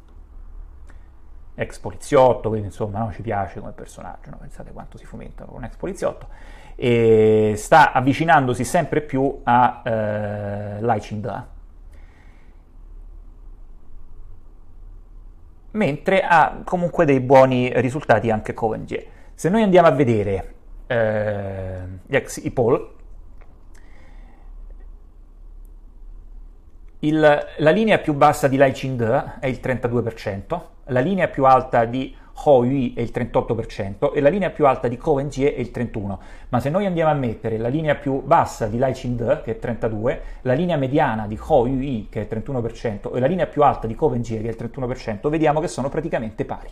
ex 1.54 1.78
poliziotto, 1.78 2.48
quindi 2.50 2.68
insomma 2.68 3.00
no, 3.00 3.12
ci 3.12 3.22
piace 3.22 3.60
come 3.60 3.72
personaggio, 3.72 4.30
no? 4.30 4.36
pensate 4.38 4.72
quanto 4.72 4.98
si 4.98 5.04
fomenta 5.04 5.44
con 5.44 5.56
un 5.56 5.64
ex 5.64 5.76
poliziotto, 5.76 6.28
sta 6.76 7.92
avvicinandosi 7.92 8.62
sempre 8.64 9.00
più 9.00 9.40
a 9.42 9.82
eh, 9.84 10.80
Lai 10.80 11.00
Ching-da, 11.00 11.46
mentre 15.76 16.22
ha 16.22 16.62
comunque 16.64 17.04
dei 17.04 17.20
buoni 17.20 17.70
risultati 17.80 18.30
anche 18.30 18.54
Covengie. 18.54 19.06
Se 19.34 19.48
noi 19.48 19.62
andiamo 19.62 19.86
a 19.86 19.92
vedere 19.92 20.54
eh, 20.86 21.80
gli 22.06 22.16
ex 22.16 22.42
IPOL, 22.42 22.94
il, 27.00 27.46
la 27.58 27.70
linea 27.70 27.98
più 27.98 28.14
bassa 28.14 28.48
di 28.48 28.56
Lai 28.56 28.72
Ching 28.72 29.38
è 29.38 29.46
il 29.46 29.60
32%, 29.62 30.60
la 30.86 31.00
linea 31.00 31.28
più 31.28 31.44
alta 31.44 31.84
di 31.84 32.16
Ho 32.44 32.64
Yui 32.64 32.92
è 32.94 33.00
il 33.00 33.10
38% 33.14 34.12
e 34.12 34.20
la 34.20 34.28
linea 34.28 34.50
più 34.50 34.66
alta 34.66 34.88
di 34.88 34.98
Jie 34.98 35.54
è 35.54 35.58
il 35.58 35.70
31%. 35.72 36.18
Ma 36.50 36.60
se 36.60 36.68
noi 36.68 36.84
andiamo 36.84 37.10
a 37.10 37.14
mettere 37.14 37.56
la 37.56 37.68
linea 37.68 37.94
più 37.94 38.22
bassa 38.22 38.66
di 38.66 38.78
Lai 38.78 38.92
Ching 38.92 39.42
che 39.42 39.58
è 39.58 39.68
il 39.68 39.78
32%, 39.78 40.18
la 40.42 40.52
linea 40.52 40.76
mediana 40.76 41.26
di 41.26 41.38
Ho 41.40 41.66
Yui, 41.66 42.08
che 42.10 42.20
è 42.20 42.28
il 42.30 42.42
31%, 42.44 43.14
e 43.14 43.20
la 43.20 43.26
linea 43.26 43.46
più 43.46 43.62
alta 43.62 43.86
di 43.86 43.94
Jie, 43.94 44.42
che 44.42 44.48
è 44.48 44.50
il 44.50 44.70
31%, 44.72 45.28
vediamo 45.28 45.60
che 45.60 45.68
sono 45.68 45.88
praticamente 45.88 46.44
pari. 46.44 46.70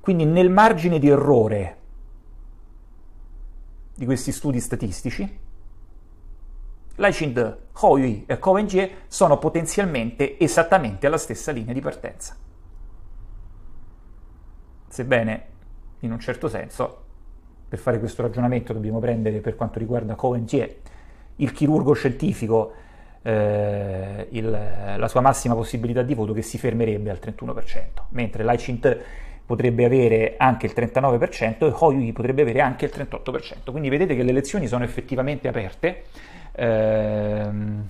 Quindi 0.00 0.24
nel 0.24 0.50
margine 0.50 0.98
di 0.98 1.08
errore 1.08 1.76
di 3.94 4.04
questi 4.04 4.30
studi 4.30 4.60
statistici, 4.60 5.38
Lai 6.96 7.12
Ching, 7.12 7.58
Ho 7.80 7.98
Yui 7.98 8.24
e 8.26 8.38
Jie 8.66 8.90
sono 9.08 9.38
potenzialmente 9.38 10.38
esattamente 10.38 11.06
alla 11.06 11.18
stessa 11.18 11.50
linea 11.50 11.72
di 11.72 11.80
partenza 11.80 12.36
sebbene 14.96 15.42
in 16.00 16.12
un 16.12 16.18
certo 16.18 16.48
senso 16.48 17.02
per 17.68 17.78
fare 17.78 17.98
questo 17.98 18.22
ragionamento 18.22 18.72
dobbiamo 18.72 18.98
prendere 18.98 19.40
per 19.40 19.56
quanto 19.56 19.78
riguarda 19.78 20.14
Cohen 20.14 20.46
Gie, 20.46 20.80
il 21.36 21.52
chirurgo 21.52 21.92
scientifico, 21.92 22.72
eh, 23.22 24.26
il, 24.30 24.50
la 24.96 25.08
sua 25.08 25.20
massima 25.20 25.54
possibilità 25.54 26.02
di 26.02 26.14
voto 26.14 26.32
che 26.32 26.42
si 26.42 26.58
fermerebbe 26.58 27.10
al 27.10 27.18
31%, 27.20 28.04
mentre 28.10 28.42
Laicint 28.44 28.98
potrebbe 29.44 29.84
avere 29.84 30.36
anche 30.38 30.66
il 30.66 30.72
39% 30.74 31.66
e 31.66 31.72
Hoyui 31.76 32.12
potrebbe 32.12 32.42
avere 32.42 32.60
anche 32.60 32.86
il 32.86 32.92
38%. 32.94 33.70
Quindi 33.70 33.88
vedete 33.88 34.16
che 34.16 34.22
le 34.22 34.30
elezioni 34.30 34.66
sono 34.66 34.84
effettivamente 34.84 35.48
aperte. 35.48 36.04
Ehm, 36.52 37.88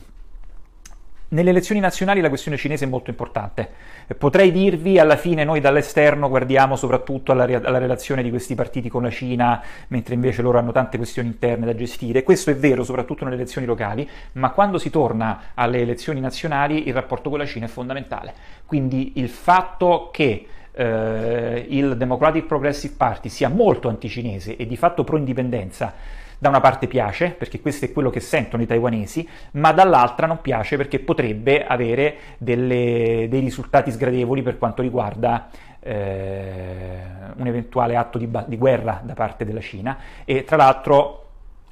nelle 1.28 1.50
elezioni 1.50 1.80
nazionali 1.80 2.20
la 2.20 2.28
questione 2.28 2.56
cinese 2.56 2.84
è 2.84 2.88
molto 2.88 3.10
importante. 3.10 3.68
Potrei 4.16 4.52
dirvi, 4.52 4.98
alla 4.98 5.16
fine 5.16 5.42
noi 5.44 5.60
dall'esterno 5.60 6.28
guardiamo 6.28 6.76
soprattutto 6.76 7.32
alla, 7.32 7.44
re- 7.44 7.56
alla, 7.56 7.78
relazione 7.78 8.22
di 8.22 8.30
questi 8.30 8.54
partiti 8.54 8.88
con 8.88 9.02
la 9.02 9.10
Cina, 9.10 9.62
mentre 9.88 10.14
invece 10.14 10.42
loro 10.42 10.58
hanno 10.58 10.72
tante 10.72 10.96
questioni 10.96 11.28
interne 11.28 11.66
da 11.66 11.74
gestire. 11.74 12.22
Questo 12.22 12.50
è 12.50 12.56
vero 12.56 12.84
soprattutto 12.84 13.24
nelle 13.24 13.36
elezioni 13.36 13.66
locali, 13.66 14.08
ma 14.32 14.50
quando 14.50 14.78
si 14.78 14.90
torna 14.90 15.40
alle 15.54 15.80
elezioni 15.80 16.20
nazionali 16.20 16.86
il 16.86 16.94
rapporto 16.94 17.30
con 17.30 17.38
la 17.38 17.46
Cina 17.46 17.66
è 17.66 17.68
fondamentale. 17.68 18.32
Quindi 18.64 19.14
il 19.16 19.28
fatto 19.28 20.10
che 20.12 20.46
eh, 20.72 21.66
il 21.68 21.96
Democratic 21.96 22.44
Progressive 22.44 22.94
Party 22.96 23.28
sia 23.28 23.48
molto 23.48 23.88
anticinese 23.88 24.56
e 24.56 24.66
di 24.66 24.76
fatto 24.76 25.04
pro-indipendenza, 25.04 25.94
da 26.38 26.48
una 26.48 26.60
parte 26.60 26.86
piace, 26.86 27.30
perché 27.30 27.60
questo 27.60 27.86
è 27.86 27.92
quello 27.92 28.10
che 28.10 28.20
sentono 28.20 28.62
i 28.62 28.66
taiwanesi, 28.66 29.28
ma 29.52 29.72
dall'altra 29.72 30.26
non 30.26 30.40
piace 30.40 30.76
perché 30.76 30.98
potrebbe 30.98 31.66
avere 31.66 32.16
delle, 32.38 33.26
dei 33.28 33.40
risultati 33.40 33.90
sgradevoli 33.90 34.42
per 34.42 34.58
quanto 34.58 34.82
riguarda 34.82 35.48
eh, 35.80 37.00
un 37.36 37.46
eventuale 37.46 37.96
atto 37.96 38.18
di, 38.18 38.28
di, 38.46 38.56
guerra 38.56 39.00
da 39.02 39.14
parte 39.14 39.44
della 39.44 39.60
Cina. 39.60 39.98
E 40.24 40.44
tra 40.44 40.56
l'altro 40.56 41.24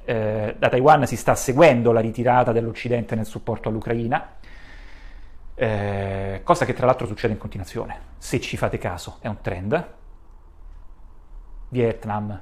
eh, 0.05 0.55
da 0.57 0.69
Taiwan 0.69 1.05
si 1.05 1.17
sta 1.17 1.35
seguendo 1.35 1.91
la 1.91 1.99
ritirata 1.99 2.51
dell'Occidente 2.51 3.15
nel 3.15 3.25
supporto 3.25 3.69
all'Ucraina. 3.69 4.33
Eh, 5.57 6.41
cosa 6.43 6.65
che 6.65 6.73
tra 6.73 6.85
l'altro 6.85 7.07
succede 7.07 7.33
in 7.33 7.39
continuazione, 7.39 7.99
se 8.17 8.39
ci 8.39 8.57
fate 8.57 8.77
caso, 8.77 9.17
è 9.21 9.27
un 9.27 9.41
trend. 9.41 9.87
Vietnam, 11.69 12.41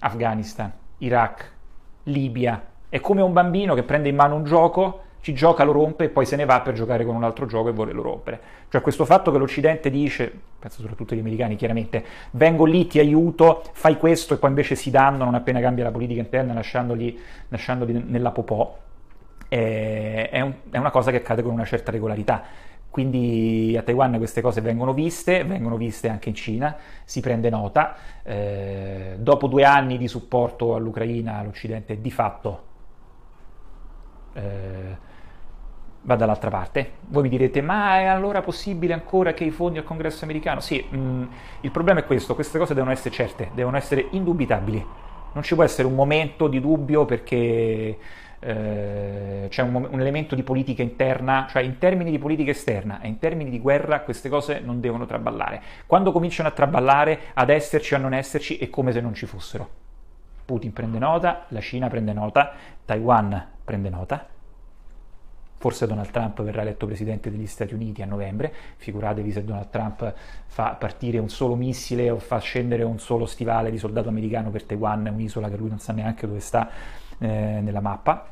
Afghanistan, 0.00 0.72
Iraq, 0.98 1.50
Libia. 2.04 2.62
È 2.88 3.00
come 3.00 3.22
un 3.22 3.32
bambino 3.32 3.74
che 3.74 3.82
prende 3.82 4.08
in 4.08 4.16
mano 4.16 4.34
un 4.34 4.44
gioco, 4.44 5.02
ci 5.20 5.34
gioca, 5.34 5.64
lo 5.64 5.72
rompe 5.72 6.04
e 6.04 6.08
poi 6.08 6.24
se 6.24 6.36
ne 6.36 6.44
va 6.44 6.60
per 6.60 6.74
giocare 6.74 7.04
con 7.04 7.14
un 7.14 7.24
altro 7.24 7.46
gioco 7.46 7.68
e 7.68 7.72
volerlo 7.72 8.02
rompere. 8.02 8.40
Cioè 8.68 8.80
questo 8.80 9.04
fatto 9.04 9.30
che 9.30 9.38
l'Occidente 9.38 9.90
dice, 9.90 10.32
penso 10.58 10.80
soprattutto 10.80 11.14
gli 11.14 11.18
americani 11.18 11.56
chiaramente, 11.56 12.04
vengo 12.32 12.64
lì, 12.64 12.86
ti 12.86 12.98
aiuto, 12.98 13.62
fai 13.72 13.96
questo 13.96 14.34
e 14.34 14.36
poi 14.38 14.50
invece 14.50 14.74
si 14.74 14.90
danno 14.90 15.24
non 15.24 15.34
appena 15.34 15.60
cambia 15.60 15.84
la 15.84 15.90
politica 15.90 16.20
interna 16.20 16.54
lasciandoli, 16.54 17.18
lasciandoli 17.48 18.04
nella 18.06 18.30
popò, 18.30 18.76
è, 19.48 20.40
un, 20.40 20.54
è 20.70 20.78
una 20.78 20.90
cosa 20.90 21.10
che 21.10 21.18
accade 21.18 21.42
con 21.42 21.52
una 21.52 21.64
certa 21.64 21.90
regolarità. 21.90 22.44
Quindi 22.90 23.76
a 23.78 23.82
Taiwan 23.82 24.16
queste 24.18 24.40
cose 24.40 24.60
vengono 24.60 24.92
viste, 24.92 25.44
vengono 25.44 25.76
viste 25.76 26.08
anche 26.08 26.30
in 26.30 26.34
Cina, 26.34 26.76
si 27.04 27.20
prende 27.20 27.50
nota. 27.50 27.96
Eh, 28.22 29.16
dopo 29.18 29.46
due 29.46 29.64
anni 29.64 29.98
di 29.98 30.08
supporto 30.08 30.74
all'Ucraina, 30.74 31.42
l'Occidente 31.42 32.00
di 32.00 32.10
fatto 32.10 32.66
eh, 34.38 34.96
va 36.02 36.16
dall'altra 36.16 36.50
parte. 36.50 36.92
Voi 37.08 37.22
mi 37.22 37.28
direte, 37.28 37.60
ma 37.60 37.98
è 37.98 38.04
allora 38.04 38.40
possibile 38.40 38.94
ancora 38.94 39.34
che 39.34 39.44
i 39.44 39.50
fondi 39.50 39.78
al 39.78 39.84
congresso 39.84 40.24
americano? 40.24 40.60
Sì, 40.60 40.84
mh, 40.88 40.96
mm, 40.96 41.22
il 41.62 41.70
problema 41.70 42.00
è 42.00 42.06
questo, 42.06 42.34
queste 42.34 42.58
cose 42.58 42.74
devono 42.74 42.92
essere 42.92 43.14
certe, 43.14 43.50
devono 43.54 43.76
essere 43.76 44.06
indubitabili. 44.10 44.86
Non 45.32 45.42
ci 45.42 45.54
può 45.54 45.62
essere 45.62 45.86
un 45.86 45.94
momento 45.94 46.48
di 46.48 46.60
dubbio 46.60 47.04
perché 47.04 47.98
eh, 48.40 49.46
c'è 49.48 49.62
un, 49.62 49.74
un, 49.74 50.00
elemento 50.00 50.34
di 50.34 50.42
politica 50.42 50.82
interna, 50.82 51.46
cioè 51.48 51.62
in 51.62 51.78
termini 51.78 52.10
di 52.10 52.18
politica 52.18 52.50
esterna 52.50 53.00
e 53.00 53.08
in 53.08 53.18
termini 53.18 53.50
di 53.50 53.58
guerra 53.58 54.00
queste 54.00 54.28
cose 54.28 54.60
non 54.60 54.80
devono 54.80 55.06
traballare. 55.06 55.60
Quando 55.86 56.12
cominciano 56.12 56.48
a 56.48 56.52
traballare, 56.52 57.18
ad 57.34 57.50
esserci 57.50 57.94
o 57.94 57.96
a 57.96 58.00
non 58.00 58.14
esserci, 58.14 58.58
è 58.58 58.70
come 58.70 58.92
se 58.92 59.00
non 59.00 59.14
ci 59.14 59.26
fossero. 59.26 59.86
Putin 60.44 60.72
prende 60.72 60.98
nota, 60.98 61.44
la 61.48 61.60
Cina 61.60 61.88
prende 61.88 62.12
nota, 62.12 62.52
Taiwan 62.84 63.46
prende 63.64 63.90
nota. 63.90 64.26
Forse 65.60 65.88
Donald 65.88 66.10
Trump 66.10 66.40
verrà 66.42 66.62
eletto 66.62 66.86
presidente 66.86 67.32
degli 67.32 67.46
Stati 67.46 67.74
Uniti 67.74 68.00
a 68.00 68.06
novembre, 68.06 68.52
figuratevi 68.76 69.32
se 69.32 69.44
Donald 69.44 69.70
Trump 69.70 70.14
fa 70.46 70.76
partire 70.78 71.18
un 71.18 71.28
solo 71.28 71.56
missile 71.56 72.10
o 72.10 72.18
fa 72.20 72.38
scendere 72.38 72.84
un 72.84 73.00
solo 73.00 73.26
stivale 73.26 73.72
di 73.72 73.76
soldato 73.76 74.08
americano 74.08 74.50
per 74.50 74.62
Taiwan, 74.62 75.10
un'isola 75.12 75.50
che 75.50 75.56
lui 75.56 75.68
non 75.68 75.80
sa 75.80 75.92
neanche 75.92 76.28
dove 76.28 76.38
sta 76.38 76.70
eh, 77.18 77.26
nella 77.26 77.80
mappa 77.80 78.28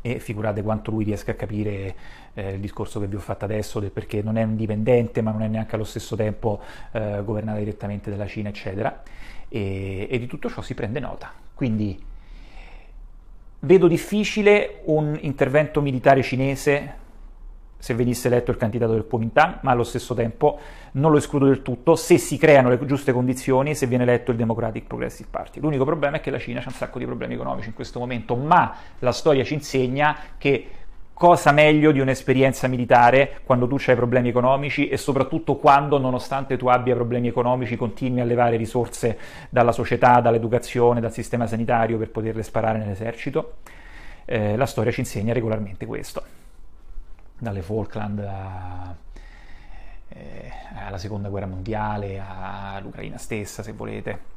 e 0.00 0.20
figurate 0.20 0.62
quanto 0.62 0.90
lui 0.90 1.04
riesca 1.04 1.32
a 1.32 1.34
capire 1.34 1.94
eh, 2.34 2.52
il 2.52 2.60
discorso 2.60 3.00
che 3.00 3.06
vi 3.06 3.16
ho 3.16 3.20
fatto 3.20 3.44
adesso 3.44 3.80
del 3.80 3.90
perché 3.90 4.22
non 4.22 4.36
è 4.36 4.42
indipendente 4.42 5.20
ma 5.20 5.32
non 5.32 5.42
è 5.42 5.48
neanche 5.48 5.74
allo 5.74 5.84
stesso 5.84 6.14
tempo 6.14 6.60
eh, 6.92 7.22
governata 7.24 7.58
direttamente 7.58 8.10
dalla 8.10 8.26
Cina 8.26 8.48
eccetera. 8.48 9.02
E, 9.48 10.06
e 10.10 10.18
di 10.18 10.26
tutto 10.26 10.48
ciò 10.48 10.62
si 10.62 10.74
prende 10.74 11.00
nota. 11.00 11.32
Quindi 11.54 12.00
vedo 13.60 13.88
difficile 13.88 14.80
un 14.84 15.18
intervento 15.20 15.80
militare 15.80 16.22
cinese 16.22 17.04
se 17.78 17.94
venisse 17.94 18.28
eletto 18.28 18.50
il 18.50 18.56
candidato 18.56 18.92
del 18.92 19.06
Kuomintang, 19.06 19.58
ma 19.62 19.70
allo 19.70 19.84
stesso 19.84 20.14
tempo 20.14 20.58
non 20.92 21.10
lo 21.10 21.18
escludo 21.18 21.46
del 21.46 21.62
tutto 21.62 21.94
se 21.94 22.18
si 22.18 22.38
creano 22.38 22.68
le 22.68 22.84
giuste 22.84 23.12
condizioni 23.12 23.74
se 23.74 23.86
viene 23.86 24.04
eletto 24.04 24.30
il 24.30 24.36
Democratic 24.36 24.86
Progressive 24.86 25.28
Party. 25.30 25.60
L'unico 25.60 25.84
problema 25.84 26.16
è 26.16 26.20
che 26.20 26.30
la 26.30 26.38
Cina 26.38 26.60
ha 26.60 26.64
un 26.66 26.72
sacco 26.72 26.98
di 26.98 27.04
problemi 27.04 27.34
economici 27.34 27.68
in 27.68 27.74
questo 27.74 27.98
momento, 27.98 28.34
ma 28.34 28.74
la 29.00 29.12
storia 29.12 29.44
ci 29.44 29.54
insegna 29.54 30.16
che 30.38 30.68
cosa 31.12 31.50
meglio 31.50 31.92
di 31.92 32.00
un'esperienza 32.00 32.68
militare 32.68 33.40
quando 33.44 33.66
tu 33.66 33.76
hai 33.86 33.94
problemi 33.94 34.28
economici 34.28 34.88
e 34.88 34.98
soprattutto 34.98 35.56
quando, 35.56 35.98
nonostante 35.98 36.56
tu 36.58 36.66
abbia 36.66 36.94
problemi 36.94 37.28
economici, 37.28 37.76
continui 37.76 38.20
a 38.20 38.24
levare 38.24 38.56
risorse 38.56 39.18
dalla 39.48 39.72
società, 39.72 40.20
dall'educazione, 40.20 41.00
dal 41.00 41.12
sistema 41.12 41.46
sanitario 41.46 41.96
per 41.96 42.10
poterle 42.10 42.42
sparare 42.42 42.78
nell'esercito. 42.78 43.54
Eh, 44.24 44.56
la 44.56 44.66
storia 44.66 44.92
ci 44.92 45.00
insegna 45.00 45.32
regolarmente 45.32 45.86
questo 45.86 46.45
dalle 47.38 47.62
Falkland 47.62 48.18
a, 48.20 48.94
eh, 50.08 50.50
alla 50.74 50.98
seconda 50.98 51.28
guerra 51.28 51.46
mondiale, 51.46 52.20
all'Ucraina 52.20 53.18
stessa 53.18 53.62
se 53.62 53.72
volete. 53.72 54.34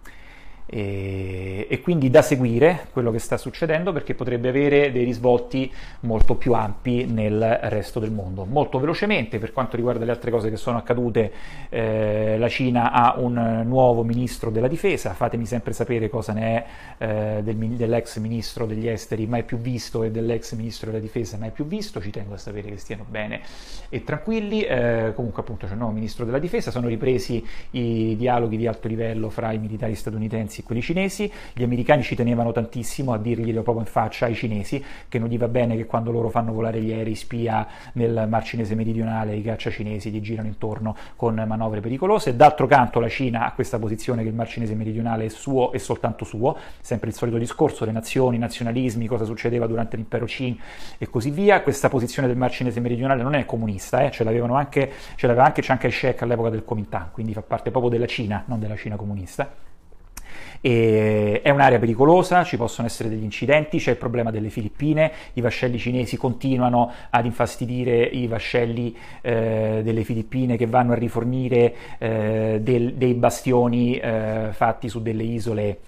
E, 0.71 1.65
e, 1.67 1.81
quindi 1.81 2.11
da 2.11 2.21
seguire 2.21 2.87
quello 2.93 3.09
che 3.09 3.17
sta 3.17 3.37
succedendo 3.37 3.91
perché 3.91 4.13
potrebbe 4.13 4.49
avere 4.49 4.91
dei 4.91 5.03
risvolti 5.03 5.71
molto 6.01 6.35
più 6.35 6.53
ampi 6.53 7.05
nel 7.05 7.59
resto 7.63 7.99
del 7.99 8.11
mondo. 8.11 8.45
Molto 8.45 8.77
velocemente, 8.77 9.39
per 9.39 9.51
quanto 9.51 9.75
riguarda 9.75 10.05
le 10.05 10.11
altre 10.11 10.29
cose 10.29 10.51
che 10.51 10.57
sono 10.57 10.77
accadute, 10.77 11.31
eh, 11.69 12.37
la 12.37 12.47
Cina 12.49 12.91
ha 12.91 13.15
un 13.17 13.63
nuovo 13.65 14.03
ministro 14.03 14.51
della 14.51 14.67
difesa, 14.67 15.13
fatemi 15.13 15.47
sempre 15.47 15.73
sapere 15.73 16.07
cosa 16.07 16.33
ne 16.33 16.41
è 16.41 16.65
eh, 16.99 17.43
del, 17.43 17.55
dell'ex 17.55 18.19
ministro 18.19 18.67
degli 18.67 18.87
esteri 18.87 19.25
mai 19.25 19.43
più 19.43 19.57
visto 19.57 20.03
e 20.03 20.11
dell'ex 20.11 20.53
ministro 20.53 20.91
della 20.91 21.01
difesa 21.01 21.37
mai 21.37 21.49
più 21.49 21.65
visto, 21.65 21.99
ci 21.99 22.11
tengo 22.11 22.35
a 22.35 22.37
sapere 22.37 22.69
che 22.69 22.77
stiano 22.77 23.05
bene 23.09 23.41
e 23.89 24.03
tranquilli. 24.03 24.61
Eh, 24.61 25.13
comunque 25.15 25.41
appunto 25.41 25.65
c'è 25.65 25.71
un 25.71 25.79
nuovo 25.79 25.93
ministro 25.93 26.25
della 26.25 26.37
difesa, 26.37 26.69
sono 26.69 26.87
ripresi 26.87 27.43
i 27.71 28.15
dialoghi 28.15 28.55
di 28.55 28.67
alto 28.67 28.87
livello 28.87 29.31
fra 29.31 29.51
i 29.51 29.57
militari 29.57 29.95
statunitensi 29.95 30.58
e 30.59 30.63
quelli 30.63 30.81
cinesi, 30.81 31.31
gli 31.53 31.63
americani 31.63 32.03
ci 32.03 32.15
tenevano 32.15 32.51
tantissimo 32.51 33.13
a 33.13 33.17
dirglielo 33.17 33.61
proprio 33.61 33.85
in 33.85 33.91
faccia 33.91 34.25
ai 34.25 34.35
cinesi 34.35 34.83
che 35.07 35.19
non 35.19 35.29
gli 35.29 35.37
va 35.37 35.47
bene 35.47 35.75
che 35.75 35.85
quando 35.85 36.11
loro 36.11 36.29
fanno 36.29 36.53
volare 36.53 36.81
gli 36.81 36.91
aerei 36.91 37.15
spia 37.15 37.67
nel 37.93 38.27
Mar 38.29 38.43
Cinese 38.43 38.75
meridionale 38.75 39.35
i 39.35 39.41
caccia 39.41 39.69
cinesi 39.69 40.11
gli 40.11 40.21
girano 40.21 40.47
intorno 40.47 40.95
con 41.15 41.43
manovre 41.47 41.79
pericolose. 41.79 42.35
D'altro 42.35 42.67
canto 42.67 42.99
la 42.99 43.09
Cina 43.09 43.45
ha 43.45 43.51
questa 43.53 43.79
posizione 43.79 44.21
che 44.21 44.29
il 44.29 44.35
Mar 44.35 44.47
Cinese 44.47 44.75
meridionale 44.75 45.25
è 45.25 45.29
suo 45.29 45.71
e 45.71 45.79
soltanto 45.79 46.25
suo, 46.25 46.57
sempre 46.81 47.09
il 47.09 47.15
solito 47.15 47.37
discorso, 47.37 47.85
le 47.85 47.91
nazioni, 47.91 48.35
i 48.35 48.39
nazionalismi, 48.39 49.07
cosa 49.07 49.25
succedeva 49.25 49.67
durante 49.67 49.95
l'impero 49.95 50.25
Qing 50.25 50.57
e 50.97 51.09
così 51.09 51.29
via. 51.31 51.61
Questa 51.61 51.89
posizione 51.89 52.27
del 52.27 52.37
Mar 52.37 52.51
Cinese 52.51 52.79
meridionale 52.79 53.23
non 53.23 53.35
è 53.35 53.45
comunista, 53.45 54.03
eh? 54.03 54.11
ce, 54.11 54.23
l'avevano 54.23 54.55
anche, 54.55 54.91
ce 55.15 55.27
l'aveva 55.27 55.45
anche 55.45 55.61
Chiang 55.61 55.79
Kai-shek 55.79 56.21
all'epoca 56.21 56.49
del 56.49 56.63
Kuomintang, 56.63 57.11
quindi 57.11 57.33
fa 57.33 57.41
parte 57.41 57.71
proprio 57.71 57.91
della 57.91 58.07
Cina, 58.07 58.43
non 58.47 58.59
della 58.59 58.75
Cina 58.75 58.95
comunista. 58.95 59.68
E 60.61 61.41
è 61.41 61.49
un'area 61.49 61.79
pericolosa, 61.79 62.43
ci 62.43 62.57
possono 62.57 62.87
essere 62.87 63.09
degli 63.09 63.23
incidenti, 63.23 63.77
c'è 63.77 63.91
il 63.91 63.97
problema 63.97 64.31
delle 64.31 64.49
Filippine, 64.49 65.11
i 65.33 65.41
vascelli 65.41 65.77
cinesi 65.77 66.17
continuano 66.17 66.91
ad 67.09 67.25
infastidire 67.25 68.03
i 68.03 68.27
vascelli 68.27 68.95
eh, 69.21 69.81
delle 69.83 70.03
Filippine 70.03 70.57
che 70.57 70.65
vanno 70.65 70.93
a 70.93 70.95
rifornire 70.95 71.75
eh, 71.97 72.59
del, 72.61 72.93
dei 72.95 73.13
bastioni 73.13 73.97
eh, 73.97 74.49
fatti 74.51 74.89
su 74.89 75.01
delle 75.01 75.23
isole 75.23 75.79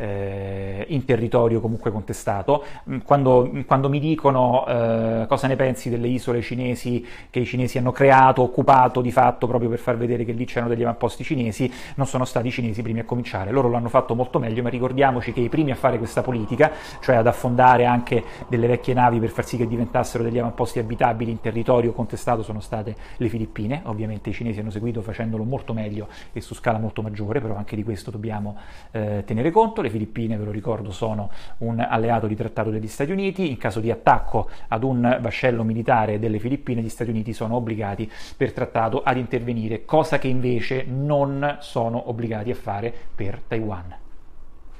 eh, 0.00 0.84
in 0.88 1.04
territorio 1.04 1.60
comunque 1.60 1.90
contestato. 1.90 2.64
Mm, 2.88 2.98
quando, 3.04 3.50
quando 3.66 3.88
mi 3.88 4.00
dicono 4.00 4.66
eh, 4.66 5.26
cosa 5.28 5.46
ne 5.46 5.56
pensi 5.56 5.90
delle 5.90 6.08
isole 6.08 6.40
cinesi 6.40 7.06
che 7.28 7.40
i 7.40 7.44
cinesi 7.44 7.76
hanno 7.78 7.92
creato, 7.92 8.42
occupato 8.42 9.00
di 9.02 9.12
fatto 9.12 9.46
proprio 9.46 9.68
per 9.68 9.78
far 9.78 9.96
vedere 9.98 10.24
che 10.24 10.32
lì 10.32 10.46
c'erano 10.46 10.68
degli 10.68 10.82
avamposti 10.82 11.22
cinesi, 11.22 11.70
non 11.96 12.06
sono 12.06 12.24
stati 12.24 12.48
i 12.48 12.50
cinesi 12.50 12.80
i 12.80 12.82
primi 12.82 13.00
a 13.00 13.04
cominciare, 13.04 13.50
loro 13.50 13.68
l'hanno 13.68 13.88
fatto 13.88 14.14
molto 14.14 14.38
meglio, 14.38 14.62
ma 14.62 14.70
ricordiamoci 14.70 15.32
che 15.32 15.40
i 15.40 15.48
primi 15.48 15.70
a 15.70 15.74
fare 15.74 15.98
questa 15.98 16.22
politica, 16.22 16.72
cioè 17.00 17.16
ad 17.16 17.26
affondare 17.26 17.84
anche 17.84 18.24
delle 18.48 18.66
vecchie 18.66 18.94
navi 18.94 19.18
per 19.18 19.30
far 19.30 19.44
sì 19.44 19.56
che 19.56 19.66
diventassero 19.66 20.24
degli 20.24 20.38
avamposti 20.38 20.78
abitabili 20.78 21.30
in 21.30 21.40
territorio 21.40 21.92
contestato, 21.92 22.42
sono 22.42 22.60
state 22.60 22.96
le 23.16 23.28
Filippine, 23.28 23.82
ovviamente 23.84 24.30
i 24.30 24.32
cinesi 24.32 24.60
hanno 24.60 24.70
seguito 24.70 25.02
facendolo 25.02 25.44
molto 25.44 25.72
meglio 25.74 26.08
e 26.32 26.40
su 26.40 26.54
scala 26.54 26.78
molto 26.78 27.02
maggiore, 27.02 27.40
però 27.40 27.56
anche 27.56 27.76
di 27.76 27.82
questo 27.82 28.10
dobbiamo 28.10 28.56
eh, 28.92 29.22
tenere 29.26 29.50
conto. 29.50 29.82
Le 29.82 29.89
Filippine, 29.90 30.38
ve 30.38 30.44
lo 30.44 30.50
ricordo, 30.50 30.90
sono 30.90 31.30
un 31.58 31.78
alleato 31.78 32.26
di 32.26 32.34
trattato 32.34 32.70
degli 32.70 32.88
Stati 32.88 33.12
Uniti, 33.12 33.50
in 33.50 33.58
caso 33.58 33.80
di 33.80 33.90
attacco 33.90 34.48
ad 34.68 34.82
un 34.82 35.18
vascello 35.20 35.62
militare 35.62 36.18
delle 36.18 36.38
Filippine, 36.38 36.80
gli 36.80 36.88
Stati 36.88 37.10
Uniti 37.10 37.34
sono 37.34 37.56
obbligati 37.56 38.10
per 38.36 38.52
trattato 38.52 39.02
ad 39.02 39.18
intervenire, 39.18 39.84
cosa 39.84 40.18
che 40.18 40.28
invece 40.28 40.84
non 40.88 41.58
sono 41.60 42.08
obbligati 42.08 42.50
a 42.50 42.54
fare 42.54 42.92
per 43.14 43.42
Taiwan 43.46 43.96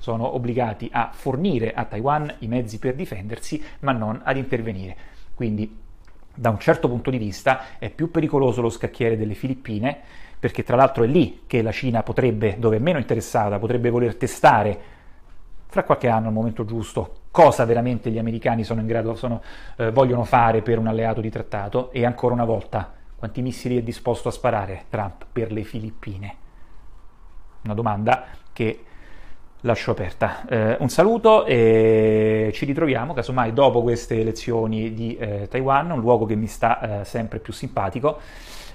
sono 0.01 0.35
obbligati 0.35 0.89
a 0.91 1.11
fornire 1.13 1.75
a 1.75 1.85
Taiwan 1.85 2.37
i 2.39 2.47
mezzi 2.47 2.79
per 2.79 2.95
difendersi, 2.95 3.63
ma 3.81 3.93
non 3.93 4.19
ad 4.25 4.39
intervenire. 4.39 4.97
Quindi, 5.35 5.77
da 6.35 6.49
un 6.49 6.59
certo 6.59 6.89
punto 6.89 7.11
di 7.11 7.19
vista, 7.19 7.79
è 7.79 7.91
più 7.91 8.11
pericoloso 8.11 8.63
lo 8.63 8.71
scacchiere 8.71 9.19
delle 9.19 9.35
Filippine 9.35 10.01
perché 10.41 10.65
tra 10.65 10.75
l'altro 10.75 11.05
è 11.05 11.07
lì 11.07 11.43
che 11.47 11.61
la 11.61 11.71
Cina 11.71 12.03
potrebbe, 12.03 12.57
dove 12.59 12.77
è 12.77 12.81
meno 12.81 12.99
interessata, 12.99 13.59
potrebbe 13.59 13.91
voler 13.91 14.17
testare 14.17 14.81
fra 15.71 15.85
qualche 15.85 16.09
anno, 16.09 16.27
al 16.27 16.33
momento 16.33 16.65
giusto, 16.65 17.15
cosa 17.31 17.65
veramente 17.65 18.11
gli 18.11 18.19
americani 18.19 18.65
sono 18.65 18.81
in 18.81 18.87
grado, 18.87 19.15
sono, 19.15 19.41
eh, 19.77 19.91
vogliono 19.91 20.25
fare 20.25 20.63
per 20.63 20.79
un 20.79 20.89
alleato 20.89 21.21
di 21.21 21.31
trattato 21.31 21.91
e 21.93 22.05
ancora 22.05 22.35
una 22.35 22.45
volta, 22.45 22.93
quanti 23.17 23.41
missili 23.41 23.79
è 23.79 23.83
disposto 23.83 24.29
a 24.29 24.33
sparare 24.33 24.85
Trump 24.89 25.27
per 25.31 25.53
le 25.53 25.63
Filippine? 25.63 26.37
Una 27.63 27.75
domanda 27.75 28.25
che 28.53 28.85
lascio 29.61 29.91
aperta. 29.91 30.47
Eh, 30.49 30.77
un 30.81 30.89
saluto 30.89 31.45
e 31.45 32.51
ci 32.53 32.65
ritroviamo 32.65 33.13
casomai 33.13 33.53
dopo 33.53 33.83
queste 33.83 34.19
elezioni 34.19 34.95
di 34.95 35.17
eh, 35.17 35.49
Taiwan, 35.49 35.91
un 35.91 36.01
luogo 36.01 36.25
che 36.25 36.35
mi 36.35 36.47
sta 36.47 37.01
eh, 37.01 37.05
sempre 37.05 37.39
più 37.39 37.53
simpatico 37.53 38.19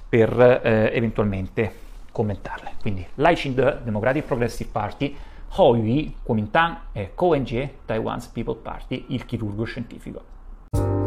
per 0.07 0.39
eh, 0.39 0.91
eventualmente 0.93 1.83
commentarle. 2.11 2.73
Quindi, 2.79 3.05
Laichin 3.15 3.79
Democratic 3.83 4.23
Progressive 4.23 4.69
Party, 4.71 5.15
Hoi 5.57 6.13
Kuomintang 6.21 6.77
e 6.91 7.11
Coen 7.15 7.45
Jie, 7.45 7.77
Taiwan's 7.85 8.27
People 8.27 8.55
Party, 8.55 9.05
il 9.07 9.23
chirurgo 9.23 9.63
scientifico. 9.63 11.04